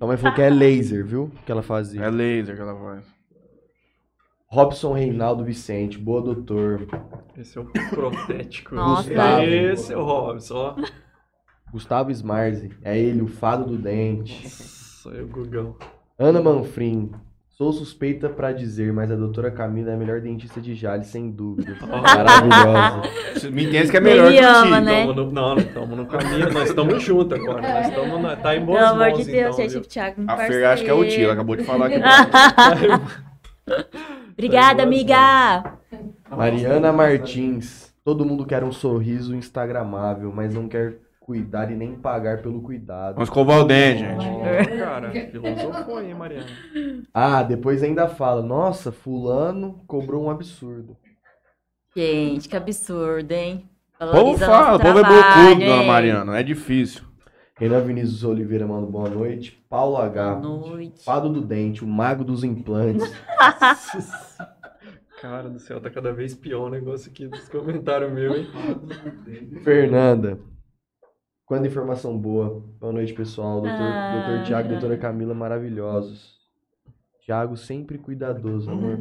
A 0.00 0.06
mãe 0.06 0.16
falou 0.16 0.34
que 0.34 0.42
é 0.42 0.50
laser, 0.50 1.04
viu? 1.04 1.30
Que 1.46 1.52
ela 1.52 1.62
fazia. 1.62 2.02
É 2.02 2.10
laser 2.10 2.56
que 2.56 2.62
ela 2.62 2.74
faz. 2.74 3.14
Robson 4.46 4.92
Reinaldo 4.92 5.44
Vicente, 5.44 5.98
boa 5.98 6.22
doutor. 6.22 6.86
Esse 7.36 7.58
é 7.58 7.60
o 7.60 7.64
protético. 7.64 8.74
Nossa. 8.76 9.12
Esse 9.44 9.92
é 9.92 9.96
o 9.96 10.04
Robson, 10.04 10.54
ó. 10.54 10.76
Gustavo 11.72 12.10
Smarzi, 12.12 12.70
é 12.82 12.96
ele, 12.96 13.22
o 13.22 13.26
fado 13.26 13.64
do 13.64 13.76
dente. 13.76 14.44
Nossa, 14.44 15.10
é 15.10 15.22
o 15.22 15.26
Gugão. 15.26 15.76
Ana 16.16 16.40
Manfrim, 16.40 17.10
sou 17.56 17.72
suspeita 17.72 18.28
pra 18.28 18.52
dizer, 18.52 18.92
mas 18.92 19.10
a 19.10 19.16
doutora 19.16 19.50
Camila 19.50 19.90
é 19.90 19.94
a 19.94 19.96
melhor 19.96 20.20
dentista 20.20 20.60
de 20.60 20.74
Jales, 20.74 21.06
sem 21.06 21.30
dúvida. 21.30 21.76
Maravilhosa. 21.86 23.50
Me 23.50 23.64
entende 23.64 23.90
que 23.90 23.96
é 23.96 24.00
melhor 24.00 24.26
Ele 24.26 24.38
que 24.38 24.44
o 24.44 24.48
ama, 24.48 24.76
Tito. 24.78 24.84
né? 24.84 25.06
Tamo 25.06 25.14
no, 25.14 25.32
não, 25.32 25.56
estamos 25.58 25.96
no 25.98 26.06
caminho, 26.06 26.52
nós 26.52 26.68
estamos 26.68 27.02
juntos 27.02 27.38
agora. 27.38 27.62
Nós 27.62 27.88
estamos 27.88 28.20
na, 28.20 28.36
tá 28.36 28.56
em 28.56 28.64
boas 28.64 28.78
Pelo 28.78 28.90
amor 28.90 29.10
mãos, 29.10 29.18
de 29.24 29.32
Deus, 29.32 29.58
então, 29.58 29.68
gente, 29.70 29.88
Thiago 29.88 30.20
me 30.20 30.30
A 30.30 30.36
Fer 30.36 30.64
acho 30.66 30.84
que 30.84 30.90
é 30.90 30.94
o 30.94 31.04
Tito, 31.04 31.20
ela 31.22 31.32
acabou 31.34 31.56
de 31.56 31.64
falar 31.64 31.88
que 31.90 31.96
Obrigada, 34.32 34.78
Tá 34.78 34.82
amiga. 34.82 35.78
Mariana 36.28 36.92
Martins, 36.92 37.94
todo 38.04 38.24
mundo 38.24 38.44
quer 38.44 38.64
um 38.64 38.72
sorriso 38.72 39.34
instagramável, 39.34 40.32
mas 40.34 40.52
não 40.52 40.68
quer 40.68 40.96
cuidar 41.24 41.72
e 41.72 41.74
nem 41.74 41.96
pagar 41.96 42.42
pelo 42.42 42.60
cuidado. 42.60 43.14
Vamos 43.14 43.30
escovar 43.30 43.60
o 43.60 43.64
dente, 43.64 44.00
gente. 44.00 44.26
Ó, 44.26 44.78
cara, 44.78 45.10
filosofou, 45.10 46.02
hein, 46.02 46.12
Mariana? 46.12 46.46
Ah, 47.14 47.42
depois 47.42 47.82
ainda 47.82 48.06
fala, 48.06 48.42
nossa, 48.42 48.92
fulano 48.92 49.82
cobrou 49.86 50.24
um 50.24 50.30
absurdo. 50.30 50.98
Gente, 51.96 52.46
que 52.46 52.54
absurdo, 52.54 53.32
hein? 53.32 53.70
O 53.94 54.00
povo 54.00 54.12
Valoriza 54.12 54.46
fala, 54.46 54.76
o 54.76 54.80
povo 54.80 54.98
é 54.98 55.02
bocudo, 55.02 55.64
dona? 55.64 55.82
Mariana. 55.84 56.38
É 56.38 56.42
difícil. 56.42 57.02
Renan 57.56 57.80
Vinícius 57.80 58.22
Oliveira 58.22 58.66
manda 58.66 58.86
boa 58.86 59.08
noite. 59.08 59.64
Paulo 59.70 59.96
H. 59.96 60.34
Boa 60.34 60.58
noite. 60.58 61.04
Fado 61.04 61.32
do 61.32 61.40
dente, 61.40 61.82
o 61.82 61.86
mago 61.86 62.22
dos 62.22 62.44
implantes. 62.44 63.10
Cara 65.22 65.48
do 65.48 65.58
céu, 65.58 65.80
tá 65.80 65.88
cada 65.88 66.12
vez 66.12 66.34
pior 66.34 66.66
o 66.66 66.70
negócio 66.70 67.10
aqui 67.10 67.26
dos 67.26 67.48
comentários 67.48 68.12
meus, 68.12 68.36
hein? 68.36 68.46
Fernanda. 69.64 70.38
Quando 71.46 71.66
informação 71.66 72.16
boa. 72.18 72.62
Boa 72.80 72.92
noite, 72.92 73.12
pessoal. 73.12 73.60
Doutor, 73.60 73.70
Ah. 73.80 74.26
doutor 74.26 74.46
Tiago 74.46 74.68
e 74.68 74.70
doutora 74.70 74.96
Camila, 74.96 75.34
maravilhosos. 75.34 76.38
Tiago 77.20 77.56
sempre 77.56 77.98
cuidadoso, 77.98 78.70
amor. 78.70 78.98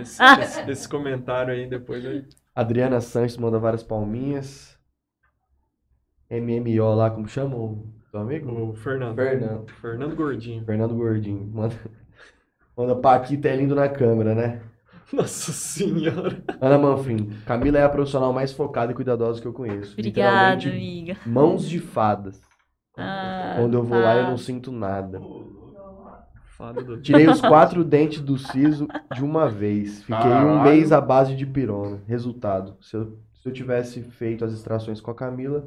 Esse, 0.00 0.22
esse, 0.22 0.70
esse 0.70 0.88
comentário 0.88 1.52
aí 1.52 1.66
depois 1.68 2.04
aí. 2.04 2.26
Adriana 2.54 3.00
Sanches 3.00 3.36
manda 3.36 3.58
várias 3.58 3.82
palminhas. 3.82 4.78
MMO 6.30 6.94
lá, 6.94 7.10
como 7.10 7.26
chama 7.26 7.56
o 7.56 7.86
teu 8.10 8.20
amigo? 8.20 8.70
O 8.70 8.74
Fernando. 8.74 9.16
Fernando. 9.16 9.70
Fernando 9.80 10.16
Gordinho. 10.16 10.64
Fernando 10.64 10.94
Gordinho. 10.94 11.46
Manda, 11.46 11.74
manda 12.76 12.96
Paquita 12.96 13.48
é 13.48 13.56
lindo 13.56 13.74
na 13.74 13.88
câmera, 13.88 14.34
né? 14.34 14.62
Nossa 15.16 15.52
senhora. 15.52 16.42
Ana 16.60 16.78
Manfrim. 16.78 17.30
Camila 17.46 17.78
é 17.78 17.84
a 17.84 17.88
profissional 17.88 18.32
mais 18.32 18.52
focada 18.52 18.92
e 18.92 18.94
cuidadosa 18.94 19.40
que 19.40 19.46
eu 19.46 19.52
conheço. 19.52 19.92
Obrigada, 19.92 20.68
amiga. 20.68 21.16
Mãos 21.26 21.68
de 21.68 21.78
fadas. 21.80 22.40
Ah, 22.96 23.54
Quando 23.56 23.74
eu 23.74 23.82
vou 23.82 23.98
lá, 23.98 24.16
eu 24.16 24.24
tá. 24.24 24.30
não 24.30 24.36
sinto 24.38 24.70
nada. 24.70 25.20
Tirei 27.02 27.26
os 27.28 27.40
quatro 27.42 27.82
dentes 27.82 28.20
do 28.20 28.36
siso 28.36 28.86
de 29.14 29.24
uma 29.24 29.48
vez. 29.48 30.00
Fiquei 30.02 30.16
um 30.16 30.20
Caralho. 30.22 30.62
mês 30.62 30.92
à 30.92 31.00
base 31.00 31.34
de 31.34 31.46
pirona. 31.46 32.02
Resultado: 32.06 32.76
se 32.80 32.96
eu, 32.96 33.18
se 33.42 33.48
eu 33.48 33.52
tivesse 33.52 34.02
feito 34.02 34.44
as 34.44 34.52
extrações 34.52 35.00
com 35.00 35.10
a 35.10 35.14
Camila 35.14 35.66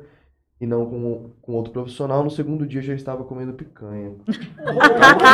e 0.62 0.68
não 0.68 0.86
com, 0.86 1.32
com 1.42 1.54
outro 1.54 1.74
profissional, 1.74 2.24
no 2.24 2.30
segundo 2.30 2.68
dia 2.68 2.80
eu 2.82 2.86
já 2.86 2.94
estava 2.94 3.24
comendo 3.24 3.54
picanha. 3.54 4.12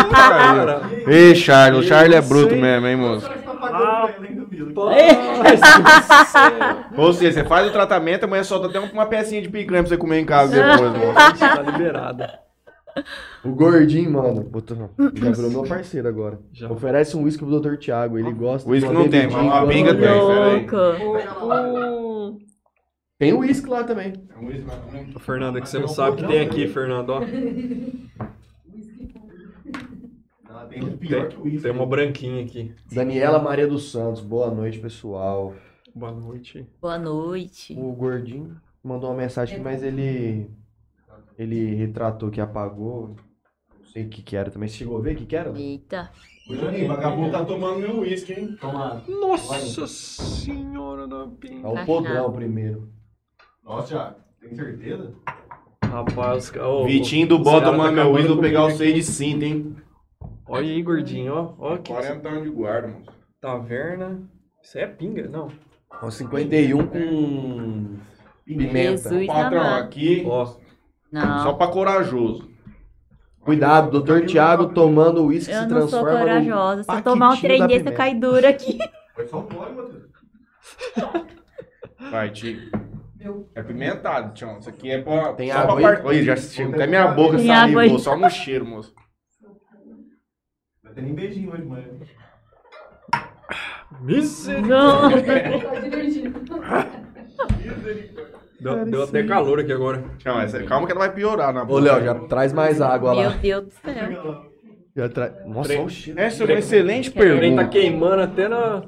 cara. 0.09 0.81
Ei, 1.05 1.35
Charles, 1.35 1.85
o 1.85 1.87
Charles 1.87 2.15
é 2.15 2.21
bruto 2.21 2.55
mesmo, 2.55 2.87
hein, 2.87 2.95
moço? 2.95 3.29
Você 3.69 3.83
tá 3.83 4.01
pagando 4.01 4.73
pra 4.73 4.99
ele, 4.99 5.13
do 6.23 6.25
céu. 6.25 6.51
Ou 6.97 7.13
seja, 7.13 7.31
você 7.41 7.47
faz 7.47 7.67
o 7.67 7.71
tratamento, 7.71 8.23
amanhã 8.25 8.43
solta 8.43 8.67
até 8.67 8.79
uma 8.79 9.05
pecinha 9.05 9.41
de 9.41 9.49
picanha 9.49 9.81
pra 9.83 9.89
você 9.89 9.97
comer 9.97 10.19
em 10.19 10.25
casa 10.25 10.55
depois, 10.55 10.91
moço. 10.93 11.39
Tá 11.39 11.61
liberada. 11.61 12.39
O 13.45 13.49
gordinho, 13.51 14.11
mano, 14.11 14.43
botou- 14.43 14.89
já 15.13 15.31
virou 15.31 15.51
meu 15.51 15.63
parceiro 15.63 16.07
agora. 16.07 16.39
Já. 16.51 16.69
Oferece 16.69 17.15
um 17.15 17.23
uísque 17.23 17.45
pro 17.45 17.59
Dr. 17.59 17.77
Thiago. 17.77 18.17
Ele 18.17 18.33
gosta 18.33 18.67
O 18.67 18.71
uísque 18.73 18.91
não 18.91 19.07
tem, 19.07 19.29
mas 19.29 19.41
uma 19.41 19.65
pinga 19.67 19.91
tem. 19.93 20.01
peraí. 20.01 20.19
Louco. 20.19 20.75
Tem 23.17 23.33
uísque 23.33 23.69
lá 23.69 23.83
também. 23.83 24.13
Fernando, 25.19 25.57
é 25.57 25.61
que 25.61 25.69
você 25.69 25.79
não 25.79 25.87
sabe 25.87 26.11
o 26.11 26.15
que 26.15 26.27
tem 26.27 26.41
aqui, 26.41 26.67
Fernando, 26.67 27.09
ó. 27.11 27.21
Ela 30.71 30.87
tem 30.87 30.97
pior 30.97 31.27
que 31.27 31.37
o 31.37 31.43
uísque. 31.43 31.61
tem 31.63 31.71
uma 31.71 31.85
branquinha 31.85 32.43
aqui. 32.43 32.73
Daniela 32.91 33.39
Maria 33.39 33.67
dos 33.67 33.91
Santos. 33.91 34.21
Boa 34.21 34.49
noite, 34.51 34.79
pessoal. 34.79 35.53
Boa 35.93 36.11
noite. 36.11 36.67
Boa 36.81 36.97
noite. 36.97 37.73
O 37.77 37.91
gordinho 37.93 38.55
mandou 38.83 39.09
uma 39.09 39.17
mensagem 39.17 39.59
mas 39.59 39.83
ele 39.83 40.49
ele 41.37 41.73
retratou 41.75 42.29
que 42.29 42.39
apagou. 42.41 43.15
sei 43.91 44.05
o 44.05 44.09
que 44.09 44.21
que 44.21 44.35
era 44.35 44.51
também. 44.51 44.69
Você 44.69 44.77
chegou 44.77 44.97
a 44.97 45.01
ver 45.01 45.13
o 45.13 45.17
que 45.17 45.25
que 45.25 45.35
era? 45.35 45.57
Eita. 45.57 46.11
Ô, 46.49 46.53
Juninho, 46.55 46.87
vagabundo 46.87 47.31
tá 47.31 47.45
tomando 47.45 47.79
meu 47.79 47.99
uísque, 47.99 48.33
hein? 48.33 48.55
Toma. 48.59 49.01
Nossa 49.07 49.87
senhora 49.87 51.07
da 51.07 51.23
É 51.23 51.27
pinta. 51.39 51.67
o 51.69 51.85
podrão 51.85 52.31
primeiro. 52.31 52.89
Nossa, 53.63 53.87
Thiago, 53.87 54.15
tem 54.41 54.55
certeza? 54.55 55.13
Rapaz, 55.83 56.45
os 56.45 56.49
ca- 56.51 56.67
ô, 56.67 56.85
Vitinho 56.85 57.27
do 57.27 57.37
os 57.37 57.43
Bota 57.43 57.61
cara 57.61 57.65
tá 57.65 57.71
tomando 57.71 57.93
meu 57.93 58.01
acabando 58.03 58.15
uísque, 58.15 58.27
vou 58.27 58.37
comigo 58.37 58.53
pegar 58.53 58.63
o 58.63 58.67
aqui. 58.67 58.77
6 58.77 58.95
de 58.95 59.03
cinta, 59.03 59.45
hein? 59.45 59.75
Olha 60.49 60.65
aí, 60.65 60.81
gordinho, 60.81 61.33
ó. 61.33 61.53
Ó 61.59 61.77
que 61.77 61.91
40 61.91 62.27
anos 62.27 62.43
de 62.43 62.49
guarda, 62.49 62.87
moço. 62.87 63.11
taverna. 63.39 64.21
Isso 64.63 64.77
é 64.77 64.87
pinga? 64.87 65.27
Não. 65.29 65.47
Ó, 66.01 66.09
51 66.09 66.87
com 66.87 67.97
pimenta. 68.45 69.09
Jesus 69.09 69.27
Patrão, 69.27 69.61
amado. 69.61 69.83
aqui, 69.83 70.23
Ó, 70.27 70.55
Não. 71.11 71.43
só 71.43 71.53
pra 71.53 71.67
corajoso. 71.67 72.49
Cuidado, 73.41 73.89
doutor 73.89 74.25
Thiago 74.25 74.73
tomando 74.73 75.25
uísque 75.25 75.51
Eu 75.51 75.61
se 75.61 75.67
não 75.67 75.81
sou 75.81 75.89
transforma 76.01 76.19
corajosa. 76.19 76.83
Se 76.83 76.91
eu 76.91 77.01
tomar 77.01 77.27
um 77.27 77.29
paquitinho 77.29 77.49
trem 77.49 77.59
da 77.61 77.67
desse, 77.67 77.79
eu 77.79 77.83
pimenta. 77.85 77.97
caio 77.97 78.19
dura 78.19 78.49
aqui. 78.49 78.77
Foi 79.15 79.27
só 79.27 79.39
um 79.39 79.43
gole, 79.47 79.73
Matheus. 79.75 80.09
Vai, 82.11 82.29
tio. 82.31 82.69
É 83.53 83.61
pimentado, 83.63 84.33
tchau. 84.33 84.57
Isso 84.59 84.69
aqui 84.69 84.89
é 84.91 85.01
pra. 85.01 85.33
Tem 85.33 85.51
só 85.51 85.57
água 85.59 85.75
pra 85.79 85.89
aí? 85.99 86.05
Oi, 86.05 86.23
já 86.23 86.35
chega 86.35 86.75
até 86.75 86.87
minha 86.87 87.07
boca 87.09 87.37
Tem 87.37 87.51
água 87.51 87.73
salivou, 87.75 87.97
aí. 87.97 88.03
só 88.03 88.17
no 88.17 88.29
cheiro, 88.29 88.65
moço. 88.65 88.93
Ter 90.99 91.05
nem 91.05 91.13
beijinho 91.15 91.53
hoje, 91.53 91.63
mãe. 91.63 91.85
misericórdia. 94.01 94.77
Não. 98.61 98.75
Deu, 98.75 98.85
deu 98.85 99.03
até 99.03 99.23
calor 99.23 99.59
aqui 99.61 99.71
agora. 99.71 100.03
Essa- 100.43 100.63
calma 100.63 100.85
que 100.85 100.91
ela 100.91 100.99
vai 100.99 101.13
piorar 101.13 101.53
na 101.53 101.63
boca. 101.63 101.79
Ô, 101.79 101.83
Léo, 101.83 102.03
já 102.03 102.15
traz 102.27 102.51
mais 102.51 102.81
água 102.81 103.15
Meu 103.15 103.29
lá. 103.29 103.37
Deus 103.37 103.65
do 103.65 103.71
céu. 103.71 104.45
Já 104.95 105.07
tra... 105.07 105.29
Nossa, 105.47 105.69
Trem- 105.69 105.77
olha 105.79 105.85
o 105.87 105.89
cheiro. 105.89 106.19
Essa 106.19 106.43
é 106.43 106.45
uma 106.47 106.59
excelente 106.59 107.09
O 107.09 107.13
trem 107.13 107.39
pergunta. 107.39 107.63
tá 107.63 107.69
queimando 107.69 108.21
até 108.21 108.49
na. 108.49 108.83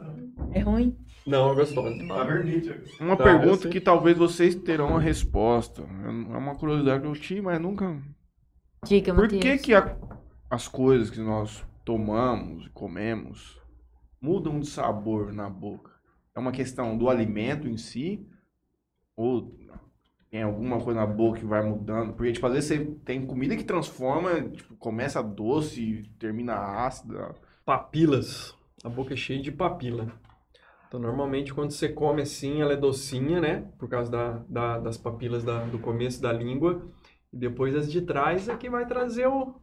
É 0.53 0.59
ruim? 0.59 0.97
Não, 1.25 1.51
é 1.51 1.55
gostoso. 1.55 2.07
Tá 2.07 2.23
verdinho, 2.25 2.61
Thiago. 2.61 2.81
Uma 2.99 3.15
Tá, 3.15 3.23
eu 3.23 3.39
pergunta 3.39 3.61
sei. 3.61 3.71
que 3.71 3.79
talvez 3.79 4.17
vocês 4.17 4.55
terão 4.55 4.97
a 4.97 4.99
resposta. 4.99 5.81
É 5.83 6.37
uma 6.37 6.55
curiosidade 6.55 7.01
que 7.01 7.07
eu 7.07 7.13
tive, 7.13 7.41
mas 7.41 7.61
nunca. 7.61 7.95
Diga, 8.85 9.13
Por 9.13 9.21
Matheus. 9.23 9.41
que, 9.41 9.57
que 9.59 9.73
a- 9.73 9.95
as 10.49 10.67
coisas 10.67 11.09
que 11.09 11.21
nós 11.21 11.63
tomamos 11.91 12.69
comemos 12.69 13.59
mudam 14.21 14.61
de 14.61 14.67
sabor 14.67 15.33
na 15.33 15.49
boca? 15.49 15.91
É 16.33 16.39
uma 16.39 16.53
questão 16.53 16.97
do 16.97 17.09
alimento 17.09 17.67
em 17.67 17.75
si? 17.75 18.25
Ou 19.17 19.53
tem 20.29 20.43
alguma 20.43 20.79
coisa 20.79 21.01
na 21.01 21.05
boca 21.05 21.39
que 21.39 21.45
vai 21.45 21.61
mudando? 21.61 22.13
Porque, 22.13 22.31
tipo, 22.31 22.47
às 22.47 22.53
vezes 22.53 22.69
você 22.69 22.85
tem 23.03 23.25
comida 23.25 23.57
que 23.57 23.63
transforma, 23.65 24.41
tipo, 24.49 24.73
começa 24.77 25.21
doce 25.21 26.09
termina 26.17 26.53
ácida. 26.55 27.35
Papilas. 27.65 28.55
A 28.85 28.87
boca 28.89 29.13
é 29.13 29.17
cheia 29.17 29.41
de 29.41 29.51
papila. 29.51 30.07
Então, 30.87 30.97
normalmente, 30.99 31.53
quando 31.53 31.71
você 31.71 31.89
come 31.89 32.21
assim, 32.21 32.61
ela 32.61 32.71
é 32.73 32.77
docinha, 32.77 33.41
né? 33.41 33.69
Por 33.77 33.89
causa 33.89 34.09
da, 34.09 34.31
da- 34.47 34.79
das 34.79 34.97
papilas 34.97 35.43
da- 35.43 35.65
do 35.65 35.79
começo 35.79 36.21
da 36.21 36.31
língua. 36.31 36.89
E 37.33 37.37
depois 37.37 37.75
as 37.75 37.91
de 37.91 38.01
trás 38.01 38.47
é 38.47 38.55
que 38.55 38.69
vai 38.69 38.85
trazer 38.87 39.27
o, 39.27 39.55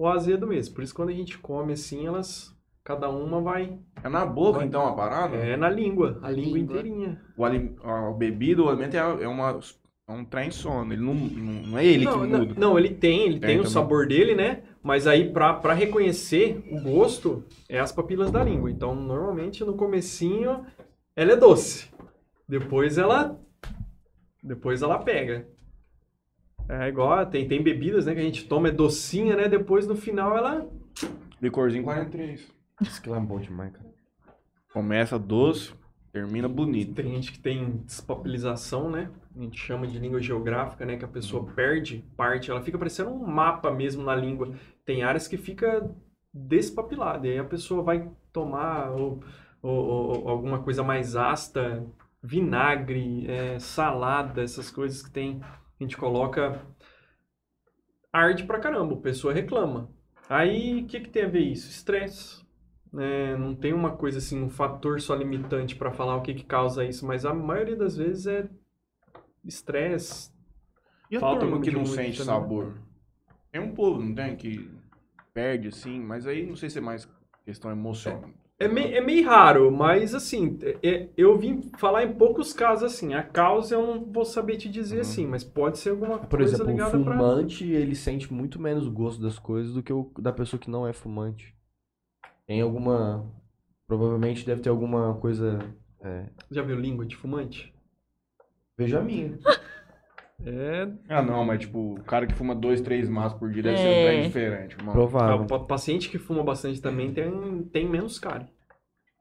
o 0.00 0.06
azedo 0.08 0.46
mesmo. 0.46 0.74
Por 0.74 0.82
isso, 0.82 0.94
quando 0.94 1.10
a 1.10 1.14
gente 1.14 1.36
come 1.38 1.72
assim, 1.74 2.06
elas... 2.06 2.58
Cada 2.82 3.10
uma 3.10 3.40
vai... 3.42 3.78
É 4.02 4.08
na 4.08 4.24
boca, 4.24 4.58
Vai. 4.60 4.66
então, 4.66 4.86
a 4.86 4.92
parada? 4.94 5.36
É 5.36 5.54
na 5.56 5.68
língua. 5.68 6.18
A 6.22 6.30
língua, 6.30 6.58
língua. 6.58 6.78
inteirinha. 6.78 7.20
O 7.36 7.44
alim- 7.44 7.76
a 7.84 8.10
bebida, 8.12 8.62
o 8.62 8.68
alimento 8.70 8.94
é, 8.96 8.98
é, 8.98 9.28
uma, 9.28 9.60
é 10.08 10.12
um 10.12 10.24
trem 10.24 10.50
sono. 10.50 10.90
Ele 10.92 11.02
não, 11.02 11.14
não, 11.14 11.62
não 11.68 11.78
é 11.78 11.84
ele 11.84 12.04
não, 12.06 12.22
que 12.22 12.26
não, 12.26 12.38
muda. 12.38 12.54
não, 12.58 12.78
ele 12.78 12.88
tem, 12.88 13.20
ele 13.26 13.38
Tem 13.38 13.40
tem 13.40 13.56
o 13.56 13.62
também. 13.62 13.72
sabor 13.72 14.08
dele, 14.08 14.34
né? 14.34 14.62
Mas 14.82 15.06
aí, 15.06 15.30
pra, 15.30 15.52
pra 15.52 15.74
reconhecer 15.74 16.64
o 16.72 16.80
gosto, 16.80 17.44
é 17.68 17.78
as 17.78 17.92
papilas 17.92 18.30
da 18.30 18.42
língua. 18.42 18.70
Então, 18.70 18.94
normalmente, 18.94 19.62
no 19.62 19.74
comecinho, 19.74 20.64
ela 21.14 21.32
é 21.32 21.36
doce. 21.36 21.90
Depois 22.48 22.96
ela... 22.96 23.38
Depois 24.42 24.80
ela 24.80 24.98
pega. 24.98 25.46
É 26.72 26.88
igual, 26.88 27.26
tem, 27.26 27.48
tem 27.48 27.62
bebidas, 27.62 28.06
né, 28.06 28.14
que 28.14 28.20
a 28.20 28.24
gente 28.24 28.46
toma, 28.46 28.68
é 28.68 28.70
docinha, 28.70 29.34
né? 29.34 29.48
Depois, 29.48 29.86
no 29.88 29.96
final, 29.96 30.36
ela... 30.36 30.68
Licorzinho 31.42 31.82
43. 31.82 32.46
Isso 32.80 33.02
que 33.02 33.08
lá 33.08 33.16
é 33.16 33.20
bom 33.20 33.40
demais, 33.40 33.72
cara. 33.72 33.90
Começa 34.72 35.18
doce, 35.18 35.72
termina 36.12 36.48
bonito. 36.48 36.94
Tem 36.94 37.12
gente 37.14 37.32
que 37.32 37.40
tem 37.40 37.78
despapilização, 37.84 38.88
né? 38.88 39.10
A 39.36 39.40
gente 39.42 39.58
chama 39.58 39.86
de 39.86 39.98
língua 39.98 40.20
geográfica, 40.20 40.86
né? 40.86 40.96
Que 40.96 41.04
a 41.04 41.08
pessoa 41.08 41.44
perde 41.54 42.04
parte, 42.16 42.50
ela 42.50 42.62
fica 42.62 42.78
parecendo 42.78 43.10
um 43.10 43.26
mapa 43.26 43.70
mesmo 43.72 44.04
na 44.04 44.14
língua. 44.14 44.52
Tem 44.84 45.02
áreas 45.02 45.26
que 45.26 45.36
fica 45.36 45.90
despapilada, 46.32 47.26
e 47.26 47.32
aí 47.32 47.38
a 47.38 47.44
pessoa 47.44 47.82
vai 47.82 48.08
tomar 48.32 48.90
ou, 48.92 49.20
ou- 49.60 49.84
ou- 49.84 50.22
ou 50.22 50.28
alguma 50.28 50.60
coisa 50.62 50.84
mais 50.84 51.16
ácida, 51.16 51.84
vinagre, 52.22 53.26
é, 53.28 53.58
salada, 53.58 54.42
essas 54.42 54.70
coisas 54.70 55.02
que 55.02 55.10
tem, 55.10 55.40
a 55.80 55.82
gente 55.82 55.96
coloca, 55.96 56.60
arde 58.12 58.44
pra 58.44 58.60
caramba, 58.60 58.94
a 58.94 59.00
pessoa 59.00 59.32
reclama. 59.32 59.90
Aí, 60.28 60.82
o 60.82 60.86
que 60.86 61.00
que 61.00 61.08
tem 61.08 61.24
a 61.24 61.28
ver 61.28 61.40
isso? 61.40 61.68
Estresse. 61.70 62.44
né? 62.92 63.36
não 63.36 63.54
tem 63.54 63.72
uma 63.72 63.96
coisa 63.96 64.18
assim, 64.18 64.40
um 64.42 64.50
fator 64.50 65.00
só 65.00 65.14
limitante 65.14 65.74
para 65.74 65.90
falar 65.92 66.16
o 66.16 66.22
que 66.22 66.34
que 66.34 66.44
causa 66.44 66.84
isso, 66.84 67.06
mas 67.06 67.24
a 67.24 67.34
maioria 67.34 67.76
das 67.76 67.96
vezes 67.96 68.26
é 68.26 68.48
estresse. 69.44 70.30
E 71.10 71.16
a 71.16 71.20
Falta 71.20 71.40
turma 71.40 71.60
que 71.60 71.70
não 71.70 71.84
sente 71.84 72.18
também. 72.18 72.34
sabor? 72.34 72.78
Tem 73.50 73.60
um 73.60 73.74
povo, 73.74 74.00
não 74.00 74.14
tem? 74.14 74.36
Que 74.36 74.70
perde, 75.34 75.68
assim, 75.68 75.98
mas 76.00 76.26
aí 76.26 76.46
não 76.46 76.54
sei 76.54 76.70
se 76.70 76.78
é 76.78 76.80
mais 76.80 77.08
questão 77.44 77.70
emocional. 77.70 78.30
É, 78.60 78.68
mei- 78.68 78.94
é 78.94 79.00
meio 79.00 79.26
raro, 79.26 79.72
mas 79.72 80.14
assim, 80.14 80.58
é- 80.82 81.08
eu 81.16 81.38
vim 81.38 81.62
falar 81.78 82.04
em 82.04 82.12
poucos 82.12 82.52
casos 82.52 82.84
assim. 82.84 83.14
A 83.14 83.22
causa 83.22 83.74
eu 83.74 83.86
não 83.86 84.04
vou 84.04 84.22
saber 84.24 84.58
te 84.58 84.68
dizer 84.68 84.96
Uhum. 84.96 85.00
assim, 85.00 85.26
mas 85.26 85.42
pode 85.42 85.78
ser 85.78 85.88
alguma 85.90 86.18
Por 86.18 86.38
coisa 86.40 86.56
exemplo, 86.56 86.66
o 86.66 86.70
ligada 86.76 86.90
pra... 86.90 87.12
fumante, 87.14 87.64
ele 87.66 87.94
sente 87.94 88.30
muito 88.30 88.60
menos 88.60 88.86
gosto 88.86 89.22
das 89.22 89.38
coisas 89.38 89.72
do 89.72 89.82
que 89.82 89.90
o 89.92 90.12
da 90.18 90.30
pessoa 90.30 90.60
que 90.60 90.70
não 90.70 90.86
é 90.86 90.92
fumante. 90.92 91.54
Tem 92.46 92.60
alguma... 92.60 93.24
Provavelmente 93.86 94.44
deve 94.44 94.60
ter 94.60 94.68
alguma 94.68 95.14
coisa... 95.14 95.58
É... 96.02 96.26
Já 96.50 96.62
viu 96.62 96.78
língua 96.78 97.06
de 97.06 97.16
fumante? 97.16 97.72
Veja 98.76 98.98
a 98.98 99.02
minha. 99.02 99.38
É, 100.44 100.88
Ah, 101.08 101.20
não, 101.22 101.44
mas 101.44 101.60
tipo, 101.60 101.94
o 101.94 102.02
cara 102.02 102.26
que 102.26 102.32
fuma 102.34 102.54
dois, 102.54 102.80
três 102.80 103.08
maços 103.08 103.38
por 103.38 103.50
dia 103.50 103.62
deve 103.62 103.76
ser 103.76 103.82
É. 103.88 104.06
trem 104.06 104.22
diferente, 104.22 104.74
irmão. 104.76 104.92
Provável. 104.94 105.42
o 105.42 105.46
pa- 105.46 105.58
paciente 105.60 106.08
que 106.08 106.18
fuma 106.18 106.42
bastante 106.42 106.80
também 106.80 107.12
tem, 107.12 107.62
tem 107.64 107.86
menos 107.88 108.18
cárie. 108.18 108.46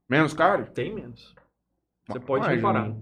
Menos 0.09 0.33
caro? 0.33 0.65
Tem 0.73 0.93
menos. 0.93 1.35
Você 2.07 2.19
pode 2.19 2.45
ué, 2.45 2.55
reparar. 2.55 2.93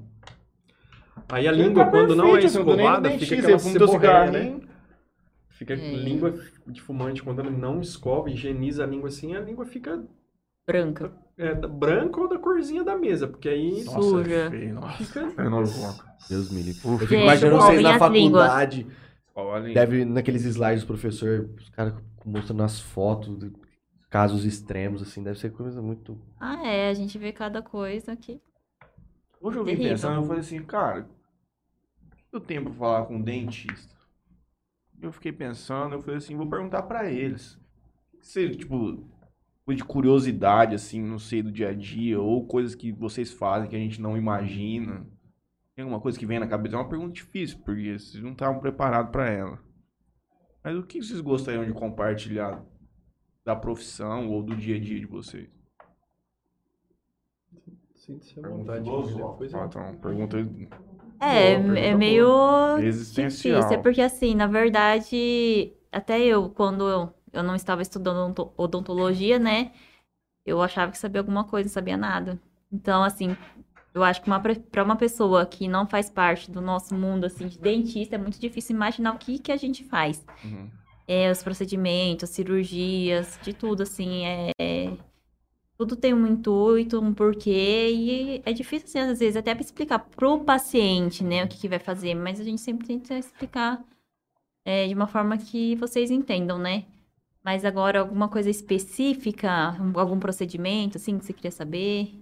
Aí 1.30 1.48
a 1.48 1.52
língua, 1.52 1.86
tá 1.86 1.92
quando 1.92 2.16
não 2.16 2.30
é 2.30 2.32
perfeito, 2.40 2.56
não 2.66 2.74
escovada, 2.74 3.10
fica 3.12 3.36
aquela 3.36 3.60
você 3.60 3.64
fuma 3.70 3.78
teu 3.78 3.88
seborréia, 3.88 4.32
né? 4.32 4.60
Fica 5.50 5.74
É. 5.74 5.78
língua 5.78 6.34
de 6.68 6.82
fumante, 6.82 7.24
quando 7.24 7.40
ela 7.42 7.50
não 7.52 7.82
escova, 7.82 8.30
higieniza 8.30 8.84
a 8.84 8.88
língua 8.88 9.10
assim, 9.10 9.36
a 9.36 9.40
língua 9.40 9.66
fica 9.66 10.04
Branca. 10.66 11.12
É, 11.38 11.54
da- 11.56 11.68
branca 11.68 12.20
ou 12.20 12.28
da 12.28 12.38
corzinha 12.40 12.84
da 12.84 12.98
mesa, 12.98 13.28
porque 13.28 13.48
aí 13.50 13.84
Nossa. 13.84 14.02
Suja. 14.02 14.34
é 14.36 14.50
feio, 14.50 14.74
nossa. 14.76 15.04
fica... 15.04 15.20
É. 15.22 16.08
Deus 16.30 16.52
me 16.52 16.62
livre. 16.62 16.82
Eu 16.84 16.98
fico 17.00 17.14
imaginando 17.14 17.58
vocês 17.58 17.82
na 17.82 17.92
línguas. 18.10 18.48
faculdade, 18.48 18.88
deve, 19.74 20.04
naqueles 20.06 20.44
slides 20.46 20.84
do 20.84 20.88
professor, 20.88 21.50
os 21.58 21.70
caras 21.70 21.94
mostrando 22.26 22.64
as 22.64 22.80
fotos 22.80 23.38
de 23.38 23.52
casos 24.10 24.46
extremos, 24.46 25.02
assim, 25.02 25.22
deve 25.24 25.38
ser 25.40 25.52
coisa 25.52 25.82
muito... 25.82 26.20
Ah, 26.40 26.66
é. 26.66 26.90
A 26.90 26.94
gente 26.94 27.18
vê 27.18 27.32
cada 27.32 27.62
coisa 27.62 28.14
aqui. 28.14 28.42
Hoje 29.40 29.58
eu 29.58 29.64
vim 29.64 29.72
Terrível. 29.72 29.92
pensando, 29.92 30.16
eu 30.22 30.24
falei 30.26 30.40
assim, 30.40 30.64
cara, 30.64 31.02
o 31.02 32.16
que 32.16 32.36
eu 32.36 32.40
tenho 32.40 32.64
pra 32.64 32.74
falar 32.74 33.06
com 33.06 33.16
um 33.18 33.22
dentista? 33.22 33.96
Eu 35.00 35.12
fiquei 35.12 35.32
pensando, 35.32 35.94
eu 35.94 36.02
falei 36.02 36.18
assim, 36.18 36.36
vou 36.36 36.50
perguntar 36.50 36.82
pra 36.84 37.10
eles. 37.12 37.60
Se, 38.20 38.50
tipo, 38.50 39.08
de 39.76 39.84
curiosidade, 39.84 40.76
assim, 40.76 41.02
não 41.02 41.20
sei, 41.20 41.42
do 41.42 41.52
dia 41.52 41.70
a 41.70 41.74
dia, 41.74 42.20
ou 42.20 42.46
coisas 42.48 42.74
que 42.76 42.92
vocês 42.92 43.32
fazem 43.34 43.70
que 43.70 43.76
a 43.76 43.80
gente 43.80 44.02
não 44.02 44.18
imagina. 44.18 45.06
Tem 45.76 45.84
alguma 45.84 46.00
coisa 46.02 46.18
que 46.18 46.26
vem 46.26 46.40
na 46.40 46.48
cabeça? 46.48 46.76
É 46.76 46.80
uma 46.80 46.90
pergunta 46.90 47.14
difícil, 47.14 47.60
porque 47.64 48.00
vocês 48.00 48.24
não 48.24 48.32
estavam 48.32 48.60
preparados 48.60 49.12
pra 49.12 49.30
ela. 49.30 49.60
Mas 50.64 50.76
o 50.76 50.84
que 50.84 51.02
vocês 51.02 51.22
gostariam 51.22 51.66
de 51.66 51.74
compartilhar 51.74 52.64
da 53.46 53.56
profissão 53.56 54.30
ou 54.30 54.42
do 54.42 54.56
dia 54.56 54.76
a 54.76 54.80
dia 54.80 55.00
de 55.00 55.06
vocês? 55.06 55.50
Sinta-se 57.96 58.40
à 58.40 58.50
vontade. 58.50 58.90
Ah, 59.54 59.66
então, 59.66 59.96
pergunta 59.98 60.38
É, 61.20 61.60
Boa, 61.60 61.78
é 61.78 61.96
meio 61.96 62.78
existencial. 62.80 63.60
difícil. 63.60 63.80
É 63.80 63.82
porque, 63.82 64.02
assim, 64.02 64.34
na 64.34 64.48
verdade, 64.48 65.74
até 65.92 66.20
eu, 66.22 66.50
quando 66.50 66.88
eu, 66.88 67.14
eu 67.38 67.44
não 67.44 67.56
estava 67.56 67.82
estudando 67.82 68.18
odonto- 68.18 68.52
odontologia, 68.58 69.38
né? 69.40 69.72
Eu 70.46 70.62
achava 70.62 70.92
que 70.92 70.98
sabia 70.98 71.22
alguma 71.22 71.44
coisa, 71.44 71.68
não 71.68 71.74
sabia 71.74 71.98
nada. 71.98 72.40
Então, 72.72 73.04
assim, 73.04 73.36
eu 73.94 74.04
acho 74.04 74.22
que 74.22 74.30
para 74.72 74.84
uma 74.84 74.96
pessoa 74.96 75.46
que 75.46 75.68
não 75.68 75.88
faz 75.88 76.10
parte 76.10 76.50
do 76.52 76.62
nosso 76.62 76.94
mundo, 76.96 77.26
assim, 77.26 77.48
de 77.48 77.58
dentista, 77.60 78.16
é 78.16 78.18
muito 78.18 78.40
difícil 78.40 78.76
imaginar 78.76 79.14
o 79.14 79.18
que, 79.18 79.40
que 79.40 79.52
a 79.52 79.58
gente 79.58 79.84
faz. 79.84 80.26
Uhum. 80.44 80.70
é, 81.08 81.32
os 81.32 81.42
procedimentos, 81.42 82.30
cirurgias, 82.30 83.40
de 83.42 83.54
tudo, 83.54 83.84
assim, 83.84 84.26
é, 84.26 84.52
é- 84.60 84.92
tudo 85.78 85.96
tem 85.96 86.14
um 86.14 86.28
intuito, 86.28 87.00
um 87.00 87.14
porquê, 87.14 87.90
e 87.94 88.42
é 88.46 88.52
difícil, 88.52 88.88
assim, 88.90 89.00
às 89.12 89.20
vezes, 89.20 89.38
até 89.38 89.54
para 89.56 89.64
explicar 89.64 90.00
pro 90.00 90.40
paciente, 90.44 91.24
né, 91.24 91.44
o 91.46 91.48
que, 91.48 91.58
que 91.58 91.70
vai 91.70 91.80
fazer, 91.80 92.14
mas 92.16 92.40
a 92.40 92.44
gente 92.44 92.60
sempre 92.60 92.88
tenta 92.88 93.18
explicar 93.18 93.82
é, 94.66 94.86
de 94.88 94.94
uma 94.94 95.08
forma 95.08 95.38
que 95.38 95.76
vocês 95.76 96.12
entendam, 96.12 96.58
né? 96.58 96.84
Mas 97.48 97.64
agora, 97.64 98.02
alguma 98.02 98.28
coisa 98.28 98.50
específica, 98.50 99.72
um- 99.82 99.98
algum 99.98 100.20
procedimento, 100.20 100.98
assim, 100.98 101.18
que 101.18 101.24
você 101.24 101.32
queria 101.32 101.50
saber? 101.50 102.22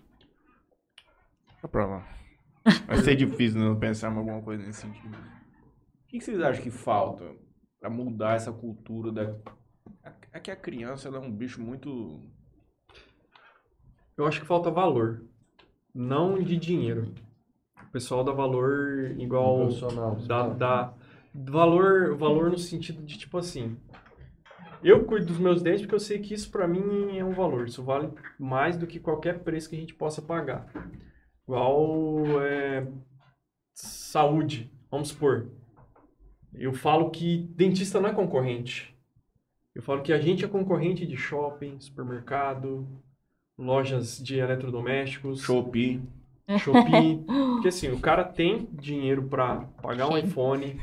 Pra 1.72 1.84
lá. 1.88 2.08
Vai 2.86 2.98
ser 2.98 3.16
difícil 3.16 3.60
não 3.60 3.76
pensar 3.76 4.14
em 4.14 4.18
alguma 4.18 4.40
coisa 4.44 4.64
nesse 4.64 4.82
sentido. 4.82 5.18
O 5.18 6.08
que 6.08 6.22
vocês 6.22 6.40
acham 6.40 6.62
que 6.62 6.70
falta 6.70 7.26
pra 7.80 7.90
mudar 7.90 8.36
essa 8.36 8.54
cultura 8.54 9.12
da. 9.12 9.36
É 10.32 10.40
que 10.40 10.52
a 10.52 10.56
criança 10.56 11.08
ela 11.08 11.18
é 11.18 11.22
um 11.22 11.32
bicho 11.32 11.60
muito. 11.60 12.22
Eu 14.16 14.28
acho 14.28 14.42
que 14.42 14.46
falta 14.46 14.70
valor, 14.70 15.26
não 15.92 16.38
de 16.40 16.56
dinheiro. 16.56 17.12
O 17.82 17.92
pessoal 17.92 18.24
dá 18.24 18.32
valor 18.32 19.16
igual 19.18 19.70
dá, 20.28 20.50
dá 20.50 20.94
valor, 21.34 22.16
valor 22.16 22.52
no 22.52 22.60
sentido 22.60 23.04
de 23.04 23.18
tipo 23.18 23.40
assim. 23.40 23.76
Eu 24.86 25.04
cuido 25.04 25.26
dos 25.26 25.40
meus 25.40 25.64
dentes 25.64 25.82
porque 25.82 25.96
eu 25.96 26.00
sei 26.00 26.20
que 26.20 26.36
isso 26.36 26.52
pra 26.52 26.68
mim 26.68 27.18
é 27.18 27.26
um 27.26 27.32
valor. 27.32 27.68
Isso 27.68 27.84
vale 27.84 28.08
mais 28.38 28.78
do 28.78 28.86
que 28.86 29.00
qualquer 29.00 29.40
preço 29.40 29.68
que 29.68 29.76
a 29.76 29.80
gente 29.80 29.96
possa 29.96 30.22
pagar. 30.22 30.68
Igual 31.44 32.24
é, 32.44 32.86
saúde, 33.74 34.72
vamos 34.92 35.08
supor. 35.08 35.50
Eu 36.54 36.72
falo 36.72 37.10
que 37.10 37.50
dentista 37.56 38.00
não 38.00 38.10
é 38.10 38.14
concorrente. 38.14 38.96
Eu 39.74 39.82
falo 39.82 40.04
que 40.04 40.14
a 40.14 40.20
gente 40.20 40.46
é 40.46 40.48
concorrente 40.48 41.04
de 41.04 41.18
shopping, 41.18 41.80
supermercado, 41.80 42.88
lojas 43.58 44.24
de 44.24 44.38
eletrodomésticos. 44.38 45.42
Shopee. 45.42 46.00
Shopee. 46.60 47.26
Porque 47.26 47.70
assim, 47.70 47.92
o 47.92 48.00
cara 48.00 48.24
tem 48.24 48.70
dinheiro 48.72 49.24
pra 49.24 49.62
pagar 49.82 50.10
um 50.10 50.16
iPhone, 50.16 50.80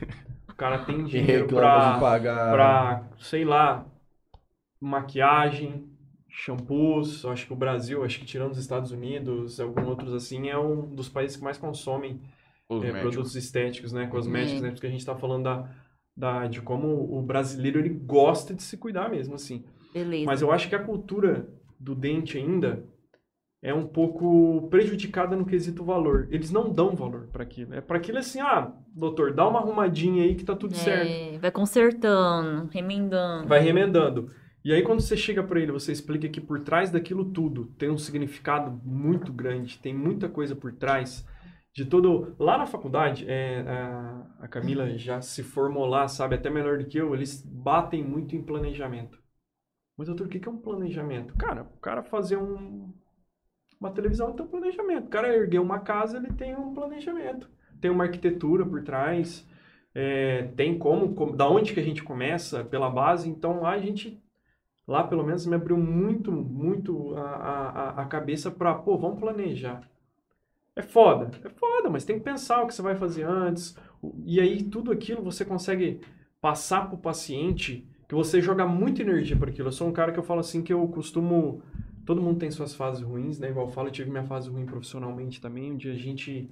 o 0.49 0.55
cara 0.55 0.81
tem 0.81 1.05
dinheiro 1.07 1.47
pra, 1.47 2.01
pagar. 2.01 2.53
pra, 2.53 3.05
sei 3.19 3.45
lá, 3.45 3.87
maquiagem, 4.85 5.85
shampoos. 6.29 7.25
Acho 7.25 7.47
que 7.47 7.53
o 7.53 7.57
Brasil, 7.57 8.05
acho 8.05 8.19
que 8.19 8.25
tirando 8.25 8.53
os 8.53 8.59
Estados 8.59 8.91
Unidos, 8.93 9.61
alguns 9.61 9.87
outros 9.87 10.15
assim, 10.15 10.49
é 10.49 10.59
um 10.59 10.95
dos 10.95 11.09
países 11.09 11.37
que 11.37 11.45
mais 11.45 11.59
consomem 11.59 12.21
é, 12.71 13.01
produtos 13.01 13.37
estéticos, 13.37 13.93
né? 13.93 14.07
Cosméticos, 14.07 14.61
Uhum. 14.61 14.67
né? 14.67 14.71
Porque 14.73 14.87
a 14.87 14.91
gente 14.91 15.05
tá 15.05 15.15
falando 15.15 15.45
da, 15.45 15.69
da, 16.17 16.47
de 16.47 16.61
como 16.63 16.89
o 17.17 17.23
brasileiro 17.23 17.79
ele 17.79 17.91
gosta 17.91 18.55
de 18.55 18.63
se 18.63 18.77
cuidar 18.77 19.11
mesmo, 19.11 19.35
assim. 19.35 19.65
Beleza. 19.93 20.25
Mas 20.27 20.41
eu 20.41 20.51
acho 20.51 20.69
que 20.69 20.75
a 20.75 20.83
cultura 20.83 21.49
do 21.79 21.95
dente 21.95 22.39
ainda 22.39 22.85
é 23.63 23.73
um 23.75 23.87
pouco 23.87 24.67
prejudicada 24.71 25.37
no 25.37 25.45
quesito 25.45 25.85
valor. 25.85 26.27
Eles 26.31 26.51
não 26.51 26.73
dão 26.73 26.97
valor 26.97 27.29
para 27.31 27.43
aquilo. 27.43 27.75
É 27.75 27.81
para 27.81 27.99
aquilo 27.99 28.19
assim, 28.19 28.41
ah, 28.41 28.73
doutor, 28.95 29.33
dá 29.35 29.47
uma 29.47 29.61
arrumadinha 29.61 30.25
aí 30.25 30.35
que 30.35 30.45
tá 30.45 30.57
tudo 30.57 30.75
certo. 30.75 31.09
É, 31.11 31.39
vai 31.39 31.51
consertando, 31.51 32.69
remendando. 32.73 33.47
Vai 33.47 33.61
remendando. 33.61 34.31
E 34.65 34.73
aí 34.73 34.83
quando 34.83 35.01
você 35.01 35.17
chega 35.17 35.43
para 35.43 35.61
ele, 35.61 35.73
você 35.73 35.93
explica 35.93 36.29
que 36.29 36.41
por 36.41 36.61
trás 36.61 36.91
daquilo 36.91 37.25
tudo 37.33 37.67
tem 37.79 37.91
um 37.91 37.99
significado 37.99 38.71
muito 38.85 39.33
grande, 39.33 39.79
tem 39.79 39.95
muita 39.95 40.29
coisa 40.29 40.55
por 40.57 40.73
trás 40.73 41.27
de 41.75 41.85
todo. 41.85 42.37
Lá 42.39 42.59
na 42.59 42.67
faculdade, 42.67 43.25
é, 43.29 43.61
a, 43.67 44.27
a 44.41 44.49
Camila 44.49 44.89
já 44.99 45.21
se 45.21 45.43
formou 45.43 45.87
lá, 45.87 46.07
sabe, 46.09 46.37
até 46.37 46.51
melhor 46.51 46.79
do 46.79 46.87
que 46.87 46.99
eu. 46.99 47.15
Eles 47.15 47.43
batem 47.43 48.03
muito 48.05 48.37
em 48.37 48.43
planejamento. 48.43 49.19
Mas 49.97 50.09
doutor, 50.09 50.27
o 50.27 50.31
que 50.31 50.49
é 50.49 50.53
um 50.53 50.59
planejamento? 50.59 51.35
Cara, 51.37 51.63
o 51.65 51.81
cara 51.81 52.03
fazer 52.03 52.37
um 52.37 52.93
uma 53.81 53.91
televisão 53.93 54.33
tem 54.33 54.47
um 54.47 54.49
planejamento. 54.49 55.07
O 55.07 55.11
cara 55.11 55.35
erguer 55.35 55.59
uma 55.61 55.81
casa, 55.81 56.17
ele 56.19 56.33
tem 56.33 56.55
um 56.57 56.73
planejamento. 56.75 57.51
Tem 57.81 57.91
uma 57.91 58.05
arquitetura 58.05 58.65
por 58.65 58.83
trás. 58.85 59.47
é, 59.95 60.45
tem 60.57 60.79
como, 60.79 61.15
como, 61.15 61.37
da 61.37 61.49
onde 61.49 61.75
que 61.75 61.81
a 61.81 61.83
gente 61.83 62.03
começa, 62.05 62.65
pela 62.65 62.89
base. 62.91 63.29
Então 63.29 63.61
lá 63.61 63.73
a 63.73 63.79
gente, 63.81 64.22
lá 64.87 65.05
pelo 65.05 65.25
menos 65.25 65.47
me 65.47 65.55
abriu 65.57 65.77
muito, 65.79 66.33
muito 66.33 67.15
a, 67.17 67.23
a, 67.23 68.03
a 68.03 68.07
cabeça 68.07 68.51
para, 68.51 68.75
pô, 68.75 68.99
vamos 68.99 69.21
planejar. 69.21 69.89
É 70.75 70.83
foda, 70.83 71.31
é 71.45 71.49
foda, 71.51 71.91
mas 71.91 72.05
tem 72.05 72.19
que 72.19 72.25
pensar 72.25 72.63
o 72.63 72.67
que 72.67 72.75
você 72.75 72.83
vai 72.83 72.97
fazer 72.97 73.25
antes. 73.25 73.77
O- 74.01 74.15
E 74.25 74.41
aí 74.41 74.63
tudo 74.63 74.91
aquilo 74.91 75.23
você 75.23 75.45
consegue 75.45 76.01
passar 76.41 76.89
pro 76.89 76.97
paciente 76.99 77.87
que 78.09 78.15
você 78.15 78.41
joga 78.41 78.67
muita 78.67 79.03
energia 79.03 79.37
para 79.37 79.51
aquilo. 79.51 79.69
Eu 79.69 79.73
sou 79.73 79.89
um 79.89 79.93
cara 79.93 80.13
que 80.13 80.19
eu 80.19 80.23
falo 80.23 80.41
assim 80.41 80.63
que 80.63 80.73
eu 80.73 80.87
costumo 80.89 81.63
todo 82.07 82.21
mundo 82.23 82.39
tem 82.41 82.51
suas 82.51 82.75
fases 82.75 83.03
ruins, 83.03 83.39
né? 83.39 83.51
Igual 83.51 83.67
eu 83.67 83.73
falo, 83.73 83.89
eu 83.89 83.93
tive 83.93 84.11
minha 84.11 84.25
fase 84.25 84.51
ruim 84.51 84.67
profissionalmente 84.67 85.41
também, 85.41 85.73
onde 85.73 85.89
a 85.91 85.95
gente 85.95 86.51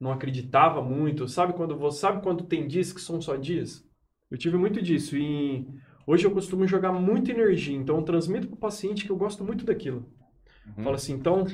não 0.00 0.10
acreditava 0.12 0.82
muito. 0.82 1.28
Sabe 1.28 1.52
quando 1.52 1.76
você 1.76 2.00
sabe 2.00 2.22
quando 2.22 2.44
tem 2.44 2.66
dias 2.66 2.92
que 2.92 3.00
são 3.00 3.20
só 3.20 3.36
dias? 3.36 3.84
Eu 4.30 4.36
tive 4.38 4.56
muito 4.56 4.82
disso 4.82 5.16
e 5.16 5.66
hoje 6.10 6.26
eu 6.26 6.30
costumo 6.30 6.66
jogar 6.66 6.92
muita 6.92 7.30
energia, 7.30 7.76
então 7.76 7.96
eu 7.96 8.02
transmito 8.02 8.46
para 8.48 8.54
o 8.56 8.58
paciente 8.58 9.04
que 9.04 9.10
eu 9.12 9.16
gosto 9.16 9.44
muito 9.44 9.64
daquilo. 9.64 10.06
Uhum. 10.76 10.82
Fala 10.84 10.96
assim, 10.96 11.12
então, 11.14 11.44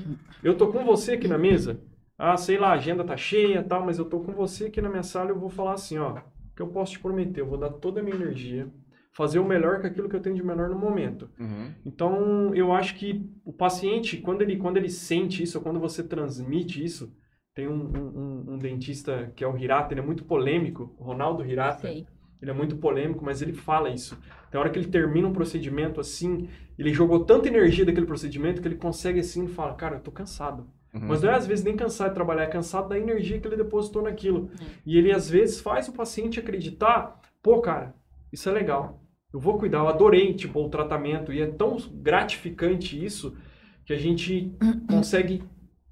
eu 0.43 0.57
tô 0.57 0.69
com 0.69 0.85
você 0.85 1.13
aqui 1.13 1.27
na 1.29 1.39
mesa. 1.39 1.81
Ah, 2.17 2.37
sei 2.37 2.57
lá, 2.59 2.69
a 2.69 2.75
agenda 2.75 3.03
tá 3.05 3.17
cheia, 3.17 3.63
tal, 3.63 3.85
mas 3.85 3.99
eu 3.99 4.05
tô 4.05 4.21
com 4.21 4.33
você 4.33 4.67
aqui 4.67 4.81
na 4.81 4.89
minha 4.89 5.03
sala, 5.03 5.31
eu 5.31 5.39
vou 5.39 5.51
falar 5.51 5.73
assim, 5.75 5.99
ó, 5.99 6.13
o 6.19 6.23
que 6.55 6.63
eu 6.63 6.69
posso 6.69 6.93
te 6.93 7.01
prometer, 7.01 7.41
eu 7.41 7.47
vou 7.47 7.59
dar 7.59 7.71
toda 7.71 8.01
a 8.01 8.03
minha 8.03 8.15
energia, 8.17 8.69
fazer 9.13 9.39
o 9.41 9.45
melhor 9.45 9.81
com 9.81 9.87
aquilo 9.89 10.09
que 10.09 10.15
eu 10.17 10.21
tenho 10.21 10.37
de 10.37 10.43
melhor 10.45 10.69
no 10.69 10.79
momento. 10.79 11.29
Uhum. 11.39 11.73
Então, 11.85 12.55
eu 12.55 12.73
acho 12.73 12.95
que 12.97 13.29
o 13.45 13.53
paciente, 13.53 14.17
quando 14.19 14.43
ele, 14.43 14.57
quando 14.57 14.77
ele 14.77 14.89
sente 14.91 15.43
isso, 15.43 15.59
ou 15.59 15.65
quando 15.65 15.81
você 15.81 16.03
transmite 16.03 16.83
isso, 16.85 17.13
tem 17.55 17.69
um, 17.69 17.73
um- 17.75 18.19
um- 18.19 18.55
um 18.55 18.59
dentista 18.59 19.33
que 19.37 19.45
é 19.45 19.49
o 19.49 19.57
Hirata, 19.57 19.93
ele 19.95 20.01
é 20.01 20.05
muito 20.05 20.25
polêmico, 20.25 20.95
Ronaldo 20.99 21.45
Hirata, 21.45 21.83
Sei. 21.89 22.07
Ele 22.41 22.51
é 22.51 22.55
muito 22.55 22.77
polêmico, 22.77 23.25
mas 23.25 23.41
ele 23.43 23.53
fala 23.53 23.89
isso. 23.91 24.19
Tem 24.51 24.61
hora 24.61 24.71
que 24.71 24.79
ele 24.79 24.89
termina 24.89 25.27
um 25.27 25.33
procedimento 25.33 26.01
assim, 26.01 26.49
ele 26.79 26.93
jogou 26.93 27.25
tanta 27.25 27.49
energia 27.49 27.85
daquele 27.85 28.07
procedimento 28.07 28.61
que 28.61 28.69
ele 28.69 28.77
consegue 28.77 29.21
assim 29.21 29.45
e 29.45 29.49
fala, 29.49 29.75
cara, 29.75 29.97
eu 29.97 30.01
tô 30.01 30.11
cansado. 30.11 30.67
Uhum. 30.93 31.09
Mas 31.09 31.23
não 31.23 31.31
é 31.31 31.35
às 31.35 31.47
vezes 31.47 31.65
nem 31.65 31.77
cansado 31.77 32.11
de 32.11 32.15
trabalhar, 32.15 32.45
é 32.45 32.47
cansado 32.47 32.89
da 32.89 32.99
energia 32.99 33.41
que 33.41 33.49
ele 33.49 33.57
depositou 33.57 34.03
naquilo. 34.03 34.51
É. 34.61 34.65
E 34.87 34.97
ele 34.97 35.13
às 35.13 35.29
vezes 35.29 35.61
faz 35.61 35.89
o 35.89 35.93
paciente 35.93 36.39
acreditar, 36.39 37.21
pô, 37.43 37.61
cara, 37.61 37.95
isso 38.33 38.49
é 38.49 38.53
legal. 38.53 39.03
Eu 39.33 39.41
vou 39.41 39.59
cuidar, 39.59 39.79
eu 39.79 39.89
adorei, 39.89 40.33
tipo, 40.35 40.61
o 40.61 40.69
tratamento. 40.69 41.33
E 41.33 41.41
é 41.41 41.47
tão 41.47 41.77
gratificante 41.93 43.03
isso 43.05 43.37
que 43.85 43.93
a 43.93 43.97
gente 43.97 44.53
consegue 44.89 45.43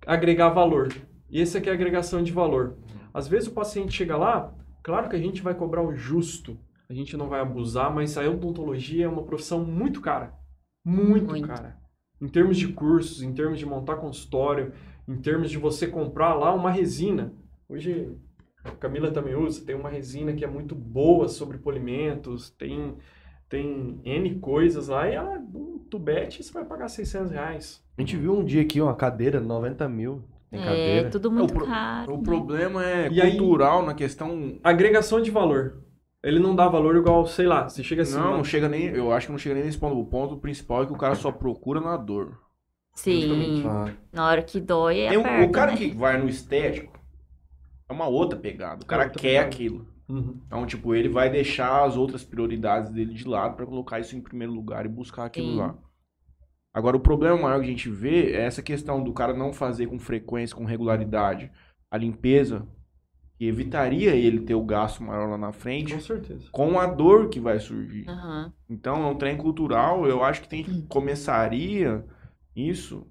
agregar 0.07 0.51
valor. 0.51 0.95
E 1.29 1.41
essa 1.41 1.59
aqui 1.59 1.69
é 1.69 1.73
a 1.73 1.75
agregação 1.75 2.23
de 2.23 2.31
valor. 2.31 2.77
Às 3.13 3.27
vezes 3.27 3.49
o 3.49 3.53
paciente 3.53 3.93
chega 3.93 4.17
lá, 4.17 4.55
claro 4.83 5.09
que 5.09 5.17
a 5.17 5.21
gente 5.21 5.43
vai 5.43 5.55
cobrar 5.55 5.83
o 5.83 5.95
justo, 5.95 6.59
a 6.89 6.95
gente 6.95 7.17
não 7.17 7.29
vai 7.29 7.41
abusar, 7.41 7.93
mas 7.95 8.17
a 8.19 8.29
odontologia 8.29 9.07
é 9.07 9.09
uma 9.09 9.23
profissão 9.23 9.65
muito 9.65 10.01
cara. 10.01 10.43
Muito, 10.85 11.31
Muito. 11.31 11.47
cara. 11.47 11.77
Em 12.21 12.29
termos 12.29 12.57
de 12.57 12.69
cursos, 12.69 13.23
em 13.23 13.33
termos 13.33 13.59
de 13.59 13.67
montar 13.67 13.97
consultório, 13.97 14.73
em 15.07 15.17
termos 15.17 15.51
de 15.51 15.59
você 15.59 15.87
comprar 15.87 16.35
lá 16.35 16.53
uma 16.55 16.71
resina. 16.71 17.33
Hoje 17.69 18.17
a 18.65 18.71
Camila 18.73 19.11
também 19.11 19.35
usa, 19.35 19.65
tem 19.65 19.75
uma 19.75 19.89
resina 19.89 20.33
que 20.33 20.45
é 20.45 20.49
muito 20.49 20.75
boa 20.75 21.29
sobre 21.29 21.59
polimentos, 21.59 22.51
tem, 22.51 22.97
tem 23.49 24.01
N 24.05 24.39
coisas 24.39 24.89
lá, 24.89 25.09
e 25.09 25.15
ela, 25.15 25.39
um 25.39 25.79
tubete, 25.79 26.43
você 26.43 26.53
vai 26.53 26.65
pagar 26.65 26.89
600 26.89 27.33
reais. 27.33 27.85
A 27.99 28.01
gente 28.01 28.17
viu 28.17 28.35
um 28.35 28.45
dia 28.45 28.63
aqui 28.63 28.81
uma 28.81 28.95
cadeira, 28.95 29.41
90 29.41 29.89
mil. 29.89 30.23
Tem 30.53 30.61
É, 30.99 31.05
tudo 31.05 31.31
muito 31.33 31.51
o 31.51 31.55
pro- 31.55 31.67
caro. 31.67 32.15
O 32.15 32.19
né? 32.19 32.23
problema 32.23 32.85
é 32.85 33.09
E 33.11 33.21
aí- 33.21 33.37
cultural 33.39 33.85
na 33.85 33.95
questão. 33.95 34.59
Agregação 34.63 35.21
de 35.21 35.31
valor. 35.31 35.79
Ele 36.23 36.39
não 36.39 36.55
dá 36.55 36.69
valor 36.69 36.95
igual, 36.95 37.27
sei 37.27 37.47
lá, 37.47 37.69
você 37.69 37.83
chega 37.83 38.03
assim... 38.03 38.17
Não, 38.19 38.37
não 38.37 38.45
chega 38.45 38.69
nem. 38.69 38.85
Eu 38.87 39.11
acho 39.13 39.27
que 39.27 39.33
não 39.33 39.39
chega 39.39 39.55
nem 39.57 39.65
nesse 39.65 39.79
ponto. 39.79 39.99
O 39.99 40.05
ponto 40.07 40.37
principal 40.37 40.83
é 40.83 40.87
que 40.87 40.93
o 40.93 40.97
cara 40.99 41.15
só 41.17 41.33
procura 41.33 41.81
na 41.81 41.97
dor. 41.97 42.39
Sim. 42.95 43.65
Ah, 43.67 43.91
Na 44.13 44.27
hora 44.29 44.43
que 44.43 44.61
dói, 44.61 45.17
um- 45.17 45.21
aperta, 45.21 45.47
o 45.47 45.51
cara 45.51 45.71
né? 45.73 45.77
que 45.79 45.89
vai 45.91 46.19
no 46.19 46.29
estético 46.29 46.93
é 47.89 47.93
uma 47.93 48.07
outra 48.07 48.39
pegada. 48.39 48.83
O 48.85 48.87
cara 48.87 49.05
outra 49.05 49.19
quer 49.21 49.29
pegada. 49.31 49.47
aquilo. 49.49 49.87
Uhum. 50.09 50.37
Então, 50.47 50.67
tipo, 50.67 50.95
ele 50.95 51.09
vai 51.09 51.31
deixar 51.31 51.85
as 51.85 51.97
outras 51.97 52.23
prioridades 52.23 52.93
dele 52.93 53.15
de 53.15 53.27
lado 53.27 53.57
pra 53.57 53.65
colocar 53.65 53.99
isso 53.99 54.15
em 54.15 54.21
primeiro 54.21 54.53
lugar 54.53 54.85
e 54.85 54.89
buscar 54.91 55.25
aquilo 55.25 55.53
Sim. 55.53 55.57
lá. 55.57 55.75
Agora, 56.75 56.97
o 56.97 57.01
problema 57.01 57.37
maior 57.37 57.59
que 57.61 57.67
a 57.67 57.71
gente 57.71 57.91
vê 57.91 58.33
é 58.33 58.43
essa 58.47 58.63
questão 58.63 59.03
do 59.03 59.13
cara 59.13 59.35
não 59.35 59.53
fazer 59.53 59.87
com 59.87 59.99
frequência, 59.99 60.57
com 60.57 60.65
regularidade, 60.65 61.51
a 61.91 61.97
limpeza, 61.99 62.67
que 63.39 63.47
evitaria 63.47 64.15
ele 64.15 64.41
ter 64.41 64.55
o 64.55 64.65
gasto 64.65 65.03
maior 65.03 65.29
lá 65.29 65.37
na 65.37 65.53
frente, 65.53 65.95
Com 65.95 66.01
certeza. 66.01 66.49
com 66.51 66.79
a 66.79 66.87
dor 66.87 67.29
que 67.29 67.39
vai 67.41 67.59
surgir. 67.61 68.09
Aham. 68.09 68.53
Então, 68.71 69.05
é 69.05 69.07
um 69.11 69.15
trem 69.17 69.37
cultural, 69.37 70.07
eu 70.07 70.23
acho 70.25 70.43
que 70.43 70.49
tem 70.49 70.63
que 70.65 70.83
começaria 70.83 72.05
isso 72.57 73.07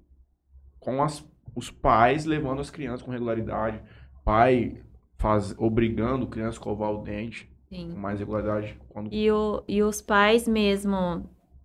com 0.80 1.02
as- 1.02 1.24
os 1.54 1.70
pais 1.70 2.24
levando 2.24 2.60
as 2.60 2.70
crianças 2.70 3.02
com 3.02 3.10
regularidade, 3.12 3.80
pai 4.24 4.82
faz, 5.18 5.54
obrigando 5.56 6.26
criança 6.26 6.50
a 6.50 6.58
escovar 6.58 6.90
o 6.90 7.02
dente. 7.02 7.48
Sim. 7.68 7.92
com 7.94 7.98
mais 8.00 8.18
regularidade. 8.18 8.78
Quando... 8.90 9.08
E, 9.10 9.30
o, 9.30 9.62
e 9.66 9.82
os 9.82 10.02
pais 10.02 10.46
mesmo. 10.46 11.24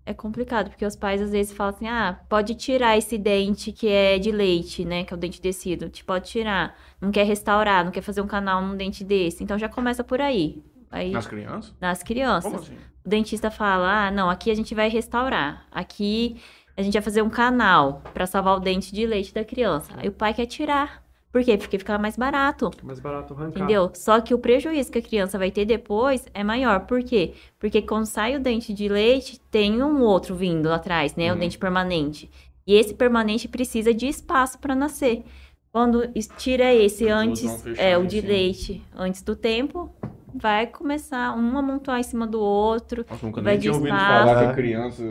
É 0.09 0.13
complicado, 0.13 0.69
porque 0.69 0.85
os 0.85 0.95
pais 0.95 1.21
às 1.21 1.31
vezes 1.31 1.51
falam 1.51 1.75
assim: 1.75 1.85
ah, 1.85 2.17
pode 2.29 2.55
tirar 2.55 2.97
esse 2.97 3.17
dente 3.17 3.73
que 3.73 3.89
é 3.89 4.17
de 4.17 4.31
leite, 4.31 4.85
né? 4.85 5.03
Que 5.03 5.13
é 5.13 5.17
o 5.17 5.19
dente 5.19 5.41
tecido. 5.41 5.89
Te 5.89 6.01
pode 6.01 6.29
tirar. 6.29 6.77
Não 7.01 7.11
quer 7.11 7.25
restaurar, 7.25 7.83
não 7.83 7.91
quer 7.91 7.99
fazer 7.99 8.21
um 8.21 8.27
canal 8.27 8.61
num 8.61 8.77
dente 8.77 9.03
desse. 9.03 9.43
Então 9.43 9.59
já 9.59 9.67
começa 9.67 10.05
por 10.05 10.21
aí. 10.21 10.63
Aí, 10.89 11.11
Nas 11.11 11.27
crianças? 11.27 11.75
nas 11.81 12.01
crianças. 12.03 12.49
Como 12.49 12.63
assim? 12.63 12.77
O 13.05 13.09
dentista 13.09 13.51
fala: 13.51 14.07
ah, 14.07 14.09
não, 14.11 14.29
aqui 14.29 14.49
a 14.49 14.55
gente 14.55 14.73
vai 14.73 14.87
restaurar. 14.87 15.67
Aqui 15.69 16.41
a 16.77 16.81
gente 16.81 16.93
vai 16.93 17.01
fazer 17.01 17.21
um 17.21 17.29
canal 17.29 18.01
pra 18.13 18.25
salvar 18.25 18.55
o 18.55 18.61
dente 18.61 18.93
de 18.93 19.05
leite 19.05 19.33
da 19.33 19.43
criança. 19.43 19.91
Aí 19.97 20.07
o 20.07 20.13
pai 20.13 20.33
quer 20.33 20.45
tirar. 20.45 21.03
Por 21.31 21.43
quê? 21.43 21.57
Porque 21.57 21.77
fica 21.77 21.97
mais 21.97 22.15
barato. 22.17 22.71
Fica 22.71 22.85
mais 22.85 22.99
barato 22.99 23.33
arrancar. 23.33 23.59
Entendeu? 23.59 23.91
Só 23.93 24.19
que 24.21 24.33
o 24.33 24.39
prejuízo 24.39 24.91
que 24.91 24.99
a 24.99 25.01
criança 25.01 25.37
vai 25.37 25.51
ter 25.51 25.65
depois 25.65 26.25
é 26.33 26.43
maior. 26.43 26.81
Por 26.81 27.03
quê? 27.03 27.33
Porque 27.59 27.81
quando 27.81 28.05
sai 28.05 28.35
o 28.35 28.39
dente 28.39 28.73
de 28.73 28.87
leite, 28.87 29.39
tem 29.51 29.83
um 29.83 30.01
outro 30.01 30.35
vindo 30.35 30.71
atrás, 30.71 31.15
né? 31.15 31.29
O 31.29 31.33
Uhum. 31.33 31.39
dente 31.39 31.57
permanente. 31.57 32.29
E 32.65 32.73
esse 32.75 32.93
permanente 32.93 33.47
precisa 33.47 33.93
de 33.93 34.07
espaço 34.07 34.57
para 34.59 34.73
nascer. 34.73 35.23
Quando 35.71 36.07
tira 36.37 36.73
esse 36.73 37.07
antes, 37.07 37.63
é, 37.77 37.97
o 37.97 38.05
de 38.05 38.19
leite, 38.19 38.83
antes 38.95 39.21
do 39.21 39.35
tempo, 39.35 39.93
vai 40.33 40.65
começar 40.65 41.37
um 41.37 41.57
a 41.57 41.61
montar 41.61 41.99
em 41.99 42.03
cima 42.03 42.25
do 42.25 42.39
outro. 42.41 43.05
Nossa, 43.09 43.25
nunca 43.25 43.41
Vai 43.41 43.53
nem 43.53 43.61
tinha 43.61 43.73
ouvido 43.73 43.95
falar 43.95 44.39
que 44.39 44.45
a 44.45 44.53
criança. 44.53 45.03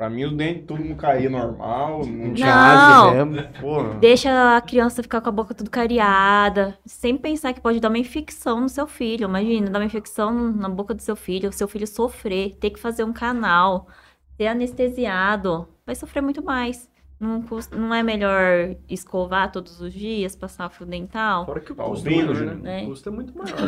Pra 0.00 0.08
mim, 0.08 0.24
os 0.24 0.32
dentes 0.32 0.64
tudo 0.66 0.82
não 0.82 0.96
caía 0.96 1.28
normal. 1.28 2.06
Não 2.06 2.32
tinha 2.32 2.54
asa 2.54 3.22
mesmo. 3.26 3.52
Porra. 3.60 3.98
Deixa 3.98 4.56
a 4.56 4.60
criança 4.62 5.02
ficar 5.02 5.20
com 5.20 5.28
a 5.28 5.32
boca 5.32 5.52
tudo 5.52 5.68
cariada, 5.68 6.78
sem 6.86 7.18
pensar 7.18 7.52
que 7.52 7.60
pode 7.60 7.80
dar 7.80 7.90
uma 7.90 7.98
infecção 7.98 8.62
no 8.62 8.68
seu 8.70 8.86
filho. 8.86 9.24
Imagina, 9.28 9.68
dar 9.68 9.78
uma 9.78 9.84
infecção 9.84 10.32
na 10.54 10.70
boca 10.70 10.94
do 10.94 11.02
seu 11.02 11.14
filho, 11.14 11.50
o 11.50 11.52
seu 11.52 11.68
filho 11.68 11.86
sofrer, 11.86 12.54
ter 12.56 12.70
que 12.70 12.80
fazer 12.80 13.04
um 13.04 13.12
canal, 13.12 13.88
ser 14.38 14.46
anestesiado, 14.46 15.68
vai 15.84 15.94
sofrer 15.94 16.22
muito 16.22 16.42
mais. 16.42 16.88
Não, 17.20 17.42
cus- 17.42 17.68
não 17.68 17.92
é 17.94 18.02
melhor 18.02 18.74
escovar 18.88 19.52
todos 19.52 19.82
os 19.82 19.92
dias, 19.92 20.34
passar 20.34 20.70
fio 20.70 20.86
dental? 20.86 21.44
Fora 21.44 21.60
que 21.60 21.72
o 21.72 21.74
Tá 21.76 21.84
custo 21.84 22.08
é 22.08 22.10
maior, 22.16 22.34
Juninho? 22.34 22.58
né? 22.60 22.80
É. 22.80 22.84
O 22.86 22.88
custo 22.88 23.08
é 23.10 23.12
muito 23.12 23.36
maior. 23.36 23.58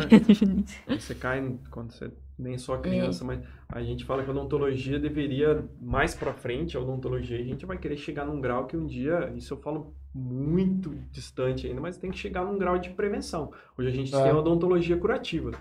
Você 0.89 1.13
cai 1.13 1.59
quando 1.69 1.91
você 1.91 2.11
nem 2.37 2.57
só 2.57 2.77
criança, 2.77 3.23
mas 3.23 3.41
a 3.69 3.81
gente 3.83 4.05
fala 4.05 4.23
que 4.23 4.29
a 4.29 4.33
odontologia 4.33 4.99
deveria 4.99 5.63
mais 5.81 6.15
pra 6.15 6.33
frente, 6.33 6.75
a 6.75 6.79
odontologia, 6.79 7.37
a 7.39 7.43
gente 7.43 7.65
vai 7.65 7.77
querer 7.77 7.97
chegar 7.97 8.25
num 8.25 8.41
grau 8.41 8.65
que 8.67 8.75
um 8.75 8.85
dia, 8.85 9.31
isso 9.35 9.53
eu 9.53 9.57
falo 9.57 9.93
muito 10.13 10.91
distante 11.11 11.67
ainda, 11.67 11.81
mas 11.81 11.97
tem 11.97 12.11
que 12.11 12.17
chegar 12.17 12.43
num 12.45 12.57
grau 12.57 12.77
de 12.77 12.89
prevenção. 12.91 13.51
Hoje 13.77 13.89
a 13.89 13.91
gente 13.91 14.13
É. 14.13 14.21
tem 14.23 14.31
a 14.31 14.37
odontologia 14.37 14.97
curativa. 14.97 15.51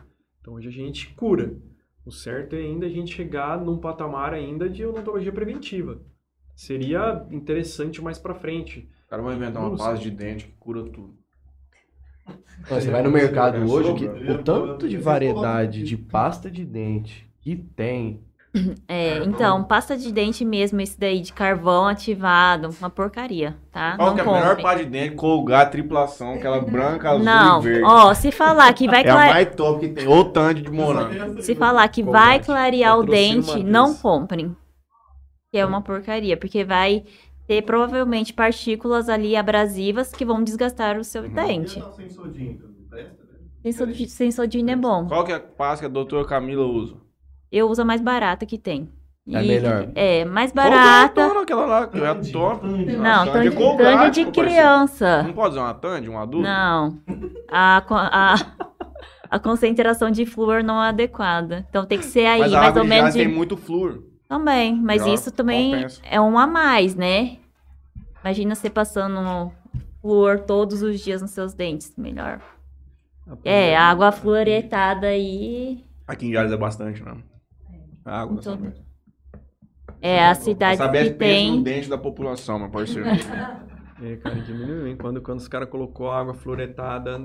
Então 0.41 0.55
hoje 0.55 0.69
a 0.69 0.73
gente 0.73 1.15
cura. 1.15 1.57
O 2.05 2.11
certo 2.11 2.55
é 2.57 2.59
ainda 2.59 2.87
a 2.87 2.89
gente 2.89 3.15
chegar 3.15 3.61
num 3.61 3.79
patamar 3.79 4.35
ainda 4.35 4.69
de 4.69 4.85
odontologia 4.85 5.33
preventiva. 5.33 6.01
Seria 6.55 7.27
interessante 7.31 8.03
mais 8.03 8.19
pra 8.19 8.35
frente. 8.35 8.89
O 9.07 9.09
cara 9.09 9.23
vai 9.23 9.37
inventar 9.37 9.63
uma 9.63 9.71
Nossa. 9.71 9.85
pasta 9.85 10.03
de 10.03 10.11
dente 10.11 10.47
que 10.47 10.53
cura 10.59 10.83
tudo. 10.85 11.17
Você 12.69 12.91
vai 12.91 13.03
no 13.03 13.11
mercado 13.11 13.57
É, 13.57 13.61
hoje, 13.61 13.95
que, 13.95 14.07
o 14.07 14.43
tanto 14.43 14.89
de 14.89 14.97
variedade 14.97 15.83
de 15.83 15.97
pasta 15.97 16.51
de 16.51 16.65
dente 16.65 17.27
que 17.41 17.57
tem. 17.57 18.21
É, 18.87 19.17
então, 19.25 19.65
pasta 19.65 19.97
de 19.97 20.13
dente 20.13 20.45
mesmo, 20.45 20.79
esse 20.81 21.01
daí 21.01 21.21
de 21.23 21.33
carvão 21.33 21.87
ativado, 21.87 22.69
uma 22.79 22.91
porcaria, 22.91 23.57
tá? 23.73 23.97
Qual 23.97 24.09
não 24.09 24.15
que 24.15 24.21
é 24.21 24.25
a 24.25 24.33
melhor 24.33 24.61
pasta 24.61 24.85
de 24.85 24.91
dente? 24.91 25.15
Colgar, 25.17 25.71
triplação, 25.71 26.35
aquela 26.35 26.61
branca, 26.61 27.11
azul 27.11 27.25
Não, 27.25 27.61
e 27.61 27.63
verde. 27.65 27.83
ó, 27.85 28.13
se 28.13 28.31
falar 28.31 28.73
que 28.75 28.87
vai 28.87 28.99
é 29.03 29.09
a 29.09 29.13
clarear. 29.13 29.35
mais 29.35 29.55
top 29.55 29.81
que 29.89 29.95
tem. 29.95 30.07
Ou 30.07 30.25
tanto 30.27 30.61
de 30.61 30.71
morango. 30.71 31.43
Se 31.43 31.55
falar 31.55 31.89
que 31.89 32.03
Colgate. 32.03 32.27
vai 32.27 32.45
clarear 32.45 32.99
o 32.99 33.05
dente, 33.05 33.63
não 33.65 33.95
comprem. 33.95 34.55
Que 35.51 35.59
é 35.59 35.65
uma 35.67 35.81
porcaria, 35.83 36.37
porque 36.37 36.63
vai 36.65 37.05
ter 37.53 37.63
provavelmente 37.63 38.33
partículas 38.33 39.09
ali 39.09 39.37
abrasivas 39.37 40.11
que 40.13 40.25
vão 40.25 40.43
desgastar 40.43 40.99
o 40.99 41.05
seu 41.05 41.25
Uhum. 41.25 41.29
dente. 41.35 41.79
E 41.79 41.83
a 41.83 41.93
sem 41.93 42.09
sodinho, 42.09 42.59
presta, 42.89 43.23
né? 44.65 44.73
É 44.73 44.77
bom. 44.77 45.07
Qual 45.07 45.25
que 45.25 45.33
é 45.33 45.37
a 45.37 45.41
pasta 45.41 45.81
que 45.85 45.87
a 45.87 45.93
doutora 45.93 46.27
Camila 46.27 46.65
usa? 46.65 46.95
Eu 47.51 47.69
uso 47.69 47.83
a 47.83 47.85
mais 47.85 48.01
barata 48.01 48.47
que 48.47 48.57
tem. 48.57 48.89
É 49.29 49.41
melhor. 49.43 49.89
É, 49.95 50.25
mais 50.25 50.51
Qual 50.51 50.65
que 50.65 50.71
é 50.71 50.75
barata. 50.81 51.41
aquela 51.43 51.67
lá, 51.67 51.87
que 51.87 51.99
é 51.99 52.09
a 52.09 52.15
top. 52.15 52.67
Não, 52.67 53.27
Tandy 53.27 53.51
Colgate, 53.53 53.85
tangue 53.97 54.11
de 54.11 54.25
parceiro. 54.25 54.33
criança. 54.33 55.23
Não 55.23 55.33
pode 55.33 55.51
usar 55.53 55.61
uma 55.63 55.75
Tandy, 55.75 56.09
um 56.09 56.19
adulto? 56.19 56.49
Não. 56.49 56.99
A, 57.49 57.85
a, 57.89 58.35
a 59.31 59.39
concentração 59.39 60.11
de 60.11 60.27
flúor 60.27 60.65
não 60.65 60.83
é 60.83 60.89
adequada. 60.89 61.65
Então 61.69 61.85
tem 61.87 61.99
que 61.99 62.05
ser 62.07 62.27
aí, 62.27 62.41
Mas 62.41 62.53
mais 62.53 62.77
ou 62.77 62.83
de 62.83 62.89
menos 62.89 63.13
de 63.13 63.19
tem 63.21 63.29
muito 63.29 63.57
flúor. 63.57 64.03
Também, 64.29 64.75
mas 64.75 65.05
Já 65.05 65.13
isso 65.13 65.31
também 65.31 65.73
compensa. 65.73 66.01
é 66.11 66.19
um 66.19 66.39
a 66.39 66.47
mais, 66.47 66.95
né? 66.97 67.37
Imagina 68.25 68.55
você 68.55 68.71
passando 68.71 69.53
flúor 70.01 70.41
todos 70.41 70.83
os 70.83 71.01
dias 71.01 71.21
nos 71.23 71.31
seus 71.33 71.55
dentes, 71.55 71.95
melhor. 71.97 72.41
É, 73.45 73.77
água 73.77 74.11
fluoretada 74.11 75.07
aí 75.07 75.85
Aqui 76.07 76.27
em 76.27 76.33
Jales 76.33 76.53
é 76.53 76.57
bastante, 76.57 77.03
né? 77.03 77.17
A 78.05 78.21
água. 78.23 78.39
Então, 78.41 78.73
é 80.01 80.27
a 80.27 80.35
cidade 80.35 80.77
Sabesp 80.79 81.07
que 81.07 81.13
no 81.13 81.19
tem. 81.19 81.63
dente 81.63 81.89
da 81.89 81.97
população, 81.97 82.59
meu 82.59 82.71
parceiro. 82.71 83.09
É, 84.05 84.17
cara, 84.17 84.35
diminuiu, 84.41 84.89
hein? 84.89 84.97
Quando, 84.97 85.23
quando 85.23 85.39
os 85.39 85.47
caras 85.47 85.69
colocou 85.69 86.11
a 86.11 86.19
água 86.19 86.35
fluoretada, 86.35 87.25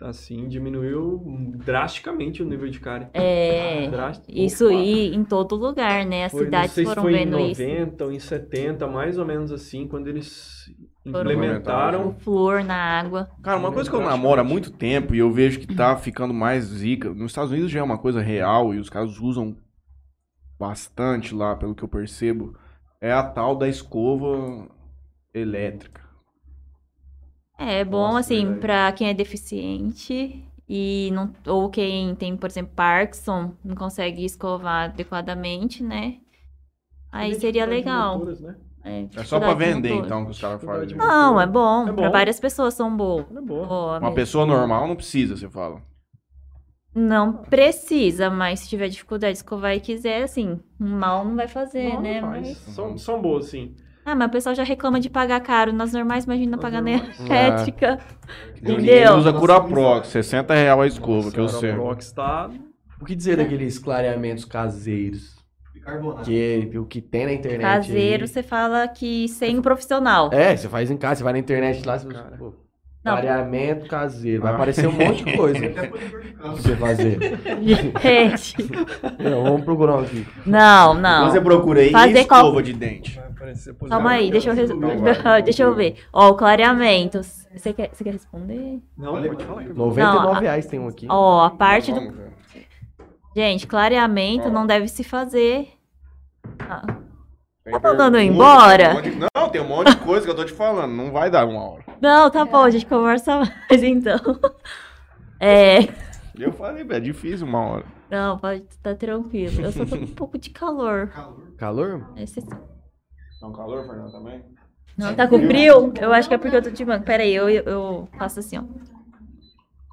assim, 0.00 0.46
diminuiu 0.48 1.22
drasticamente 1.64 2.42
o 2.42 2.46
nível 2.46 2.68
de 2.68 2.78
cárie. 2.80 3.08
É, 3.14 3.88
isso 4.28 4.70
e 4.70 5.14
em 5.14 5.24
todo 5.24 5.56
lugar, 5.56 6.04
né? 6.04 6.26
As 6.26 6.32
Foi, 6.32 6.44
cidades 6.44 6.72
se 6.72 6.84
foram 6.84 7.02
foi 7.02 7.12
vendo 7.14 7.38
em 7.38 7.50
isso. 7.52 7.62
90 7.62 8.04
ou 8.04 8.12
em 8.12 8.18
70, 8.18 8.86
mais 8.86 9.18
ou 9.18 9.24
menos 9.24 9.50
assim, 9.50 9.88
quando 9.88 10.08
eles 10.08 10.64
Foram- 11.10 11.20
implementaram. 11.32 12.08
O 12.08 12.12
flúor 12.12 12.62
na 12.64 12.74
água. 12.76 13.30
Cara, 13.42 13.58
uma 13.58 13.72
coisa 13.72 13.88
que 13.88 13.96
eu 13.96 14.00
namoro 14.02 14.40
há 14.40 14.44
muito 14.44 14.70
tempo 14.70 15.14
e 15.14 15.18
eu 15.18 15.32
vejo 15.32 15.60
que 15.60 15.74
tá 15.74 15.96
ficando 15.96 16.34
mais 16.34 16.64
zica. 16.64 17.08
Nos 17.14 17.30
Estados 17.32 17.50
Unidos 17.52 17.70
já 17.70 17.80
é 17.80 17.82
uma 17.82 17.98
coisa 17.98 18.20
real 18.20 18.74
e 18.74 18.78
os 18.78 18.90
caras 18.90 19.18
usam 19.18 19.56
bastante 20.58 21.34
lá, 21.34 21.56
pelo 21.56 21.74
que 21.74 21.82
eu 21.82 21.88
percebo. 21.88 22.54
É 23.00 23.12
a 23.12 23.22
tal 23.22 23.56
da 23.56 23.68
escova 23.68 24.68
elétrica. 25.34 26.05
É 27.58 27.84
bom, 27.84 28.12
Nossa, 28.12 28.20
assim, 28.20 28.54
pra 28.60 28.92
quem 28.92 29.08
é 29.08 29.14
deficiente 29.14 30.44
e 30.68 31.10
não, 31.12 31.32
ou 31.46 31.70
quem 31.70 32.14
tem, 32.14 32.36
por 32.36 32.50
exemplo, 32.50 32.72
Parkinson, 32.74 33.52
não 33.64 33.74
consegue 33.74 34.24
escovar 34.24 34.90
adequadamente, 34.90 35.82
né? 35.82 36.18
Aí 37.10 37.34
seria 37.34 37.64
legal. 37.64 38.18
Motoras, 38.18 38.40
né? 38.40 38.56
É 38.84 39.08
só 39.24 39.40
pra 39.40 39.48
dificuldade 39.54 39.58
vender, 39.74 39.94
então, 39.94 40.24
que 40.24 40.30
os 40.30 40.40
caras 40.40 40.62
fazem. 40.62 40.86
Dificuldade 40.88 41.12
Não, 41.18 41.40
é 41.40 41.46
bom. 41.46 41.82
É 41.88 41.92
Pra 41.92 42.06
bom. 42.06 42.12
várias 42.12 42.38
pessoas 42.38 42.74
são 42.74 42.94
boas. 42.96 43.26
É 43.34 43.40
boa. 43.40 43.98
Uma 43.98 44.12
pessoa 44.12 44.46
normal 44.46 44.86
não 44.86 44.94
precisa, 44.94 45.36
você 45.36 45.48
fala. 45.48 45.82
Não 46.94 47.32
precisa, 47.32 48.30
mas 48.30 48.60
se 48.60 48.68
tiver 48.68 48.88
dificuldade 48.88 49.32
de 49.32 49.38
escovar 49.38 49.74
e 49.74 49.80
quiser, 49.80 50.22
assim, 50.22 50.60
mal 50.78 51.24
não 51.24 51.36
vai 51.36 51.48
fazer, 51.48 51.92
Não, 51.94 52.00
né? 52.00 52.20
não 52.20 52.30
faz. 52.30 52.46
Mas- 52.48 52.74
São, 52.74 52.96
são 52.96 53.20
boas, 53.20 53.46
sim. 53.46 53.74
Ah, 54.06 54.14
mas 54.14 54.28
o 54.28 54.30
pessoal 54.30 54.54
já 54.54 54.62
reclama 54.62 55.00
de 55.00 55.10
pagar 55.10 55.40
caro 55.40 55.72
nas 55.72 55.92
normais, 55.92 56.24
imagina 56.24 56.56
pagar 56.56 56.80
na 56.80 56.90
elétrica. 56.92 57.98
Ele 58.62 58.72
Entendeu? 58.74 59.16
usa 59.16 59.32
Curaprox, 59.32 60.08
60 60.08 60.54
reais 60.54 60.80
a 60.80 60.86
escova, 60.86 61.30
que 61.32 61.40
eu 61.40 61.48
sei. 61.48 61.72
Prox 61.72 62.12
tá... 62.12 62.48
O 63.00 63.04
que 63.04 63.14
dizer 63.16 63.36
daqueles 63.36 63.78
clareamentos 63.78 64.44
caseiros? 64.44 65.34
Bicarbonato. 65.74 66.22
Que 66.24 66.70
o 66.78 66.86
que 66.86 67.00
tem 67.02 67.26
na 67.26 67.32
internet. 67.32 67.60
Caseiro, 67.62 68.22
aí. 68.22 68.28
você 68.28 68.42
fala 68.42 68.88
que 68.88 69.28
sem 69.28 69.60
profissional. 69.60 70.30
É, 70.32 70.56
você 70.56 70.68
faz 70.68 70.90
em 70.90 70.96
casa, 70.96 71.16
você 71.16 71.24
vai 71.24 71.32
na 71.34 71.38
internet 71.40 71.84
lá, 71.86 71.98
você 71.98 72.06
Cara. 72.08 72.36
pô, 72.38 72.54
Não. 73.04 73.12
clareamento 73.12 73.86
caseiro. 73.86 74.40
Vai 74.42 74.52
Ah. 74.52 74.54
aparecer 74.54 74.86
um 74.88 74.92
monte 74.92 75.24
de 75.24 75.36
coisa 75.36 75.60
pra 75.68 76.50
você 76.52 76.74
fazer. 76.76 77.18
Gente, 78.00 78.56
Não, 79.22 79.42
vamos 79.44 79.64
procurar 79.64 79.96
um 79.96 80.00
aqui. 80.00 80.26
não, 80.46 80.94
não. 80.94 81.30
você 81.30 81.40
procura 81.40 81.80
aí, 81.80 81.90
Fazer 81.90 82.16
e 82.16 82.20
escova 82.22 82.50
qual- 82.52 82.62
de 82.62 82.72
dente. 82.72 83.20
Vai 83.46 83.52
aparecer 83.52 83.74
Calma 83.88 84.10
aí, 84.10 84.30
deixa 84.30 84.50
eu, 84.50 84.54
res- 84.54 84.70
deixa 85.44 85.62
eu 85.62 85.74
ver. 85.74 85.96
Ó, 86.12 86.30
o 86.30 86.34
clareamento. 86.34 87.22
Você 87.22 87.72
quer, 87.72 87.90
você 87.92 88.02
quer 88.04 88.12
responder? 88.12 88.82
Não, 88.96 89.12
pode 89.22 89.44
falar. 89.44 89.62
99 89.64 90.00
Não, 90.02 90.32
a- 90.32 90.38
reais 90.40 90.66
tem 90.66 90.80
um 90.80 90.88
aqui. 90.88 91.06
Ó, 91.08 91.44
a 91.44 91.50
parte 91.50 91.92
do. 91.92 92.26
Gente, 93.36 93.66
clareamento 93.66 94.50
não 94.50 94.66
deve 94.66 94.88
se 94.88 95.04
fazer. 95.04 95.68
Ah, 96.60 96.82
Tá 97.64 97.80
mandando 97.80 98.18
embora? 98.18 98.96
um 98.96 99.02
de- 99.02 99.16
Não, 99.34 99.48
tem 99.50 99.60
um 99.60 99.68
monte 99.68 99.90
de 99.90 99.96
coisa 99.98 100.24
que 100.24 100.30
eu 100.30 100.36
tô 100.36 100.44
te 100.44 100.52
falando. 100.52 100.92
Não 100.92 101.10
vai 101.12 101.30
dar 101.30 101.46
uma 101.46 101.62
hora. 101.62 101.84
Não, 102.00 102.30
tá 102.30 102.44
bom, 102.44 102.62
a 102.62 102.70
gente 102.70 102.86
conversa 102.86 103.38
mais 103.40 103.82
então. 103.82 104.18
É. 105.40 105.80
Eu 106.38 106.52
falei, 106.52 106.86
é 106.88 107.00
difícil 107.00 107.46
uma 107.46 107.60
hora. 107.60 107.84
Não, 108.10 108.38
pode 108.38 108.62
tá 108.82 108.94
tranquilo. 108.94 109.60
Eu 109.62 109.72
só 109.72 109.84
tô 109.84 109.96
com 109.96 110.04
um 110.04 110.06
pouco 110.06 110.38
de 110.38 110.50
calor. 110.50 111.08
Calor. 111.08 111.42
Calor? 111.56 112.06
Esse- 112.16 112.40
Tá 113.40 113.46
um 113.46 113.52
calor, 113.52 113.86
Fernando, 113.86 114.12
também? 114.12 114.42
Não, 114.96 115.14
tá 115.14 115.26
com 115.28 115.38
frio? 115.38 115.92
Eu 116.00 116.12
acho 116.12 116.28
que 116.28 116.34
é 116.34 116.38
porque 116.38 116.56
eu 116.56 116.62
tô 116.62 116.70
de 116.70 116.84
manga. 116.84 117.04
Pera 117.04 117.22
aí, 117.22 117.34
eu, 117.34 117.48
eu 117.48 118.08
faço 118.18 118.40
assim, 118.40 118.58
ó. 118.58 118.62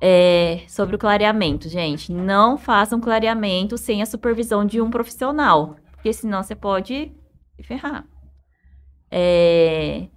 É, 0.01 0.63
sobre 0.67 0.95
o 0.95 0.99
clareamento, 0.99 1.69
gente. 1.69 2.11
Não 2.11 2.57
façam 2.57 2.99
clareamento 2.99 3.77
sem 3.77 4.01
a 4.01 4.05
supervisão 4.05 4.65
de 4.65 4.81
um 4.81 4.89
profissional. 4.89 5.75
Porque 5.93 6.11
senão 6.13 6.43
você 6.43 6.55
pode 6.55 7.11
se 7.55 7.63
ferrar. 7.63 8.05
É, 9.09 10.07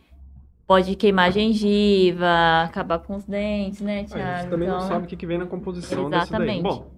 pode 0.66 0.96
queimar 0.96 1.28
a 1.28 1.30
gengiva, 1.30 2.62
acabar 2.64 2.98
com 3.00 3.16
os 3.16 3.24
dentes, 3.24 3.80
né, 3.80 3.98
A 3.98 4.00
gente 4.02 4.12
Thiago? 4.14 4.50
também 4.50 4.68
não 4.68 4.76
Então, 4.76 4.88
sabe 4.88 5.04
o 5.06 5.08
que, 5.08 5.16
que 5.16 5.26
vem 5.26 5.38
na 5.38 5.46
composição 5.46 6.10
desse 6.10 6.10
daí. 6.10 6.18
Exatamente. 6.18 6.62
Bom, 6.62 6.90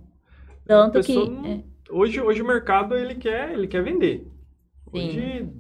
Tanto 0.67 1.03
que. 1.03 1.15
não- 1.15 1.47
é, 1.47 1.61
hoje, 1.91 2.21
hoje 2.21 2.43
o 2.43 2.47
mercado 2.47 2.95
ele 2.97 3.17
quer, 3.17 3.53
ele 3.53 3.67
quer 3.67 3.83
vender. 3.83 4.27
Sim. 4.91 4.93
Hoje 4.93 5.53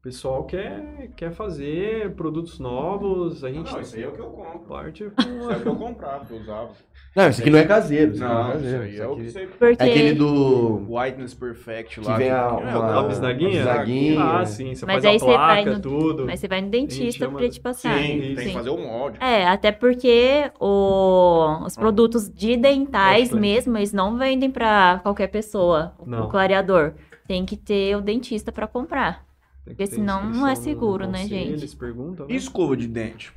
o 0.00 0.02
pessoal 0.02 0.44
quer, 0.44 1.10
quer 1.14 1.30
fazer 1.30 2.12
produtos 2.14 2.58
novos, 2.58 3.44
a 3.44 3.50
gente 3.52 3.70
Não, 3.70 3.80
isso 3.82 3.96
aí 3.96 4.02
é 4.02 4.08
o 4.08 4.12
que 4.12 4.20
eu 4.20 4.26
compro. 4.30 4.60
parte 4.60 5.04
Isso 5.04 5.50
é 5.50 5.56
o 5.56 5.60
que 5.60 5.68
eu 5.68 5.76
comprava, 5.76 6.24
que 6.24 6.32
eu 6.32 6.38
usava. 6.40 6.70
Não, 7.14 7.28
isso 7.28 7.40
aqui 7.42 7.50
não 7.50 7.58
é 7.58 7.64
caseiro. 7.66 8.16
Não, 8.16 8.28
não 8.28 8.40
é 8.40 8.44
isso 8.44 8.52
caseiro. 8.62 8.82
aí 8.82 8.92
Isso 8.94 9.02
é 9.02 9.06
o 9.08 9.16
que 9.16 9.30
você... 9.30 9.40
É 9.78 9.90
aquele 9.90 10.12
do. 10.14 10.86
Whiteness 10.88 11.34
Perfect 11.34 12.00
Que 12.00 12.06
lá. 12.06 12.16
vem 12.16 12.30
a- 12.30 12.34
É, 12.36 12.76
uma- 12.76 12.98
a 13.00 13.02
bisnaguinha. 13.02 13.50
bisnaguinha. 13.50 14.22
Ah, 14.24 14.46
sim, 14.46 14.74
você 14.74 14.86
Mas 14.86 15.04
faz 15.04 15.04
aí 15.04 15.16
a 15.16 15.34
placa, 15.36 15.70
no- 15.72 15.80
tudo. 15.80 16.24
Mas 16.26 16.40
você 16.40 16.48
vai 16.48 16.60
no 16.62 16.70
dentista 16.70 17.24
chama- 17.26 17.38
pra 17.38 17.48
te 17.50 17.60
passar. 17.60 17.98
Sim, 17.98 18.06
Sim, 18.22 18.34
tem 18.36 18.46
que 18.48 18.52
fazer 18.54 18.70
o 18.70 18.78
molde. 18.78 19.18
É, 19.20 19.46
até 19.46 19.70
porque 19.70 20.50
o- 20.58 21.62
os 21.66 21.76
produtos 21.76 22.30
de 22.30 22.56
dentais 22.56 23.32
mesmo, 23.32 23.76
eles 23.76 23.92
não 23.92 24.16
vendem 24.16 24.50
pra 24.50 25.00
qualquer 25.02 25.26
pessoa, 25.26 25.92
o- 25.98 26.08
Não. 26.08 26.24
o 26.24 26.28
clareador. 26.30 26.92
Tem 27.28 27.44
que 27.44 27.56
ter 27.56 27.96
o 27.96 28.00
dentista 28.00 28.50
pra 28.50 28.66
comprar. 28.66 29.28
Porque 29.70 29.86
senão 29.86 30.28
não 30.28 30.46
é 30.46 30.54
seguro, 30.54 31.06
né, 31.06 31.26
gente? 31.26 31.52
Eles 31.52 31.74
perguntam, 31.74 32.26
né? 32.26 32.34
E 32.34 32.36
escova 32.36 32.76
de 32.76 32.86
dente? 32.86 33.32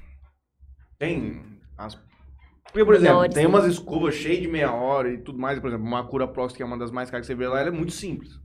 Tem 0.98 1.42
as... 1.78 1.96
Porque, 2.66 2.84
por 2.86 2.96
exemplo, 2.96 3.16
Melhores, 3.16 3.36
tem 3.36 3.46
umas 3.46 3.66
escovas 3.66 4.16
cheias 4.16 4.42
de 4.42 4.48
meia 4.48 4.74
hora 4.74 5.12
e 5.12 5.18
tudo 5.18 5.38
mais. 5.38 5.60
Por 5.60 5.68
exemplo, 5.68 5.86
uma 5.86 6.04
Cura 6.08 6.28
Prox, 6.28 6.56
que 6.56 6.64
é 6.64 6.66
uma 6.66 6.78
das 6.78 6.92
mais 6.92 7.10
caras 7.10 7.28
que 7.28 7.34
você 7.34 7.38
vê 7.38 7.48
lá, 7.48 7.60
ela 7.60 7.70
é 7.70 7.72
muito 7.72 7.92
simples. 7.92 8.40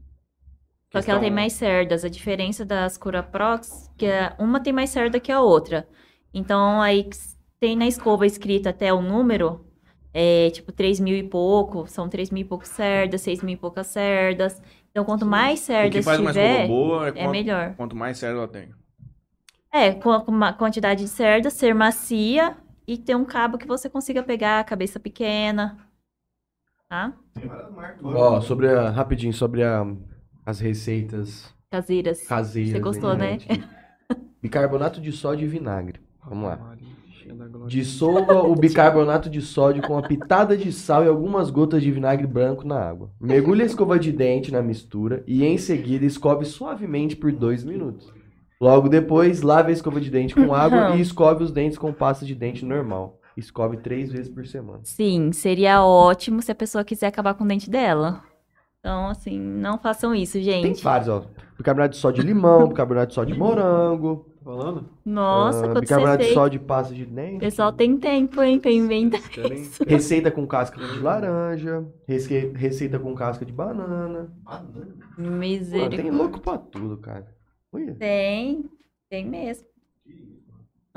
Só 0.91 1.01
que 1.01 1.11
ela 1.11 1.19
tem 1.19 1.31
mais 1.31 1.53
cerdas. 1.53 2.03
A 2.03 2.09
diferença 2.09 2.65
das 2.65 2.97
Curaprox, 2.97 3.91
que 3.97 4.05
é, 4.05 4.33
uma 4.39 4.59
tem 4.59 4.73
mais 4.73 4.89
cerda 4.89 5.19
que 5.19 5.31
a 5.31 5.41
outra. 5.41 5.87
Então, 6.33 6.81
aí 6.81 7.07
tem 7.59 7.75
na 7.75 7.87
escova 7.87 8.25
escrita 8.25 8.71
até 8.71 8.91
o 8.91 9.01
número, 9.01 9.65
é 10.13 10.49
tipo 10.49 10.71
3 10.71 10.99
mil 10.99 11.15
e 11.15 11.23
pouco, 11.23 11.85
são 11.87 12.09
3 12.09 12.31
mil 12.31 12.41
e 12.41 12.45
poucos 12.45 12.69
cerdas, 12.69 13.21
6 13.21 13.43
mil 13.43 13.53
e 13.53 13.57
poucas 13.57 13.87
cerdas. 13.87 14.61
Então, 14.91 15.05
quanto 15.05 15.25
mais 15.25 15.59
O 15.59 15.61
que 15.61 15.65
cerdas 15.67 16.05
faz 16.05 16.19
uma 16.19 16.31
escova 16.31 16.47
tiver, 16.49 16.67
boa 16.67 17.05
é, 17.05 17.09
é 17.09 17.11
quanto, 17.13 17.31
melhor. 17.31 17.75
quanto 17.75 17.95
mais 17.95 18.17
sério 18.17 18.37
ela 18.37 18.47
tem. 18.47 18.73
É, 19.71 19.93
com 19.93 20.09
uma 20.27 20.51
quantidade 20.51 21.03
de 21.03 21.09
cerdas, 21.09 21.53
ser 21.53 21.75
macia 21.75 22.57
e 22.87 22.97
ter 22.97 23.15
um 23.15 23.23
cabo 23.23 23.57
que 23.57 23.67
você 23.67 23.87
consiga 23.87 24.23
pegar 24.23 24.59
a 24.59 24.63
cabeça 24.63 24.99
pequena. 24.99 25.77
Tá? 26.87 27.13
Ó, 28.03 28.41
sobre 28.41 28.67
a, 28.67 28.89
rapidinho, 28.89 29.31
sobre 29.31 29.63
a, 29.63 29.85
as 30.43 30.59
receitas 30.59 31.53
Caseiras. 31.69 32.25
caseiras. 32.25 32.71
Você 32.71 32.79
gostou, 32.79 33.15
né? 33.15 33.37
Bicarbonato 34.41 34.99
de 34.99 35.11
sódio 35.11 35.45
e 35.45 35.47
vinagre. 35.47 36.01
Vamos 36.25 36.49
lá. 36.49 36.75
Dissolva 37.67 38.41
o 38.41 38.55
bicarbonato 38.55 39.29
de 39.29 39.41
sódio 39.41 39.83
com 39.83 39.93
uma 39.93 40.07
pitada 40.07 40.57
de 40.57 40.71
sal 40.71 41.03
e 41.03 41.07
algumas 41.07 41.49
gotas 41.49 41.81
de 41.81 41.91
vinagre 41.91 42.25
branco 42.25 42.67
na 42.67 42.79
água. 42.79 43.11
Mergulhe 43.19 43.63
a 43.63 43.65
escova 43.65 43.99
de 43.99 44.11
dente 44.11 44.51
na 44.51 44.61
mistura 44.61 45.23
e 45.27 45.45
em 45.45 45.57
seguida 45.57 46.05
escove 46.05 46.45
suavemente 46.45 47.15
por 47.15 47.31
dois 47.31 47.63
minutos. 47.63 48.11
Logo 48.59 48.89
depois, 48.89 49.41
lave 49.41 49.69
a 49.69 49.73
escova 49.73 50.01
de 50.01 50.09
dente 50.09 50.35
com 50.35 50.53
água 50.53 50.95
e 50.95 51.01
escove 51.01 51.43
os 51.43 51.51
dentes 51.51 51.77
com 51.77 51.93
pasta 51.93 52.25
de 52.25 52.35
dente 52.35 52.65
normal. 52.65 53.19
Escove 53.37 53.77
três 53.77 54.11
vezes 54.11 54.27
por 54.27 54.45
semana. 54.45 54.81
Sim, 54.83 55.31
seria 55.31 55.81
ótimo 55.81 56.41
se 56.41 56.51
a 56.51 56.55
pessoa 56.55 56.83
quiser 56.83 57.07
acabar 57.07 57.35
com 57.35 57.45
o 57.45 57.47
dente 57.47 57.69
dela. 57.69 58.21
Então, 58.79 59.07
assim, 59.09 59.37
não 59.39 59.77
façam 59.77 60.15
isso, 60.15 60.33
Tem 60.33 60.43
gente. 60.43 60.83
vários, 60.83 61.09
ó. 61.09 61.25
Bicarbonato 61.57 61.95
de 61.95 61.97
sódio 61.99 62.21
de 62.23 62.27
limão, 62.27 62.67
bicarbonato 62.69 63.07
de 63.09 63.13
sódio 63.13 63.33
de 63.33 63.39
morango, 63.39 64.25
Tá 64.39 64.45
falando? 64.45 64.89
Nossa, 65.05 65.59
ah, 65.59 65.61
quando 65.63 65.73
você 65.75 65.81
bicarbonato 65.81 66.23
de 66.23 66.33
sódio 66.33 66.59
de 66.59 66.65
pasta 66.65 66.93
de 66.95 67.05
dente. 67.05 67.39
pessoal 67.39 67.73
tem 67.73 67.97
tempo, 67.97 68.41
hein, 68.41 68.57
pra 68.57 68.71
inventar. 68.71 69.19
Isso. 69.51 69.83
Receita 69.85 70.31
com 70.31 70.47
casca 70.47 70.79
de 70.79 70.99
laranja, 70.99 71.85
receita 72.07 72.97
com 72.97 73.13
casca 73.13 73.45
de 73.45 73.51
banana. 73.51 74.31
Banana. 74.45 74.67
Mano, 74.77 74.95
tem 75.17 75.25
Misericórdia. 75.25 76.11
louco 76.13 76.39
pra 76.39 76.57
tudo, 76.57 76.97
cara. 76.97 77.27
Olha. 77.73 77.93
Tem, 77.95 78.63
tem 79.09 79.27
mesmo. 79.27 79.67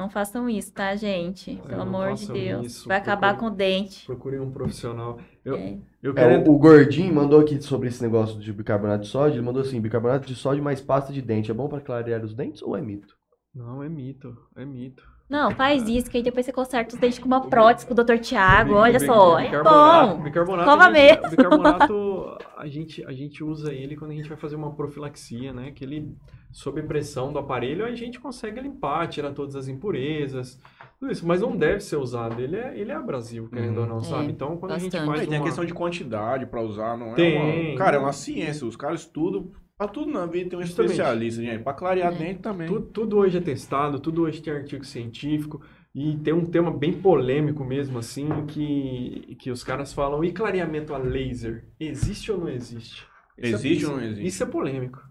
Não 0.02 0.10
façam 0.10 0.48
isso, 0.48 0.72
tá, 0.72 0.96
gente? 0.96 1.54
Pelo 1.64 1.76
não 1.76 1.82
amor 1.82 2.14
de 2.14 2.26
Deus. 2.26 2.66
isso, 2.66 2.88
Vai 2.88 2.96
acabar 2.96 3.34
procure- 3.36 3.50
com 3.50 3.54
o 3.54 3.56
dente. 3.56 4.04
Procurem 4.04 4.40
um 4.40 4.50
profissional. 4.50 5.18
Eu, 5.44 5.54
É. 5.54 5.78
eu 6.02 6.10
É, 6.10 6.14
quero... 6.14 6.50
o, 6.50 6.54
o 6.54 6.58
Gordinho 6.58 7.14
mandou 7.14 7.38
aqui 7.40 7.62
sobre 7.62 7.86
esse 7.88 8.02
negócio 8.02 8.36
de 8.40 8.52
bicarbonato 8.52 9.04
de 9.04 9.08
sódio. 9.08 9.36
Ele 9.36 9.46
mandou 9.46 9.62
assim: 9.62 9.80
bicarbonato 9.80 10.26
de 10.26 10.34
sódio 10.34 10.62
mais 10.62 10.80
pasta 10.80 11.12
de 11.12 11.22
dente. 11.22 11.52
É 11.52 11.54
bom 11.54 11.68
pra 11.68 11.80
clarear 11.80 12.24
os 12.24 12.34
dentes 12.34 12.62
ou 12.62 12.76
é 12.76 12.80
mito? 12.82 13.14
Não, 13.54 13.80
é 13.80 13.88
mito. 13.88 14.36
É 14.56 14.64
mito. 14.64 15.04
Não, 15.30 15.50
faz 15.52 15.88
isso, 15.88 16.10
que 16.10 16.16
aí 16.16 16.22
depois 16.22 16.44
você 16.44 16.52
conserta 16.52 16.94
os 16.94 17.00
dentes 17.00 17.18
com 17.20 17.26
uma 17.26 17.48
prótese 17.48 17.86
com 17.86 17.94
o 17.94 17.96
Dr. 18.04 18.18
Tiago. 18.18 18.74
Olha 18.74 18.98
só, 18.98 19.38
é 19.38 19.44
bicarbonato- 19.44 20.16
bom. 20.16 20.22
Bicarbonato, 20.24 20.68
Escova 20.68 20.84
a 20.84 20.92
gente, 20.92 21.20
mesmo. 21.20 21.30
bicarbonato 21.30 22.38
a 22.58 22.66
gente, 22.66 23.04
a 23.06 23.12
gente 23.12 23.44
usa 23.44 23.72
ele 23.72 23.96
quando 23.96 24.10
a 24.10 24.14
gente 24.14 24.28
vai 24.28 24.36
fazer 24.36 24.56
uma 24.56 24.74
profilaxia, 24.74 25.52
né? 25.52 25.70
Que 25.70 25.84
ele, 25.84 26.14
sob 26.52 26.82
pressão 26.82 27.32
do 27.32 27.38
aparelho, 27.38 27.84
a 27.84 27.94
gente 27.94 28.20
consegue 28.20 28.60
limpar, 28.60 29.08
tirar 29.08 29.32
todas 29.32 29.56
as 29.56 29.66
impurezas, 29.68 30.60
tudo 31.00 31.10
isso. 31.10 31.26
Mas 31.26 31.40
não 31.40 31.56
deve 31.56 31.80
ser 31.80 31.96
usado. 31.96 32.40
Ele 32.40 32.56
é, 32.56 32.78
ele 32.78 32.92
é 32.92 32.94
abrasivo, 32.94 33.48
querendo 33.48 33.78
Uhum. 33.78 33.82
ou 33.82 33.88
não, 33.88 33.98
É, 33.98 34.04
sabe? 34.04 34.30
Então, 34.30 34.56
quando 34.58 34.72
a 34.72 34.78
gente 34.78 34.92
bastante. 34.92 35.06
faz 35.08 35.20
Aí 35.22 35.26
tem 35.26 35.38
a 35.38 35.40
uma... 35.40 35.46
questão 35.46 35.64
de 35.64 35.74
quantidade 35.74 36.46
pra 36.46 36.60
usar, 36.62 36.96
não 36.96 37.12
é 37.12 37.14
Tem. 37.14 37.70
uma... 37.72 37.78
Cara, 37.78 37.96
é 37.96 37.98
uma 37.98 38.12
ciência. 38.12 38.66
Os 38.66 38.76
caras 38.76 39.00
estudam. 39.00 39.50
Pra 39.78 39.88
tudo 39.88 40.12
na 40.12 40.26
vida 40.26 40.50
tem 40.50 40.58
um 40.58 40.62
Justamente. 40.62 40.92
especialista, 40.92 41.42
gente. 41.42 41.62
Pra 41.64 41.72
clarear 41.72 42.12
É. 42.12 42.16
dente 42.16 42.40
também. 42.40 42.68
Tudo, 42.68 42.86
tudo 42.86 43.16
hoje 43.16 43.38
é 43.38 43.40
testado, 43.40 43.98
tudo 43.98 44.22
hoje 44.22 44.40
tem 44.40 44.52
artigo 44.52 44.84
científico 44.84 45.60
e 45.94 46.16
tem 46.18 46.32
um 46.32 46.44
tema 46.44 46.70
bem 46.70 46.92
polêmico 46.92 47.64
mesmo, 47.64 47.98
assim, 47.98 48.28
que, 48.46 49.34
que 49.40 49.50
os 49.50 49.64
caras 49.64 49.92
falam, 49.92 50.22
e 50.22 50.30
clareamento 50.32 50.94
a 50.94 50.98
laser, 50.98 51.66
existe 51.80 52.30
ou 52.30 52.38
não 52.38 52.48
existe? 52.48 53.04
Isso 53.36 53.46
é- 53.46 53.48
Existe 53.48 53.82
isso- 53.82 53.90
ou 53.90 53.96
não 53.96 54.04
existe? 54.04 54.26
Isso 54.26 54.42
é 54.42 54.46
polêmico. 54.46 55.02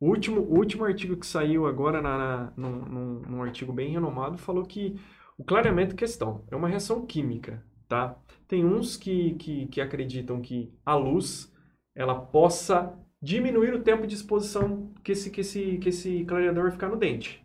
O 0.00 0.08
último, 0.10 0.40
o 0.42 0.56
último 0.56 0.84
artigo 0.84 1.16
que 1.16 1.26
saiu 1.26 1.66
agora 1.66 2.00
na, 2.00 2.16
na- 2.18 2.52
num, 2.56 2.70
num- 2.84 3.20
num 3.22 3.42
artigo 3.42 3.72
bem 3.72 3.90
renomado 3.90 4.38
falou 4.38 4.64
que 4.64 4.94
o 5.36 5.44
clareamento 5.44 5.96
questão 5.96 6.44
é 6.50 6.56
uma 6.56 6.68
reação 6.68 7.04
química, 7.04 7.64
tá? 7.88 8.16
Tem 8.46 8.64
uns 8.64 8.96
que, 8.96 9.34
que, 9.34 9.66
que 9.66 9.80
acreditam 9.80 10.40
que 10.40 10.72
a 10.86 10.94
luz 10.94 11.52
ela 11.94 12.14
possa 12.14 12.96
diminuir 13.20 13.74
o 13.74 13.82
tempo 13.82 14.06
de 14.06 14.14
exposição 14.14 14.92
que 15.02 15.12
esse, 15.12 15.30
que 15.30 15.40
esse, 15.40 15.78
que 15.78 15.88
esse 15.88 16.24
clareador 16.24 16.64
vai 16.64 16.72
ficar 16.72 16.88
no 16.88 16.96
dente. 16.96 17.44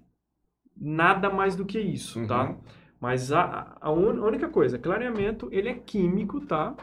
Nada 0.78 1.30
mais 1.30 1.56
do 1.56 1.66
que 1.66 1.80
isso, 1.80 2.22
tá? 2.28 2.52
Uhum. 2.52 2.58
Mas 3.00 3.32
a, 3.32 3.78
a 3.82 3.92
un- 3.92 4.24
a 4.24 4.28
única 4.28 4.50
coisa, 4.50 4.80
clareamento, 4.80 5.50
ele 5.52 5.70
é 5.70 5.74
químico, 5.76 6.42
tá? 6.42 6.76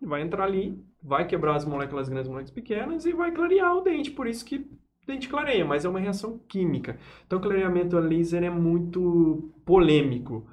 Vai 0.00 0.22
entrar 0.22 0.44
ali, 0.44 0.78
vai 1.02 1.26
quebrar 1.26 1.56
as 1.56 1.64
moléculas 1.64 2.08
grandes, 2.08 2.28
moléculas 2.28 2.54
pequenas 2.54 3.06
e 3.06 3.12
vai 3.12 3.32
clarear 3.32 3.76
o 3.76 3.80
dente, 3.82 4.10
por 4.10 4.26
isso 4.26 4.44
que 4.44 4.66
dente 5.06 5.28
clareia, 5.28 5.64
mas 5.64 5.84
é 5.84 5.88
uma 5.88 6.00
reação 6.00 6.38
química. 6.48 6.96
Então, 7.26 7.40
clareamento 7.40 7.96
a 7.96 8.00
laser 8.00 8.42
é 8.42 8.50
muito 8.50 9.52
polêmico. 9.64 10.46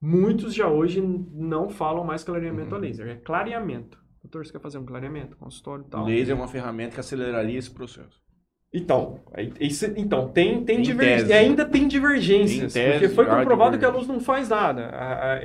Muitos 0.00 0.54
já 0.54 0.68
hoje 0.68 1.00
não 1.00 1.68
falam 1.68 2.04
mais 2.04 2.22
clareamento 2.22 2.74
a 2.74 2.78
Uhum. 2.78 2.84
laser, 2.84 3.08
é 3.08 3.16
clareamento. 3.16 3.98
Doutor, 4.22 4.44
você 4.44 4.52
quer 4.52 4.60
fazer 4.60 4.78
um 4.78 4.84
clareamento, 4.84 5.36
consultório 5.36 5.84
e 5.86 5.90
tal? 5.90 6.04
Laser 6.04 6.34
é 6.34 6.38
uma 6.38 6.48
ferramenta 6.48 6.94
que 6.94 7.00
aceleraria 7.00 7.58
esse 7.58 7.70
processo. 7.70 8.20
Então, 8.74 9.20
aí- 9.32 9.52
isso- 9.60 9.86
então 9.96 10.28
tem, 10.28 10.62
tem 10.64 10.78
Em 10.80 10.82
divergências. 10.82 11.28
tese. 11.28 11.32
E 11.32 11.34
ainda 11.46 11.64
tem 11.64 11.88
divergências. 11.88 12.72
Tese, 12.74 12.92
porque 12.92 13.08
foi 13.08 13.24
comprovado 13.24 13.78
que 13.78 13.84
a 13.84 13.88
divergência. 13.88 13.92
luz 13.98 14.08
não 14.08 14.20
faz 14.20 14.48
nada. 14.48 14.86
A- 14.88 15.32
a- 15.32 15.36
é- 15.36 15.42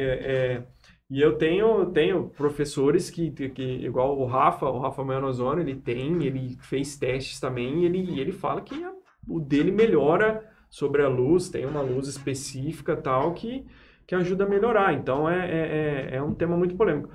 é- 0.58 0.64
e 1.12 1.22
eu 1.22 1.38
tenho, 1.38 1.86
tenho 1.88 2.30
professores 2.30 3.10
que, 3.10 3.32
que, 3.32 3.62
igual 3.64 4.18
o 4.18 4.26
Rafa, 4.26 4.66
o 4.68 4.80
Rafa 4.80 5.04
Manozono, 5.04 5.62
ele 5.62 5.76
tem, 5.76 6.24
ele 6.24 6.58
fez 6.62 6.98
testes 6.98 7.40
também, 7.40 7.82
e 7.84 7.86
ele, 7.86 8.20
ele 8.20 8.32
fala 8.32 8.62
que 8.62 8.84
a- 8.84 8.94
o 9.28 9.40
dele 9.40 9.72
melhora 9.72 10.44
sobre 10.70 11.04
a 11.04 11.10
luz, 11.10 11.50
tem 11.50 11.66
uma 11.66 11.82
luz 11.82 12.08
específica 12.08 12.96
tal 12.96 13.34
que, 13.34 13.66
que 14.08 14.16
ajuda 14.16 14.46
a 14.46 14.50
melhorar. 14.50 14.94
Então 14.94 15.30
é, 15.30 15.50
é, 15.50 16.10
é, 16.14 16.16
é 16.18 16.24
um 16.24 16.34
tema 16.34 16.58
muito 16.58 16.76
polêmico. 16.76 17.10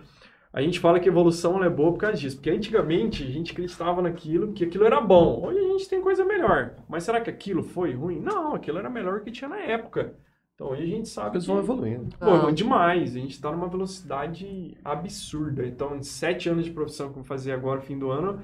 A 0.53 0.62
gente 0.62 0.80
fala 0.80 0.99
que 0.99 1.09
evolução 1.09 1.62
é 1.62 1.68
boa 1.68 1.92
por 1.92 1.99
causa 2.01 2.16
disso, 2.16 2.36
porque 2.36 2.51
antigamente 2.51 3.22
a 3.22 3.26
gente 3.26 3.53
acreditava 3.53 4.01
naquilo, 4.01 4.53
que 4.55 4.64
aquilo 4.64 4.84
era 4.84 5.01
bom. 5.01 5.44
Hoje 5.47 5.59
a 5.59 5.68
gente 5.72 5.88
tem 5.88 6.01
coisa 6.01 6.24
melhor. 6.24 6.74
Mas 6.88 7.05
será 7.05 7.20
que 7.20 7.28
aquilo 7.30 7.62
foi 7.62 7.92
ruim? 7.92 8.20
Não, 8.20 8.55
aquilo 8.55 8.78
era 8.78 8.88
melhor 8.88 9.20
que 9.20 9.30
tinha 9.30 9.49
na 9.49 9.59
época. 9.59 10.14
Então 10.57 10.68
hoje 10.68 10.84
a 10.84 10.86
gente 10.86 11.09
sabe 11.09 11.36
Eles 11.36 11.44
que 11.44 11.52
vão 11.52 11.61
evoluindo. 11.61 12.16
Pô, 12.18 12.50
demais. 12.50 13.14
A 13.14 13.20
gente 13.20 13.32
está 13.32 13.52
numa 13.52 13.68
velocidade 13.68 14.74
absurda. 14.82 15.66
Então, 15.66 15.94
em 15.94 16.02
sete 16.02 16.48
anos 16.48 16.64
de 16.64 16.70
profissão 16.70 17.09
que 17.09 17.12
eu 17.12 17.16
vou 17.16 17.24
fazer 17.24 17.52
agora, 17.52 17.82
fim 17.82 17.98
do 17.98 18.11
ano, 18.11 18.40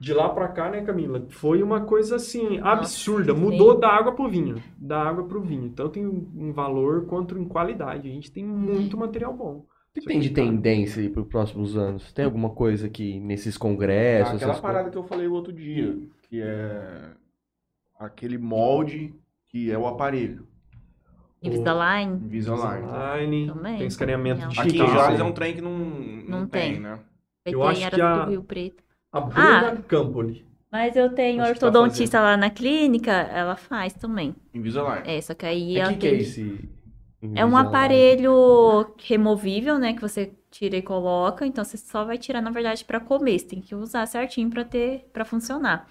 de 0.00 0.14
lá 0.14 0.30
pra 0.30 0.48
cá, 0.48 0.70
né, 0.70 0.80
Camila? 0.80 1.26
Foi 1.28 1.62
uma 1.62 1.82
coisa 1.82 2.16
assim, 2.16 2.58
absurda. 2.62 3.34
sim. 3.34 3.38
Mudou 3.38 3.78
da 3.78 3.90
água 3.90 4.14
pro 4.14 4.26
vinho. 4.26 4.56
Da 4.78 5.02
água 5.02 5.24
pro 5.24 5.42
vinho. 5.42 5.66
Então 5.66 5.90
tem 5.90 6.06
um 6.06 6.50
valor 6.50 7.04
quanto 7.04 7.38
em 7.38 7.44
qualidade. 7.44 8.08
A 8.08 8.12
gente 8.12 8.32
tem 8.32 8.42
muito 8.42 8.96
material 8.96 9.34
bom. 9.34 9.66
O 9.96 10.00
que 10.00 10.06
tem 10.06 10.20
de 10.20 10.30
tendência 10.30 11.02
aí 11.02 11.10
para 11.10 11.22
os 11.22 11.28
próximos 11.28 11.76
anos? 11.76 12.10
Tem 12.12 12.24
alguma 12.24 12.50
coisa 12.50 12.88
que 12.88 13.20
nesses 13.20 13.58
congressos? 13.58 14.36
Aquela 14.36 14.52
essas 14.52 14.62
parada 14.62 14.90
que 14.90 14.96
eu 14.96 15.04
falei 15.04 15.28
o 15.28 15.34
outro 15.34 15.52
dia, 15.52 15.96
que 16.22 16.40
é 16.40 17.12
aquele 18.00 18.38
molde 18.38 19.14
que 19.46 19.70
é 19.70 19.78
o 19.78 19.86
aparelho. 19.86 20.48
Invisalign 21.48 22.12
Invisalign. 22.24 22.84
Online, 22.86 23.46
Também. 23.46 23.78
tem 23.78 23.86
escaneamento 23.86 24.48
digital. 24.48 24.64
Aqui 24.66 24.92
em 24.92 24.94
Jales 24.98 25.20
é 25.20 25.24
um 25.24 25.32
trem 25.32 25.54
que 25.54 25.60
não, 25.60 25.78
não, 25.78 26.40
Não 26.40 26.46
tem, 26.46 26.72
tem. 26.74 26.80
né? 26.80 26.98
Eu 27.46 27.62
acho 27.62 27.90
que 27.90 28.00
a- 28.00 28.24
do 28.24 28.30
Rio 28.30 28.42
Preto. 28.42 28.82
A 29.12 29.20
Bruna 29.20 29.68
Ah. 29.72 29.76
Campoli. 29.86 30.44
Mas 30.72 30.96
eu 30.96 31.08
tenho 31.14 31.40
Acho 31.42 31.52
que 31.54 31.60
tá 31.60 31.66
ortodontista 31.66 32.20
lá 32.20 32.36
na 32.36 32.50
clínica, 32.50 33.12
ela 33.12 33.54
faz 33.54 33.92
também. 33.92 34.34
Invisalign. 34.52 35.02
É, 35.08 35.20
só 35.20 35.32
que 35.34 35.46
aí 35.46 35.76
O 35.76 35.78
ela 35.78 35.92
que, 35.92 35.98
que 35.98 36.06
é 36.08 36.14
esse? 36.14 36.68
É 37.34 37.44
um 37.44 37.56
aparelho 37.56 38.86
removível, 38.98 39.78
né? 39.78 39.94
Que 39.94 40.00
você 40.02 40.32
tira 40.50 40.76
e 40.76 40.82
coloca. 40.82 41.46
Então 41.46 41.64
você 41.64 41.76
só 41.76 42.04
vai 42.04 42.18
tirar, 42.18 42.40
na 42.42 42.50
verdade, 42.50 42.84
pra 42.84 42.98
comer. 43.00 43.38
Você 43.38 43.46
tem 43.46 43.60
que 43.60 43.74
usar 43.74 44.04
certinho 44.06 44.50
pra 44.50 44.64
ter, 44.64 45.08
para 45.12 45.24
funcionar. 45.24 45.86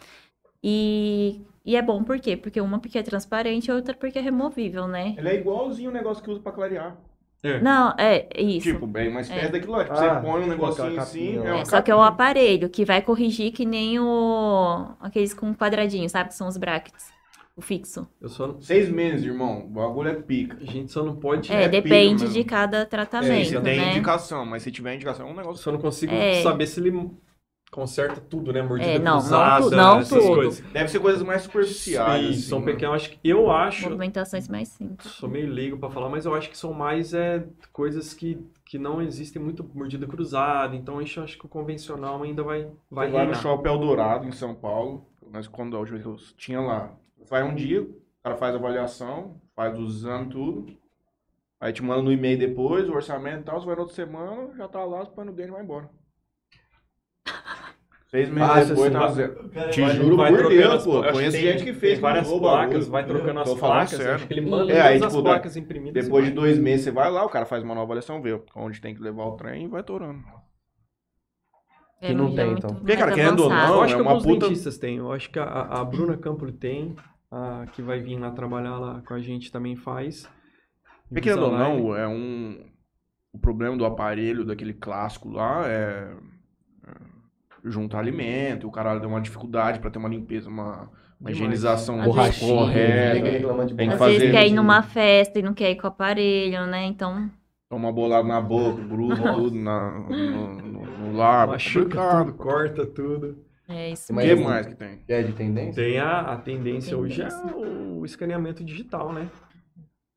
E, 0.64 1.42
e 1.66 1.76
é 1.76 1.82
bom 1.82 2.04
por 2.04 2.20
quê? 2.20 2.36
Porque 2.38 2.60
uma 2.62 2.80
porque 2.80 2.98
é 2.98 3.04
transparente 3.04 3.68
e 3.68 3.72
outra 3.72 3.94
porque 3.96 4.20
é 4.20 4.22
removível, 4.22 4.88
né? 4.88 5.16
Ele 5.18 5.30
é 5.30 5.36
igualzinho 5.36 5.90
o 5.90 5.94
negócio 5.94 6.24
que 6.24 6.30
usa 6.30 6.42
pra 6.42 6.52
clarear. 6.52 6.96
É. 7.42 7.60
Não, 7.60 7.94
é 7.98 8.26
isso. 8.42 8.72
Tipo, 8.72 8.88
bem 8.88 9.10
uma 9.10 9.20
espécie 9.20 9.48
É. 9.48 9.50
daquilo 9.50 9.74
lá. 9.74 9.84
Tipo, 9.84 9.96
Ah, 9.98 10.16
você 10.16 10.22
põe 10.26 10.44
um 10.44 10.48
negocinho 10.48 10.88
aquela 10.88 11.02
assim, 11.02 11.40
é 11.46 11.60
É, 11.60 11.66
só 11.66 11.82
que 11.82 11.92
é 11.92 11.96
o 11.96 12.02
aparelho 12.02 12.70
que 12.70 12.86
vai 12.86 13.02
corrigir 13.02 13.52
que 13.52 13.66
nem 13.66 14.00
o 14.00 14.88
aqueles 15.02 15.34
com 15.34 15.54
quadradinho, 15.54 16.10
sabe? 16.10 16.30
Que 16.30 16.36
são 16.36 16.48
os 16.48 16.56
brackets. 16.56 17.12
O 17.56 17.62
fixo. 17.62 18.08
Eu 18.22 18.30
só 18.30 18.48
não- 18.48 18.62
Seis 18.62 18.90
meses, 18.90 19.26
irmão. 19.26 19.60
O 19.66 19.68
bagulho 19.70 20.10
é 20.10 20.14
pica. 20.16 20.58
a 20.60 20.66
gente 20.66 20.92
só 20.92 21.04
não 21.04 21.16
pode. 21.18 21.52
É, 21.52 21.64
é 21.64 21.68
depende 21.70 22.32
de 22.32 22.44
cada 22.46 22.78
É, 22.80 22.86
tratamento, 22.86 23.46
você 23.50 23.62
tem 23.62 23.78
né? 23.80 23.92
indicação, 23.92 24.46
mas 24.46 24.64
se 24.64 24.72
tiver 24.72 24.96
indicação 24.96 25.26
é 25.28 25.30
um 25.30 25.34
Eu 25.34 25.38
negócio. 25.38 25.62
só 25.64 25.72
não 25.72 25.80
consigo 25.80 26.14
É. 26.14 26.42
saber 26.42 26.66
se 26.66 26.80
ele 26.80 26.92
conserta 27.74 28.22
tudo, 28.22 28.54
né? 28.54 28.62
Mordida 28.62 28.92
É, 28.92 29.00
não, 29.00 29.16
não 29.16 29.20
cruzada, 29.22 29.70
tu- 29.70 29.76
não 29.76 30.00
essas 30.00 30.24
tudo. 30.24 30.36
coisas. 30.36 30.60
Deve 30.72 30.88
ser 30.90 31.00
coisas 31.00 31.22
mais 31.24 31.42
superficiais. 31.42 32.22
Sim, 32.26 32.32
assim, 32.32 32.42
são 32.42 32.60
né? 32.60 32.66
pequenos. 32.72 32.96
Acho 32.96 33.10
que, 33.12 33.20
eu 33.24 33.52
acho, 33.52 33.84
Movimentações 33.86 34.48
mais 34.48 34.68
simples. 34.70 35.12
sou 35.12 35.28
meio 35.30 35.50
leigo 35.52 35.78
pra 35.78 35.90
falar, 35.90 36.10
mas 36.10 36.26
eu 36.26 36.34
acho 36.34 36.50
que 36.50 36.58
são 36.58 36.72
mais 36.74 37.14
é, 37.14 37.46
coisas 37.72 38.14
que, 38.14 38.38
que 38.66 38.78
não 38.78 39.02
existem 39.02 39.42
muito 39.42 39.64
mordida 39.74 40.08
cruzada. 40.08 40.76
Então, 40.76 41.02
eu 41.02 41.24
acho 41.24 41.38
que 41.38 41.46
o 41.46 41.50
convencional 41.50 42.22
ainda 42.24 42.44
vai, 42.44 42.68
vai 42.90 43.10
vai 43.10 43.26
no. 43.28 43.36
Shopping 43.36 43.68
Eldorado, 43.70 44.28
em 44.28 44.32
São 44.32 44.54
Paulo. 44.56 45.06
Mas 45.32 45.48
quando 45.48 45.76
a 45.76 45.80
última 45.80 45.98
vez 46.00 46.04
que 46.22 46.32
eu 46.32 46.36
tinha 46.38 46.62
lá. 46.62 46.94
Vai 47.30 47.42
um 47.44 47.56
dia, 47.56 47.82
o 47.82 47.96
cara 48.24 48.36
faz 48.36 48.54
a 48.54 48.58
avaliação, 48.58 49.42
faz 49.56 49.78
os 49.80 49.98
exames 49.98 50.30
tudo. 50.30 50.74
Aí 51.60 51.72
te 51.72 51.82
manda 51.82 52.02
no 52.02 52.12
e-mail 52.12 52.38
depois, 52.38 52.90
o 52.90 52.94
orçamento 52.94 53.40
e 53.40 53.44
tal. 53.46 53.60
Você 53.60 53.66
vai 53.66 53.76
na 53.76 53.82
outra 53.82 53.96
semana, 53.96 54.54
já 54.58 54.68
tá 54.68 54.84
lá, 54.84 55.00
você 55.00 55.12
põe 55.12 55.26
no 55.26 55.32
dente 55.32 55.48
e 55.48 55.52
vai 55.54 55.64
embora. 55.64 55.90
Seis 58.14 58.30
meses 58.30 58.48
Fácil 58.48 58.76
depois. 58.76 58.94
Cara, 59.54 59.70
Te 59.72 59.82
vai- 59.82 59.96
juro 59.96 60.18
vai 60.18 60.30
por 60.30 60.38
trocando 60.38 60.62
Deus, 60.62 60.74
as 60.76 60.84
pô. 60.84 60.92
placas. 60.92 61.12
Conheço 61.14 61.32
Tem- 61.38 61.42
gente 61.42 61.64
que 61.64 61.74
fez 61.74 61.94
tem 61.94 62.02
várias 62.02 62.32
placas, 62.32 62.88
vai 62.88 63.06
trocando 63.08 63.40
as 63.40 63.54
placas. 63.56 64.00
Acho 64.00 64.28
que 64.28 64.34
ele 64.36 64.42
manda 64.50 64.72
É, 64.72 64.82
aí, 64.82 64.94
tipo, 65.00 65.06
as 65.08 65.16
placas 65.22 65.58
imprimidas. 65.58 66.04
Depois 66.04 66.26
de 66.26 66.32
dois 66.32 66.60
meses 66.60 66.84
você 66.86 66.92
vai 66.92 67.10
lá, 67.10 67.26
o 67.26 67.30
cara 67.30 67.48
faz 67.48 67.64
uma 67.64 67.74
nova 67.74 67.86
avaliação, 67.86 68.22
vê 68.22 68.40
onde 68.56 68.80
tem 68.80 68.94
que 68.94 69.02
levar 69.02 69.24
o 69.26 69.36
trem 69.36 69.66
e 69.66 69.68
vai 69.68 69.82
torando. 69.82 70.22
Que 72.02 72.14
não 72.14 72.36
tem, 72.36 72.46
muito 72.48 72.60
então. 72.68 72.76
Porque, 72.76 72.98
cara, 72.98 73.14
querendo 73.14 73.44
ou 73.46 73.50
não, 73.50 73.76
Eu 73.78 73.82
acho 73.82 73.94
é 73.94 73.96
que 73.96 74.02
uma 74.04 74.12
alguns 74.12 74.26
puta- 74.28 74.48
dentistas 74.48 74.78
têm. 74.78 74.98
Eu 74.98 75.12
acho 75.12 75.32
que 75.32 75.40
a, 75.40 75.46
a 75.46 75.84
Bruna 75.84 76.16
Campoli 76.16 76.52
tem. 76.54 76.96
A 77.32 77.66
que 77.74 77.82
vai 77.82 78.00
vir 78.00 78.20
lá 78.20 78.30
trabalhar 78.30 78.78
lá 78.78 79.02
com 79.08 79.16
a 79.16 79.20
gente 79.20 79.52
também 79.52 79.76
faz. 79.76 80.30
Porque 81.10 81.22
querendo 81.22 81.46
ou 81.46 81.52
não, 81.52 81.96
é 81.98 82.08
um. 82.08 82.64
O 83.34 83.40
problema 83.40 83.76
do 83.76 83.86
aparelho, 83.86 84.46
daquele 84.46 84.74
clássico 84.74 85.30
lá, 85.30 85.64
é. 85.68 86.14
Juntar 87.64 88.00
alimento, 88.00 88.68
o 88.68 88.72
cara 88.72 88.98
deu 89.00 89.10
uma 89.10 89.22
dificuldade 89.22 89.80
pra 89.80 89.90
ter 89.90 90.00
uma 90.00 90.10
limpeza, 90.10 90.50
uma, 90.50 90.90
uma 91.20 91.32
higienização 91.32 92.02
correta. 92.04 92.40
Tem 93.76 93.88
que 93.88 93.94
Às 93.94 94.00
fazer 94.00 94.20
vezes 94.20 94.32
quer 94.32 94.48
ir 94.48 94.54
numa 94.54 94.82
festa 94.84 95.40
e 95.40 95.42
não 95.42 95.54
quer 95.54 95.72
ir 95.72 95.76
com 95.78 95.88
o 95.88 95.90
aparelho, 95.90 96.66
né? 96.68 96.86
Então, 96.86 97.30
Toma 97.70 97.92
bolada 97.92 98.28
na 98.28 98.40
boca, 98.40 98.82
gruda 98.84 99.34
tudo 99.34 99.56
na, 99.56 99.92
no, 100.00 100.62
no, 100.62 100.86
no 100.86 101.18
lábio. 101.18 101.54
Machuca 101.54 102.26
tudo, 102.26 102.34
corta 102.34 102.86
tudo. 102.86 103.38
é 103.68 103.92
isso 103.92 104.12
O 104.12 104.16
Mas 104.16 104.26
que 104.26 104.36
mesmo. 104.36 104.46
mais 104.46 104.66
que 104.68 104.76
tem? 104.76 105.00
É 105.08 105.24
de 105.24 105.34
tendência? 105.34 105.84
Tem 105.84 105.98
a, 105.98 106.20
a 106.22 106.38
tendência 106.38 106.96
hoje 106.98 107.22
é 107.22 107.28
Tendência. 107.30 107.58
o 107.58 108.06
escaneamento 108.06 108.64
digital, 108.64 109.12
né? 109.12 109.28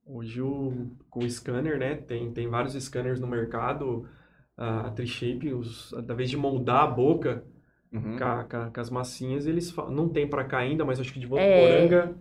Hoje 0.04 0.40
o, 0.42 0.90
com 1.08 1.20
o 1.24 1.30
scanner, 1.30 1.78
né? 1.78 1.94
Tem, 1.96 2.30
tem 2.32 2.48
vários 2.48 2.74
scanners 2.74 3.20
no 3.20 3.26
mercado. 3.26 4.06
A, 4.56 4.88
a 4.88 4.90
Trishape, 4.90 5.52
os, 5.52 5.92
da 6.06 6.14
vez 6.14 6.30
de 6.30 6.36
moldar 6.36 6.84
a 6.84 6.86
boca 6.86 7.44
Uhum. 7.92 8.18
com, 8.72 8.80
as 8.80 8.90
massinhas, 8.90 9.46
eles 9.46 9.70
fa- 9.70 9.88
não 9.88 10.08
tem 10.08 10.28
pra 10.28 10.44
cá 10.44 10.58
ainda, 10.58 10.84
mas 10.84 11.00
acho 11.00 11.12
que 11.12 11.20
de 11.20 11.26
É. 11.34 11.86
Votuporanga 11.86 12.16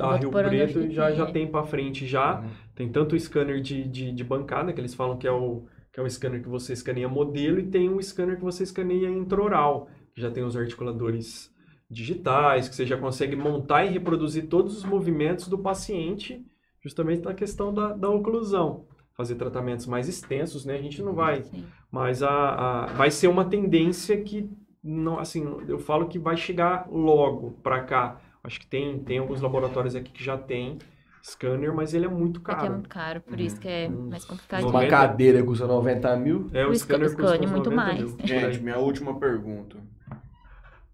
a 0.00 0.16
Rio 0.16 0.30
Preto 0.30 0.90
já, 0.92 1.06
tem, 1.06 1.16
já 1.16 1.26
é. 1.28 1.32
tem 1.32 1.50
pra 1.50 1.64
frente 1.64 2.06
já. 2.06 2.40
Uhum. 2.40 2.50
Tem 2.74 2.90
tanto 2.90 3.14
o 3.14 3.20
scanner 3.20 3.60
de, 3.60 3.84
de, 3.88 4.12
de 4.12 4.24
bancada, 4.24 4.72
que 4.72 4.80
eles 4.80 4.94
falam 4.94 5.18
que 5.18 5.26
é, 5.26 5.32
o, 5.32 5.66
que 5.92 6.00
é 6.00 6.02
o 6.02 6.10
scanner 6.10 6.42
que 6.42 6.48
você 6.48 6.72
escaneia 6.72 7.08
modelo, 7.08 7.58
e 7.58 7.66
tem 7.66 7.88
o 7.88 8.02
scanner 8.02 8.36
que 8.36 8.42
você 8.42 8.62
escaneia 8.62 9.08
intraoral, 9.08 9.88
que 10.14 10.20
já 10.20 10.30
tem 10.30 10.44
os 10.44 10.56
articuladores 10.56 11.52
digitais, 11.90 12.68
que 12.68 12.74
você 12.74 12.86
já 12.86 12.96
consegue 12.96 13.36
montar 13.36 13.84
e 13.84 13.90
reproduzir 13.90 14.48
todos 14.48 14.76
os 14.76 14.84
movimentos 14.84 15.48
do 15.48 15.58
paciente, 15.58 16.44
justamente 16.82 17.22
na 17.22 17.34
questão 17.34 17.72
da, 17.72 17.92
da 17.92 18.08
oclusão. 18.08 18.86
Fazer 19.16 19.36
tratamentos 19.36 19.86
mais 19.86 20.08
extensos, 20.08 20.64
né? 20.64 20.74
A 20.76 20.82
gente 20.82 21.00
não 21.02 21.14
vai 21.14 21.42
Sim. 21.42 21.64
mas 21.90 22.22
a, 22.22 22.30
a- 22.30 22.86
vai 22.86 23.10
ser 23.10 23.28
uma 23.28 23.44
tendência 23.44 24.20
que 24.22 24.50
não 24.82 25.18
assim 25.18 25.44
eu 25.68 25.78
falo 25.78 26.08
que 26.08 26.18
vai 26.18 26.36
chegar 26.36 26.86
logo 26.90 27.52
para 27.62 27.80
cá 27.84 28.20
acho 28.42 28.60
que 28.60 28.66
tem 28.66 28.98
tem 28.98 29.18
alguns 29.18 29.40
laboratórios 29.40 29.94
aqui 29.96 30.10
que 30.12 30.22
já 30.22 30.36
tem 30.36 30.78
scanner 31.22 31.72
mas 31.72 31.94
ele 31.94 32.04
é 32.04 32.08
muito 32.08 32.40
É 32.40 32.44
que 32.44 32.50
é 32.50 32.54
caro 32.54 32.72
muito 32.74 32.88
caro, 32.88 33.20
por 33.22 33.40
isso 33.40 33.58
que 33.60 33.68
é 33.68 33.88
Uns 33.88 34.10
mais 34.10 34.24
complicado. 34.26 34.62
Uma 34.64 34.72
90. 34.72 34.90
cadeira 34.90 35.42
custa 35.42 35.66
90 35.66 36.16
mil. 36.16 36.50
é 36.52 36.66
o, 36.66 36.70
O 36.70 36.74
scanner 36.74 37.08
scan- 37.08 37.16
custa 37.22 37.36
scanner 37.36 37.48
uns 37.48 37.52
muito 37.52 37.70
90 37.70 37.76
mais. 37.86 38.14
mil, 38.14 38.26
Gente, 38.26 38.60
minha 38.60 38.78
última 38.78 39.18
pergunta. 39.18 39.78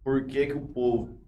Por 0.05 0.25
que 0.27 0.47
que 0.47 0.53
o 0.53 0.61
povo 0.61 1.20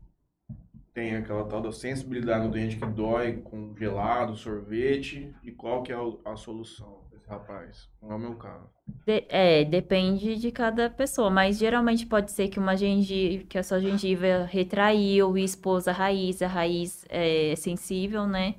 tem 0.94 1.16
aquela 1.16 1.44
tal 1.44 1.60
da 1.60 1.72
sensibilidade 1.72 2.44
no 2.46 2.50
dente 2.52 2.76
que 2.76 2.86
dói 2.86 3.34
com 3.42 3.74
gelado, 3.76 4.36
sorvete? 4.36 5.34
E 5.42 5.50
qual 5.50 5.82
que 5.82 5.92
é 5.92 5.96
a 6.24 6.36
solução 6.36 7.00
desse 7.10 7.26
rapaz? 7.28 7.88
Não 8.00 8.12
é 8.12 8.14
o 8.14 8.18
meu 8.18 8.34
caso. 8.34 8.68
De- 9.06 9.24
é, 9.28 9.64
depende 9.64 10.36
de 10.36 10.50
cada 10.52 10.90
pessoa, 10.90 11.30
mas 11.30 11.56
geralmente 11.58 12.04
pode 12.06 12.30
ser 12.30 12.48
que 12.48 12.58
uma 12.58 12.76
gengiva, 12.76 13.44
que 13.44 13.56
a 13.58 13.62
sua 13.62 13.80
gengiva 13.80 14.44
retraiu 14.50 15.36
e 15.38 15.44
expôs 15.44 15.88
a 15.88 15.92
raiz, 15.92 16.42
a 16.42 16.46
raiz 16.48 17.04
é 17.08 17.54
sensível, 17.56 18.26
né? 18.26 18.56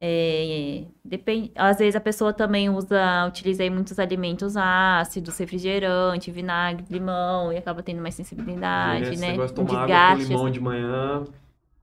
É, 0.00 0.84
depende, 1.04 1.50
às 1.56 1.78
vezes 1.78 1.96
a 1.96 2.00
pessoa 2.00 2.32
também 2.32 2.70
usa, 2.70 3.26
utiliza 3.26 3.64
aí 3.64 3.70
muitos 3.70 3.98
alimentos 3.98 4.56
ácidos, 4.56 5.36
refrigerante, 5.38 6.30
vinagre, 6.30 6.84
limão, 6.88 7.52
e 7.52 7.56
acaba 7.56 7.82
tendo 7.82 8.00
mais 8.00 8.14
sensibilidade, 8.14 9.16
né? 9.18 9.32
negócio 9.32 9.56
de 9.56 9.60
Um 9.60 9.66
tomar 9.66 9.80
água 9.82 9.86
desgaste. 9.86 10.24
com 10.26 10.32
limão 10.32 10.50
de 10.50 10.60
manhã 10.60 11.24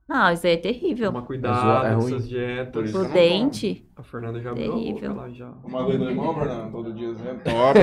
Não, 0.07 0.31
isso 0.31 0.45
aí 0.45 0.53
é 0.53 0.57
terrível. 0.57 1.11
tomar 1.11 1.25
cuidado 1.25 1.87
é 1.87 1.95
com 1.95 2.01
ruim. 2.01 2.13
essas 2.15 2.29
dietas 2.29 2.93
não 2.93 3.09
dente, 3.09 3.83
a 3.95 4.03
Fernanda 4.03 4.39
já 4.39 4.51
abriu 4.51 4.65
a 4.65 4.75
boca 4.75 4.83
Terrível. 4.85 5.15
lá 5.15 5.29
já 5.31 5.49
Uma 5.63 5.81
aguinha 5.81 5.97
do 5.97 6.05
limão, 6.05 6.33
Fernando, 6.35 6.71
todo 6.71 6.93
dia 6.93 7.11
dizendo, 7.11 7.39
top. 7.43 7.79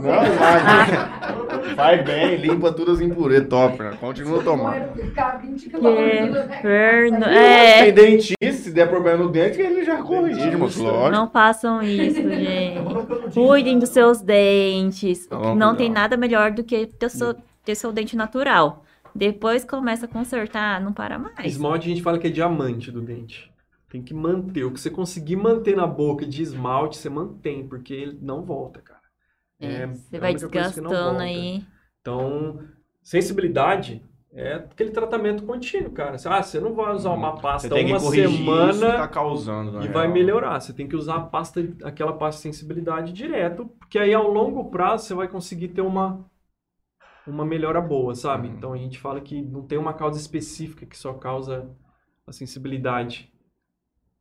vai. 0.38 1.74
Faz 1.74 2.04
bem, 2.04 2.36
limpa 2.36 2.72
todas 2.72 2.94
as 2.94 3.00
impurezas, 3.02 3.46
top. 3.48 3.76
Continua 4.00 4.42
tomando. 4.42 4.98
Inferno. 6.48 7.24
É, 7.26 7.84
Tem 7.84 7.92
dentista, 7.92 8.34
se 8.52 8.70
der 8.72 8.88
problema 8.88 9.24
no 9.24 9.28
dente, 9.30 9.60
ele 9.60 9.84
já 9.84 10.02
corrige, 10.02 10.48
lógico. 10.56 11.10
não 11.10 11.28
façam 11.30 11.82
isso, 11.82 12.22
gente. 12.28 13.34
Cuidem 13.34 13.78
dos 13.78 13.90
seus 13.90 14.20
dentes. 14.20 15.28
Não, 15.30 15.54
Não 15.54 15.74
tem 15.76 15.90
nada 15.90 16.16
melhor 16.16 16.50
do 16.52 16.64
que 16.64 16.86
ter 16.86 17.10
seu, 17.10 17.34
ter 17.64 17.74
seu 17.74 17.92
dente 17.92 18.16
natural. 18.16 18.84
Depois 19.14 19.64
começa 19.64 20.06
a 20.06 20.08
consertar, 20.08 20.80
não 20.80 20.92
para 20.92 21.18
mais. 21.18 21.46
Esmalte 21.46 21.86
a 21.86 21.90
gente 21.90 22.02
fala 22.02 22.18
que 22.18 22.26
é 22.26 22.30
diamante 22.30 22.90
do 22.90 23.00
dente. 23.00 23.52
Tem 23.88 24.02
que 24.02 24.12
manter. 24.12 24.64
O 24.64 24.72
que 24.72 24.80
você 24.80 24.90
conseguir 24.90 25.36
manter 25.36 25.76
na 25.76 25.86
boca 25.86 26.26
de 26.26 26.42
esmalte, 26.42 26.96
você 26.98 27.08
mantém, 27.08 27.66
porque 27.66 27.94
ele 27.94 28.18
não 28.20 28.44
volta, 28.44 28.80
cara. 28.80 29.00
É, 29.60 29.82
é 29.82 29.86
você 29.86 30.16
a 30.16 30.20
vai 30.20 30.34
desgastando 30.34 31.20
aí. 31.20 31.64
Então, 32.00 32.60
sensibilidade 33.02 34.02
é 34.32 34.54
aquele 34.54 34.90
tratamento 34.90 35.44
contínuo, 35.44 35.90
cara. 35.90 36.16
Ah, 36.26 36.42
você 36.42 36.60
não 36.60 36.74
vai 36.74 36.94
usar 36.94 37.10
uma 37.12 37.32
Você 37.34 37.42
pasta 37.42 37.74
uma 37.74 38.00
corrigir 38.00 38.30
isso 38.30 38.74
que 38.74 38.74
semana 38.78 38.92
tá 38.96 39.08
causando, 39.08 39.82
e 39.82 39.88
vai 39.88 40.02
real. 40.04 40.14
melhorar. 40.14 40.60
Você 40.60 40.72
tem 40.72 40.86
que 40.86 40.96
usar 40.96 41.16
a 41.16 41.20
pasta, 41.20 41.60
aquela 41.82 42.12
pasta 42.12 42.38
de 42.38 42.42
sensibilidade 42.54 43.12
direto, 43.12 43.66
porque 43.78 43.98
aí 43.98 44.12
ao 44.14 44.30
longo 44.30 44.70
prazo 44.70 45.06
você 45.06 45.14
vai 45.14 45.28
conseguir 45.28 45.68
ter 45.68 45.80
uma 45.80 46.24
uma 47.28 47.44
melhora 47.44 47.80
boa, 47.80 48.14
sabe? 48.14 48.48
Uhum. 48.48 48.54
Então 48.54 48.72
a 48.72 48.76
gente 48.78 48.98
fala 48.98 49.20
que 49.20 49.40
não 49.42 49.62
tem 49.62 49.78
uma 49.78 49.92
causa 49.94 50.18
específica 50.18 50.86
que 50.86 50.96
só 50.96 51.12
causa 51.14 51.70
a 52.26 52.32
sensibilidade. 52.32 53.32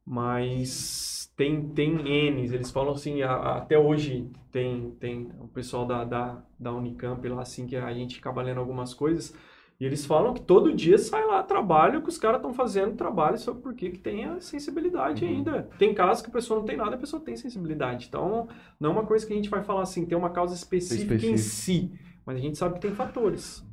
Mas 0.05 1.32
tem, 1.36 1.70
tem 1.70 1.93
N's, 2.32 2.51
eles 2.53 2.72
falam 2.72 2.93
assim, 2.93 3.22
a- 3.22 3.32
a- 3.32 3.58
até 3.58 3.78
hoje 3.78 4.30
tem, 4.51 4.91
tem 4.99 5.30
o 5.39 5.47
pessoal 5.47 5.86
da, 5.86 6.03
da, 6.05 6.41
da 6.60 6.74
Unicamp 6.74 7.28
lá, 7.28 7.41
assim, 7.41 7.68
que 7.68 7.76
a 7.76 7.93
gente 7.93 8.18
acaba 8.20 8.41
lendo 8.41 8.60
algumas 8.60 8.93
coisas, 8.93 9.36
e 9.80 9.86
eles 9.86 10.05
falam 10.05 10.34
que 10.34 10.41
todo 10.41 10.74
dia 10.74 10.97
sai 10.97 11.26
lá 11.26 11.43
trabalho, 11.43 12.01
que 12.01 12.10
os 12.10 12.18
caras 12.18 12.38
estão 12.38 12.53
fazendo 12.53 12.95
trabalho 12.95 13.38
só 13.38 13.53
porque 13.53 13.91
que 13.91 13.99
tem 13.99 14.26
a 14.26 14.39
sensibilidade 14.39 15.24
Uhum. 15.24 15.30
ainda. 15.32 15.70
Tem 15.78 15.93
casos 15.93 16.24
que 16.24 16.30
a 16.30 16.34
pessoa 16.34 16.60
não 16.60 16.66
tem 16.66 16.78
nada, 16.78 16.95
a 16.95 16.99
pessoa 16.99 17.22
tem 17.22 17.36
sensibilidade. 17.36 18.08
Então, 18.08 18.47
não 18.80 18.89
é 18.91 18.93
uma 18.93 19.05
coisa 19.05 19.28
que 19.28 19.34
a 19.34 19.36
gente 19.36 19.49
vai 19.49 19.62
falar 19.64 19.82
assim, 19.84 20.05
tem 20.05 20.18
uma 20.18 20.32
causa 20.32 20.55
específica 20.55 21.14
em 21.14 21.34
Específico. 21.34 21.38
si, 21.38 21.91
mas 22.28 22.36
a 22.36 22.41
gente 22.41 22.57
sabe 22.57 22.75
que 22.75 22.82
tem 22.82 22.93
fatores. 22.93 23.65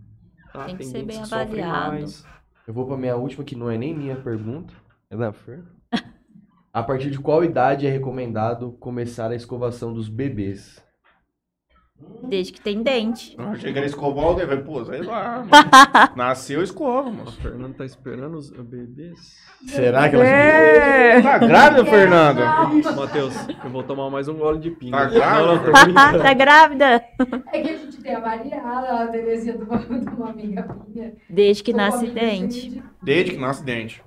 Tá? 0.53 0.67
Tem 0.67 0.77
que 0.77 0.85
ser 0.85 0.99
gente 0.99 1.07
bem 1.07 1.25
sofrem 1.25 1.65
avaliado. 1.65 1.91
mais. 1.91 2.25
Eu 2.65 2.73
vou 2.73 2.87
pra 2.87 2.97
minha 2.97 3.17
última, 3.17 3.43
que 3.43 3.57
não 3.57 3.69
é 3.69 3.77
nem 3.77 3.93
minha 3.93 4.15
pergunta. 4.15 4.73
É 5.11 5.17
da 5.17 5.33
Fer. 5.33 5.65
A 6.73 6.81
partir 6.81 7.11
de 7.11 7.19
qual 7.19 7.43
idade 7.43 7.85
é 7.85 7.91
recomendado 7.91 8.71
começar 8.79 9.33
a 9.33 9.35
escovação 9.35 9.93
dos 9.93 10.09
bebês? 10.09 10.84
Desde 12.29 12.53
que 12.53 12.61
tem 12.61 12.83
dente. 12.83 13.37
Achei 13.39 13.73
que 13.73 13.79
era 13.79 13.87
escovar 13.87 14.31
o 14.31 14.35
dedo. 14.35 14.65
Pô, 14.65 14.85
sei 14.85 15.03
lá. 15.03 15.45
mano. 15.45 15.51
Nasceu, 16.17 16.63
escova, 16.63 17.09
O 17.09 17.13
moço. 17.13 17.41
Fernando 17.41 17.75
tá 17.75 17.85
esperando 17.85 18.39
os 18.39 18.51
bebês. 18.51 19.19
Será 19.67 20.09
que 20.09 20.17
ela... 20.17 20.27
É. 20.27 21.23
Tá 21.23 21.39
grávida, 21.39 21.85
Fernanda? 21.85 22.45
Matheus, 22.97 23.35
eu 23.63 23.71
vou 23.71 23.83
tomar 23.83 24.11
mais 24.11 24.27
um 24.29 24.35
gole 24.37 24.59
de 24.59 24.71
pinga. 24.71 24.97
Tá 24.97 25.05
grávida? 25.07 25.87
Não, 25.87 26.19
tá 26.23 26.35
grávida? 26.35 27.05
É 27.53 27.61
que 27.61 27.71
a 27.71 27.77
gente 27.77 27.97
tem 27.99 28.15
a 28.15 29.03
a 29.03 29.07
Terezinha 29.09 29.57
de 29.57 29.65
uma, 29.65 29.79
de 30.01 30.09
uma 30.09 30.31
amiga 30.31 30.77
minha. 30.89 31.15
Desde 31.29 31.63
que 31.63 31.73
nasce 31.73 32.07
dente. 32.07 32.83
Desde 33.03 33.33
que 33.33 33.39
nasce 33.39 33.65
dente. 33.65 34.03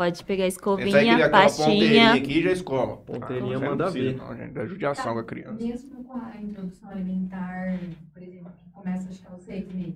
Pode 0.00 0.24
pegar 0.24 0.44
queria 0.44 0.48
escovinha, 0.48 1.28
ponteirinha 1.28 1.28
pastinha. 1.28 2.12
aqui 2.14 2.42
já 2.42 2.52
escova. 2.52 2.96
Ponteirinha 2.96 3.58
Ah, 3.58 3.60
manda 3.60 3.90
ver. 3.90 4.16
Não, 4.16 4.34
gente, 4.34 4.58
é 4.58 4.66
judiação 4.66 5.12
com 5.12 5.18
a 5.18 5.24
criança. 5.24 5.66
Mesmo 5.66 6.04
com 6.04 6.18
a 6.18 6.40
introdução 6.42 6.90
alimentar, 6.90 7.78
por 8.14 8.22
exemplo, 8.22 8.50
que 8.50 8.72
começa 8.74 9.10
acho 9.10 9.20
que 9.20 9.26
aos 9.28 9.42
seis 9.42 9.66
meses. 9.68 9.94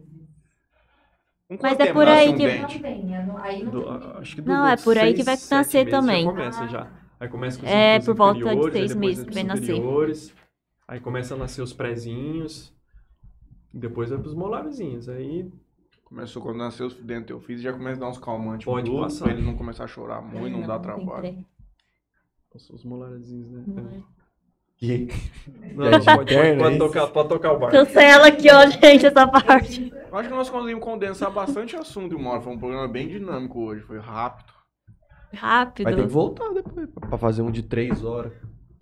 Com 1.48 1.57
Mas 1.62 1.80
é 1.80 1.90
por 1.90 2.07
aí 2.07 2.28
um 2.28 2.36
que-? 2.36 2.46
Não 2.46 2.50
é 2.50 3.16
no- 3.16 3.38
aí 3.38 3.64
não 3.64 3.70
Do- 3.70 3.88
tem. 3.88 3.92
a- 3.92 4.18
acho 4.18 4.34
que 4.34 4.42
do- 4.42 4.48
Não, 4.50 4.66
é 4.66 4.74
dos 4.76 4.84
por 4.84 4.98
aí 4.98 5.14
que 5.14 5.22
vai 5.24 5.38
nascer 5.50 5.88
também. 5.88 6.22
Já 6.24 6.30
começa 6.30 6.68
já. 6.68 6.92
Aí 7.18 7.28
começa 7.30 7.59
com 7.59 7.64
os, 7.64 7.72
É, 7.72 7.98
por 8.00 8.14
volta 8.14 8.55
de 8.57 8.72
seis 8.72 8.94
meses 8.94 9.24
que 9.24 9.32
vai 9.32 9.42
nascer. 9.42 9.80
Aí 10.86 11.00
começa 11.00 11.34
a 11.34 11.38
nascer 11.38 11.62
os 11.62 11.72
prezinhos. 11.72 12.74
Depois 13.72 14.11
vai 14.11 14.18
pros 14.18 14.34
molarzinhos. 14.34 15.09
Aí 15.09 15.50
Começou 16.15 16.41
quando 16.43 16.59
nasceu 16.59 16.87
os 16.87 16.95
dentes 16.95 17.31
eu 17.31 17.41
fiz, 17.41 17.61
já 17.61 17.73
começa 17.73 17.97
a 17.97 18.01
dar 18.05 18.09
uns 18.11 18.19
calmantes 18.19 18.65
Pode 18.65 18.89
passar. 18.91 19.25
pra 19.25 19.33
ele 19.35 19.43
não 19.43 19.57
começar 19.57 19.85
a 19.85 19.89
chorar 19.89 20.23
muito, 20.23 20.57
não, 20.59 20.67
dá 20.67 20.75
tem 20.79 20.83
trabalho. 20.83 21.45
os 22.73 22.85
molarzinhos, 22.85 23.51
né? 23.51 24.03
Que- 24.77 25.09
Não, 25.75 25.87
É 25.87 25.99
de 25.99 26.05
pode, 26.07 26.35
pode, 26.35 26.57
pode 26.59 26.77
isso? 26.77 26.79
tocar, 26.87 27.07
pode 27.09 27.29
tocar 27.29 27.53
o 27.53 27.59
barco. 27.59 27.77
Cancela 27.77 28.29
aqui, 28.29 28.49
ó, 28.53 28.67
gente, 28.71 29.07
essa 29.07 29.27
parte. 29.27 29.93
Eu 30.09 30.17
acho 30.17 30.29
que 30.29 30.35
nós 30.35 30.49
conseguimos 30.51 30.85
condensar 30.85 31.31
bastante 31.33 31.75
assunto, 31.75 32.17
hora. 32.31 32.41
Foi 32.43 32.53
um 32.53 32.59
programa 32.59 32.87
bem 32.87 33.09
dinâmico 33.09 33.61
hoje, 33.61 33.83
foi 33.83 33.99
rápido. 33.99 34.53
Rápido. 35.33 35.85
Vai 35.85 35.97
ter 35.97 36.03
que 36.03 36.12
voltar 36.12 36.49
depois 36.53 36.89
pra 36.91 37.19
fazer 37.19 37.43
um 37.43 37.51
de 37.51 37.62
três 37.65 38.05
horas. 38.05 38.33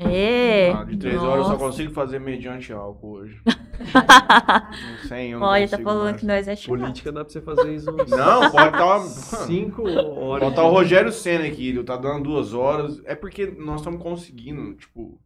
É. 0.08 0.72
Ah, 0.72 0.84
de 0.84 0.96
três 0.96 1.16
horas 1.22 1.38
eu 1.38 1.44
só 1.44 1.50
Nossa. 1.50 1.64
consigo 1.64 1.92
fazer 1.92 2.18
mediante 2.18 2.72
álcool 2.72 3.12
hoje. 3.12 3.40
100 5.08 5.30
eu 5.32 5.40
não 5.40 5.46
Olha, 5.46 5.68
tá 5.68 5.78
falando 5.78 6.04
mais. 6.04 6.16
que 6.20 6.26
nós 6.26 6.46
é 6.48 6.54
chato. 6.56 6.68
Política 6.68 7.10
dá 7.12 7.24
pra 7.24 7.32
você 7.32 7.40
fazer 7.40 7.74
isso 7.74 7.90
Não, 7.90 8.50
pode 8.50 8.68
estar... 8.68 9.00
cinco 9.46 9.82
horas. 9.88 10.48
Botar 10.48 10.64
o 10.64 10.70
Rogério 10.70 11.12
Senna 11.12 11.46
aqui, 11.46 11.68
ele 11.68 11.82
tá 11.84 11.96
dando 11.96 12.24
duas 12.24 12.54
horas. 12.54 13.00
É 13.04 13.14
porque 13.14 13.46
nós 13.46 13.80
estamos 13.80 14.02
conseguindo, 14.02 14.74
tipo. 14.74 15.20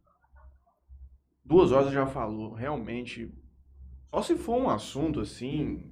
Duas 1.45 1.71
horas 1.71 1.91
já 1.91 2.05
falou, 2.05 2.53
realmente. 2.53 3.31
Só 4.13 4.21
se 4.21 4.35
for 4.35 4.57
um 4.61 4.69
assunto 4.69 5.19
assim, 5.21 5.83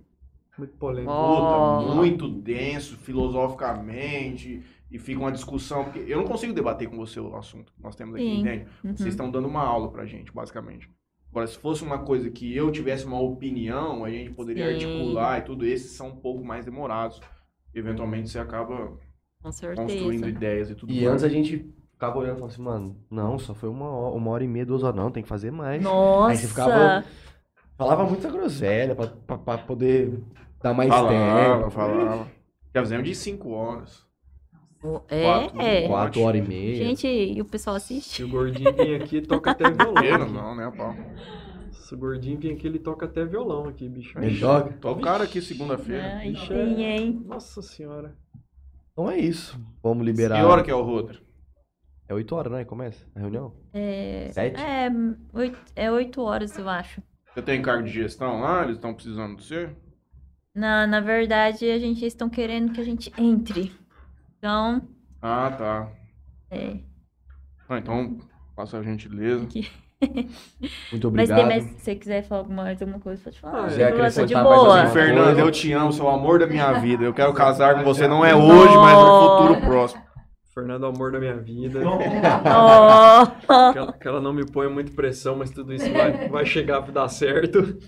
Muito 0.58 0.76
polêmico. 0.78 1.14
Puta, 1.14 1.94
muito 1.96 2.28
denso, 2.28 2.98
filosoficamente, 2.98 4.64
e 4.92 4.98
fica 5.00 5.20
uma 5.20 5.32
discussão. 5.32 5.84
Porque 5.86 6.00
eu 6.08 6.18
não 6.18 6.26
consigo 6.26 6.54
debater 6.54 6.90
com 6.90 6.98
você 6.98 7.20
o 7.20 7.36
assunto 7.36 7.72
que 7.74 7.82
nós 7.82 7.96
temos 7.96 8.16
aqui, 8.16 8.24
Sim. 8.24 8.40
entende? 8.42 8.66
Uhum. 8.84 8.96
Vocês 8.96 9.10
estão 9.10 9.30
dando 9.32 9.48
uma 9.48 9.62
aula 9.64 9.90
pra 9.92 10.06
gente, 10.06 10.32
basicamente. 10.32 10.90
Agora, 11.32 11.48
se 11.48 11.58
fosse 11.58 11.84
uma 11.84 12.00
coisa 12.00 12.30
que 12.30 12.56
eu 12.56 12.72
tivesse 12.72 13.06
uma 13.06 13.20
opinião, 13.20 14.06
a 14.06 14.10
gente 14.10 14.32
poderia 14.32 14.68
Sim. 14.68 14.74
articular 14.74 15.40
e 15.40 15.42
tudo, 15.42 15.66
esses 15.66 15.92
são 15.92 16.08
um 16.10 16.16
pouco 16.16 16.44
mais 16.46 16.64
demorados. 16.66 17.20
Eventualmente 17.74 18.30
você 18.30 18.40
acaba 18.40 18.94
construindo 19.76 20.28
ideias 20.30 20.70
e 20.70 20.76
tudo 20.76 20.92
E 20.92 20.96
mais. 21.02 21.08
antes 21.12 21.24
a 21.24 21.30
gente 21.30 21.70
ficava 21.92 22.18
olhando 22.18 22.36
e 22.36 22.40
falava 22.40 22.54
assim, 22.54 22.62
mano, 22.62 22.98
não, 23.12 23.38
só 23.38 23.54
foi 23.54 23.70
uma 23.70 23.90
hora, 23.90 24.16
uma 24.16 24.32
hora 24.32 24.44
e 24.44 24.48
meia, 24.48 24.66
duas 24.66 24.82
horas, 24.84 24.96
não, 24.96 25.12
tem 25.12 25.24
que 25.24 25.30
fazer 25.30 25.52
mais. 25.52 25.82
Nossa. 25.84 26.32
Aí 26.32 26.38
você 26.38 26.48
ficava- 26.48 27.04
Falava 27.78 28.06
muita 28.06 28.30
groselha 28.32 28.96
pra, 28.96 29.08
pra, 29.08 29.38
pra 29.38 29.58
poder 29.58 30.22
dar 30.64 30.74
mais 30.74 30.88
falava, 30.90 31.10
tempo. 31.58 31.70
falava. 31.72 32.28
Já 32.74 32.82
fizemos 32.82 33.06
de 33.06 33.14
5 33.14 33.50
horas. 33.50 34.06
É, 35.08 35.24
Quatro, 35.24 35.62
é. 35.62 35.88
Quatro 35.88 36.22
horas 36.22 36.46
e 36.46 36.48
meia. 36.48 36.76
Gente, 36.76 37.08
e 37.08 37.42
o 37.42 37.46
pessoal 37.46 37.76
assiste? 37.76 38.16
Se 38.16 38.24
o 38.24 38.30
gordinho 38.30 38.74
vir 38.74 39.02
aqui, 39.02 39.22
toca 39.22 39.52
até 39.52 39.70
violão. 39.70 40.30
não, 40.32 40.56
né, 40.56 40.72
pau? 40.76 40.96
Se 41.72 41.94
o 41.94 41.98
gordinho 41.98 42.40
vir 42.40 42.54
aqui, 42.54 42.68
ele 42.68 42.80
toca 42.80 43.06
até 43.06 43.26
violão 43.26 43.68
aqui, 43.68 43.88
bicho. 43.88 44.18
Ele 44.20 44.40
toca? 44.40 44.74
Tocaram 44.74 45.24
aqui 45.24 45.42
segunda-feira. 45.42 46.26
Ixi, 46.26 46.48
sim, 46.48 46.84
hein? 46.84 47.24
Nossa 47.26 47.62
senhora. 47.62 48.16
Então 48.92 49.10
é 49.12 49.20
isso. 49.20 49.60
Vamos 49.84 50.06
liberar. 50.06 50.40
Que 50.40 50.46
hora 50.46 50.64
que 50.64 50.72
é 50.72 50.76
o 50.76 50.82
Roder? 50.82 51.22
É 52.08 52.14
8 52.14 52.36
horas, 52.36 52.52
né? 52.52 52.64
Começa 52.64 53.06
a 53.16 53.20
reunião? 53.20 53.54
É, 53.74 54.30
Sete? 54.32 54.62
é, 54.62 54.90
oito, 55.34 55.58
é 55.76 55.92
oito 55.92 56.22
horas, 56.22 56.58
eu 56.58 56.70
acho. 56.70 57.02
Você 57.34 57.42
tem 57.42 57.62
cargo 57.62 57.84
de 57.84 57.92
gestão 57.92 58.42
lá? 58.42 58.64
Eles 58.64 58.76
estão 58.76 58.94
precisando 58.94 59.38
de 59.38 59.44
você? 59.44 59.70
Na, 60.54 60.88
na 60.88 61.02
verdade, 61.02 61.70
a 61.70 61.78
gente 61.78 62.02
eles 62.02 62.14
estão 62.14 62.30
querendo 62.30 62.72
que 62.72 62.80
a 62.80 62.84
gente 62.84 63.12
entre. 63.18 63.72
Então, 64.46 64.80
Ah, 65.24 65.50
tá. 65.58 65.88
é. 66.52 66.78
Ah, 67.68 67.80
então, 67.80 68.20
faça 68.56 68.78
a 68.78 68.84
gentileza. 68.84 69.40
Muito 70.92 71.10
Mas 71.12 71.32
obrigado. 71.32 71.38
tem 71.38 71.46
mais, 71.48 71.64
se 71.64 71.80
você 71.80 71.96
quiser 71.96 72.22
falar 72.22 72.48
mais 72.48 72.80
alguma 72.80 73.00
coisa, 73.00 73.24
pode 73.24 73.40
falar. 73.40 73.66
Ah, 73.66 73.72
Eu 73.72 73.90
eu 73.98 74.14
tô 74.14 74.26
de 74.28 74.36
boa. 74.36 74.86
Fernanda, 74.88 75.40
eu 75.40 75.50
te 75.50 75.72
amo, 75.74 75.92
seu 75.92 76.08
amor 76.08 76.38
da 76.38 76.46
minha 76.46 76.74
vida. 76.74 77.04
Eu 77.04 77.14
quero 77.14 77.34
casar 77.34 77.74
com 77.74 77.84
você, 77.84 78.08
não 78.08 78.24
é 78.24 78.36
hoje, 78.36 78.78
mas 78.78 79.00
no 79.00 79.20
futuro 79.20 79.62
próximo. 79.62 80.04
Fernando, 80.54 80.86
amor 80.86 81.12
da 81.12 81.20
minha 81.20 81.38
vida. 81.38 81.80
Oh, 81.84 81.98
Que 83.72 83.78
ela, 83.80 83.94
que 83.94 84.08
ela 84.08 84.22
não 84.22 84.32
me 84.32 84.46
põe 84.46 84.70
muito 84.70 84.92
pressão, 84.94 85.36
mas 85.36 85.50
tudo 85.50 85.74
isso 85.74 85.92
vai, 85.92 86.30
vai 86.30 86.46
chegar 86.46 86.84
pra 86.84 86.92
dar 86.94 87.08
certo. 87.10 87.80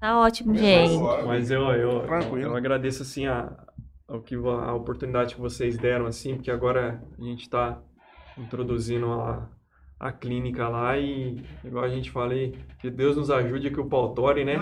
tá 0.00 0.18
ótimo, 0.18 0.56
gente. 0.56 0.98
Mas 1.24 1.52
eu, 1.52 1.62
eu, 1.70 2.00
Tranquilo. 2.00 2.50
eu 2.50 2.56
agradeço 2.56 3.02
assim 3.02 3.26
a, 3.28 3.52
ao 4.12 4.20
que, 4.20 4.34
a 4.34 4.74
oportunidade 4.74 5.34
que 5.34 5.40
vocês 5.40 5.78
deram, 5.78 6.04
assim, 6.06 6.34
porque 6.34 6.50
agora 6.50 7.02
a 7.18 7.24
gente 7.24 7.42
está 7.42 7.80
introduzindo 8.36 9.10
a, 9.10 9.48
a 9.98 10.12
clínica 10.12 10.68
lá 10.68 10.98
e, 10.98 11.42
igual 11.64 11.84
a 11.84 11.88
gente 11.88 12.10
falei, 12.10 12.54
que 12.78 12.90
Deus 12.90 13.16
nos 13.16 13.30
ajude 13.30 13.70
que 13.70 13.80
o 13.80 13.86
Pautori, 13.86 14.44
né? 14.44 14.56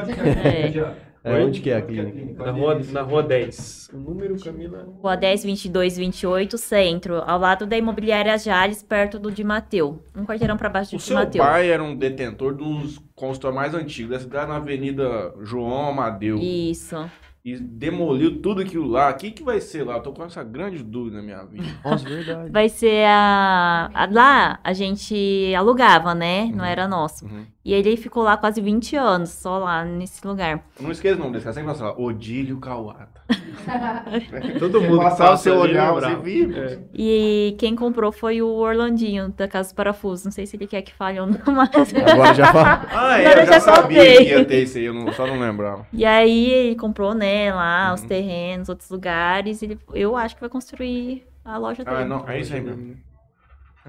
É, 1.22 1.34
Oi? 1.34 1.44
onde 1.44 1.60
que 1.60 1.68
é 1.68 1.76
a 1.76 1.82
clínica? 1.82 2.42
Na 2.42 2.50
rua, 2.50 2.80
na 2.92 3.02
rua 3.02 3.22
10. 3.22 3.90
O 3.92 3.98
número, 3.98 4.40
Camila? 4.40 4.88
Rua 5.02 5.16
10, 5.16 5.44
22, 5.44 5.98
28, 5.98 6.56
centro, 6.56 7.16
ao 7.26 7.38
lado 7.38 7.66
da 7.66 7.76
imobiliária 7.76 8.38
Jales, 8.38 8.82
perto 8.82 9.18
do 9.18 9.30
de 9.30 9.44
Mateu. 9.44 10.02
Um 10.16 10.24
quarteirão 10.24 10.56
pra 10.56 10.70
baixo 10.70 10.94
O 10.94 10.96
do 10.96 11.00
de 11.00 11.04
seu 11.04 11.16
Mateu. 11.16 11.42
pai 11.42 11.68
era 11.70 11.82
um 11.82 11.94
detentor 11.94 12.54
dos 12.54 12.98
consultórios 13.14 13.60
mais 13.60 13.74
antigos 13.74 14.12
da 14.12 14.18
cidade, 14.18 14.48
na 14.48 14.56
Avenida 14.56 15.34
João 15.42 15.90
Amadeu. 15.90 16.38
Isso. 16.38 16.96
E 17.42 17.56
demoliu 17.58 18.40
tudo 18.42 18.60
aquilo 18.60 18.86
lá. 18.86 19.10
O 19.10 19.14
que, 19.14 19.30
que 19.30 19.42
vai 19.42 19.60
ser 19.62 19.82
lá? 19.84 19.94
Eu 19.96 20.02
tô 20.02 20.12
com 20.12 20.22
essa 20.24 20.44
grande 20.44 20.82
dúvida 20.82 21.16
na 21.16 21.22
minha 21.22 21.42
vida. 21.44 21.64
Nossa, 21.82 22.06
verdade. 22.08 22.50
Vai 22.50 22.68
ser 22.68 23.06
a... 23.06 23.90
a- 23.94 24.08
Lá 24.10 24.60
a 24.62 24.72
gente 24.74 25.54
alugava, 25.56 26.14
né? 26.14 26.50
Não 26.54 26.64
era 26.64 26.86
nosso. 26.86 27.24
Uhum. 27.24 27.46
E 27.62 27.74
ele 27.74 27.94
ficou 27.98 28.22
lá 28.22 28.38
quase 28.38 28.58
20 28.58 28.96
anos, 28.96 29.28
só 29.30 29.58
lá 29.58 29.84
nesse 29.84 30.26
lugar. 30.26 30.64
Eu 30.78 30.82
não 30.84 30.90
esqueça 30.90 31.16
o 31.16 31.18
nome 31.18 31.32
desse 31.32 31.44
cara, 31.44 31.54
sempre 31.54 31.74
fala 31.74 31.90
assim, 31.90 32.00
ó, 32.00 32.04
Odílio 32.06 32.58
Cauata. 32.58 33.20
Todo 34.58 34.80
mundo 34.80 34.96
Passava 35.02 35.30
passa 35.32 35.42
seu 35.42 35.58
olhar, 35.58 35.92
você 35.92 36.16
viu? 36.16 36.56
É. 36.56 36.78
E 36.94 37.54
quem 37.58 37.76
comprou 37.76 38.10
foi 38.12 38.40
o 38.40 38.48
Orlandinho, 38.48 39.28
da 39.36 39.46
Casa 39.46 39.68
dos 39.68 39.72
Parafusos. 39.74 40.24
Não 40.24 40.32
sei 40.32 40.46
se 40.46 40.56
ele 40.56 40.66
quer 40.66 40.80
que 40.80 40.94
fale 40.94 41.20
ou 41.20 41.26
não, 41.26 41.38
mas... 41.52 41.70
Agora 41.94 42.34
já 42.34 42.50
fala. 42.52 42.86
Ah, 42.90 43.18
é, 43.20 43.26
Agora 43.26 43.42
eu 43.42 43.46
já, 43.46 43.52
já 43.52 43.60
sabia 43.60 44.16
que 44.16 44.22
ia 44.24 44.44
ter 44.44 44.62
isso 44.62 44.78
aí, 44.78 44.84
eu 44.84 44.94
não- 44.94 45.12
só 45.12 45.26
não 45.26 45.38
lembrava. 45.38 45.86
E 45.92 46.04
aí 46.04 46.50
ele 46.50 46.76
comprou, 46.76 47.14
né, 47.14 47.52
lá 47.52 47.92
os 47.92 48.00
Uhum. 48.00 48.08
terrenos, 48.08 48.68
outros 48.70 48.88
lugares. 48.88 49.62
Ele, 49.62 49.78
eu 49.92 50.16
acho 50.16 50.34
que 50.34 50.40
vai 50.40 50.48
construir 50.50 51.26
a 51.44 51.58
loja 51.58 51.84
dele. 51.84 51.96
Ah, 51.98 52.04
não, 52.06 52.26
é 52.26 52.40
isso 52.40 52.54
aí 52.54 52.60
mesmo. 52.62 52.96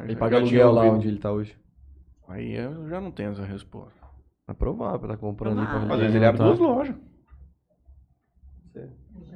Ele 0.04 0.16
paga 0.18 0.38
aluguel 0.38 0.72
lá 0.74 0.84
onde 0.84 1.08
ele 1.08 1.18
tá 1.20 1.32
hoje. 1.32 1.56
Aí 2.32 2.54
eu 2.56 2.88
já 2.90 3.00
não 3.02 3.12
tenho 3.12 3.32
essa 3.32 3.44
resposta. 3.46 4.00
É 4.48 4.54
provável, 4.54 5.08
tá 5.08 5.18
comprando 5.18 5.60
ali 5.60 5.68
pra. 5.68 5.94
Às 5.96 6.00
vezes 6.00 6.16
ele 6.16 6.26
abre 6.26 6.38
duas 6.44 6.52
alimentar. 6.60 6.76
lojas. 6.76 6.96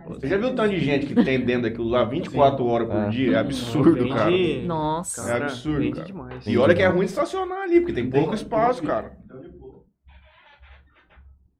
Você 0.07 0.27
já 0.27 0.37
viu 0.37 0.49
o 0.49 0.55
tanto 0.55 0.69
de 0.69 0.79
gente 0.79 1.07
que 1.07 1.15
tem 1.15 1.43
dentro 1.43 1.63
daquilo 1.63 1.89
lá 1.89 2.03
24 2.05 2.63
horas 2.65 2.87
por 2.87 2.95
É. 2.97 3.09
dia? 3.09 3.37
É 3.37 3.39
absurdo, 3.39 3.93
Vende- 3.95 4.13
cara. 4.13 4.31
Nossa. 4.65 5.31
É 5.31 5.37
absurdo, 5.43 5.79
vende 5.79 5.93
cara. 5.95 6.05
demais. 6.05 6.47
E 6.47 6.57
olha 6.57 6.75
que 6.75 6.81
é 6.81 6.87
ruim 6.87 7.05
estacionar 7.05 7.63
ali, 7.63 7.79
porque 7.79 7.93
tem 7.93 8.09
pouco 8.09 8.33
espaço, 8.33 8.83
cara. 8.83 9.17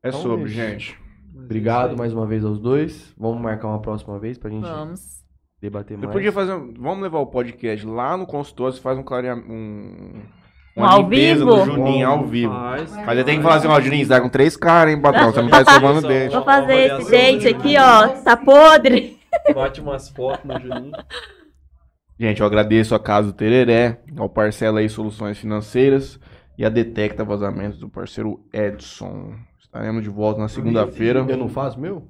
É 0.04 0.10
Então, 0.10 0.22
sobre, 0.22 0.46
bicho. 0.46 0.56
gente. 0.56 1.00
Obrigado 1.36 1.98
mais 1.98 2.14
uma 2.14 2.26
vez 2.28 2.46
aos 2.46 2.60
dois. 2.60 3.14
Vamos 3.18 3.42
marcar 3.42 3.68
uma 3.68 3.82
próxima 3.82 4.20
vez 4.20 4.38
pra 4.38 4.50
gente 4.50 4.62
Vamos. 4.64 5.24
debater 5.60 5.98
Você 5.98 6.06
mais. 6.06 6.14
podia 6.14 6.32
fazer. 6.32 6.54
um- 6.54 6.74
Vamos 6.76 7.02
levar 7.04 7.20
o 7.20 7.28
podcast 7.28 7.86
lá 7.86 8.16
no 8.16 8.26
consultório, 8.28 8.74
você 8.74 8.82
faz 8.82 8.98
um 8.98 9.04
clareamento. 9.04 9.52
Um, 9.52 10.22
Um 10.78 10.84
ao 10.84 11.02
limpeza 11.04 11.46
vivo? 11.46 11.56
do 11.56 11.66
Juninho 11.66 12.08
ao 12.08 12.26
vivo. 12.26 12.54
Faz. 12.54 12.92
Mas 13.06 13.18
eu 13.18 13.24
tenho 13.24 13.38
que 13.38 13.44
falar 13.44 13.56
assim, 13.56 13.68
ó, 13.68 13.80
Juninho, 13.80 14.06
você 14.06 14.14
tá 14.14 14.22
com 14.22 14.30
três 14.30 14.58
caras, 14.58 14.94
hein, 14.94 15.02
patrão? 15.02 15.32
Você 15.32 15.42
não 15.42 15.50
tá 15.50 15.62
escovando 15.64 16.00
o 16.04 16.08
dente. 16.08 16.36
Vou 16.36 16.44
fazer 16.44 17.00
esse 17.00 17.10
dente 17.12 17.48
aqui, 17.48 17.76
ó. 17.78 18.08
Tá 18.10 18.36
podre. 18.36 19.18
Bate 19.54 19.80
umas 19.80 20.10
fotos 20.10 20.44
no 20.44 20.60
Juninho. 20.60 20.92
Gente, 22.20 22.40
eu 22.42 22.48
agradeço 22.48 22.96
a 22.96 23.00
Casa 23.00 23.28
do 23.28 23.34
Tereré, 23.34 24.00
ao 24.18 24.30
Parcela 24.30 24.80
aí 24.80 24.88
Soluções 24.90 25.38
Financeiras 25.38 26.20
e 26.58 26.66
a 26.66 26.70
Detecta 26.70 27.24
Vazamentos 27.26 27.78
do 27.78 27.90
parceiro 27.90 28.40
Edson. 28.54 29.34
Estaremos 29.60 30.04
de 30.04 30.10
volta 30.10 30.40
na 30.40 30.48
segunda-feira. 30.48 31.26
Eu 31.28 31.38
não 31.38 31.50
faço 31.50 31.80
meu? 31.80 32.08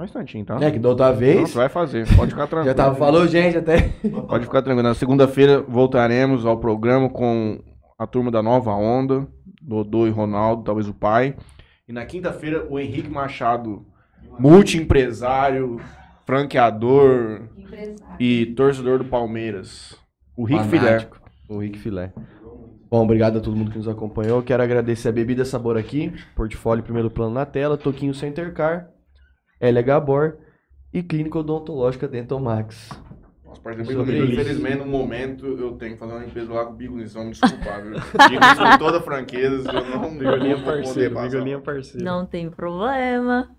Um 0.00 0.04
instantinho, 0.04 0.44
tá? 0.44 0.58
É 0.60 0.70
que 0.70 0.78
da 0.78 0.88
outra 0.88 1.10
Não, 1.10 1.16
vez 1.16 1.50
você 1.50 1.58
vai 1.58 1.68
fazer, 1.68 2.06
pode 2.16 2.30
ficar 2.30 2.46
tranquilo. 2.48 2.64
já 2.66 2.74
tava 2.74 2.94
falou, 2.96 3.26
gente, 3.26 3.58
até. 3.58 3.88
Pode 4.28 4.44
ficar 4.46 4.62
tranquilo. 4.62 4.88
Na 4.88 4.94
segunda-feira 4.94 5.60
voltaremos 5.60 6.46
ao 6.46 6.58
programa 6.58 7.08
com 7.10 7.58
a 7.98 8.06
turma 8.06 8.30
da 8.30 8.42
Nova 8.42 8.72
Onda, 8.72 9.26
Dodô 9.60 10.06
e 10.06 10.10
Ronaldo, 10.10 10.62
talvez 10.64 10.88
o 10.88 10.94
pai. 10.94 11.36
E 11.86 11.92
na 11.92 12.04
quinta-feira, 12.06 12.66
o 12.70 12.78
Henrique 12.78 13.10
Machado, 13.10 13.84
multiempresário, 14.38 15.80
franqueador 16.24 17.42
Empresário. 17.56 17.96
e 18.18 18.46
torcedor 18.56 18.98
do 18.98 19.04
Palmeiras. 19.04 19.96
O 20.36 20.44
Rick 20.44 20.64
Filé. 20.68 21.08
O 21.48 21.58
Rick 21.58 21.78
Filé. 21.78 22.12
Bom, 22.90 23.02
obrigado 23.02 23.38
a 23.38 23.40
todo 23.40 23.56
mundo 23.56 23.70
que 23.70 23.78
nos 23.78 23.86
acompanhou. 23.88 24.42
Quero 24.42 24.62
agradecer 24.62 25.08
a 25.08 25.12
Bebida 25.12 25.44
Sabor 25.44 25.76
aqui, 25.76 26.12
portfólio 26.34 26.82
primeiro 26.82 27.10
plano 27.10 27.34
na 27.34 27.44
tela, 27.46 27.76
Toquinho 27.76 28.14
Center 28.14 28.52
Car, 28.52 28.88
Elia 29.60 29.82
Gabor 29.82 30.38
e 30.92 31.02
Clínica 31.02 31.38
Odontológica 31.38 32.08
Dental 32.08 32.40
Max. 32.40 32.88
Nossa, 33.44 33.60
Sobre 33.84 34.16
isso. 34.18 34.32
infelizmente, 34.32 34.78
no 34.78 34.86
momento, 34.86 35.44
eu 35.46 35.72
tenho 35.72 35.94
que 35.94 35.98
fazer 35.98 36.12
uma 36.12 36.24
limpeza 36.24 36.52
lá 36.52 36.64
com 36.64 36.72
o 36.72 36.76
Bigo 36.76 36.96
Nisso. 36.96 37.18
Vamos 37.18 37.38
desculpar, 37.38 37.82
viu? 37.82 37.92
Digo 37.94 38.44
isso 38.44 38.56
com 38.56 38.78
toda 38.78 39.00
franqueza, 39.00 39.70
eu 39.72 39.84
não, 39.98 40.16
poder 40.16 40.64
parceiro, 40.64 41.14
passar. 41.14 41.28
bigolinha 41.28 41.60
parceiro. 41.60 42.04
Não 42.04 42.24
tem 42.24 42.48
problema. 42.48 43.50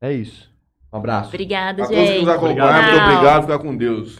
É 0.00 0.12
isso. 0.12 0.50
Um 0.92 0.98
abraço. 0.98 1.28
Obrigada, 1.30 1.82
A 1.82 1.86
todos 1.86 1.98
que 2.00 2.06
gente. 2.06 2.20
nos 2.20 2.28
acompanham, 2.28 2.66
Obrigado. 2.66 2.92
muito 2.92 3.04
obrigado. 3.04 3.42
Ficar 3.42 3.58
com 3.58 3.76
Deus. 3.76 4.18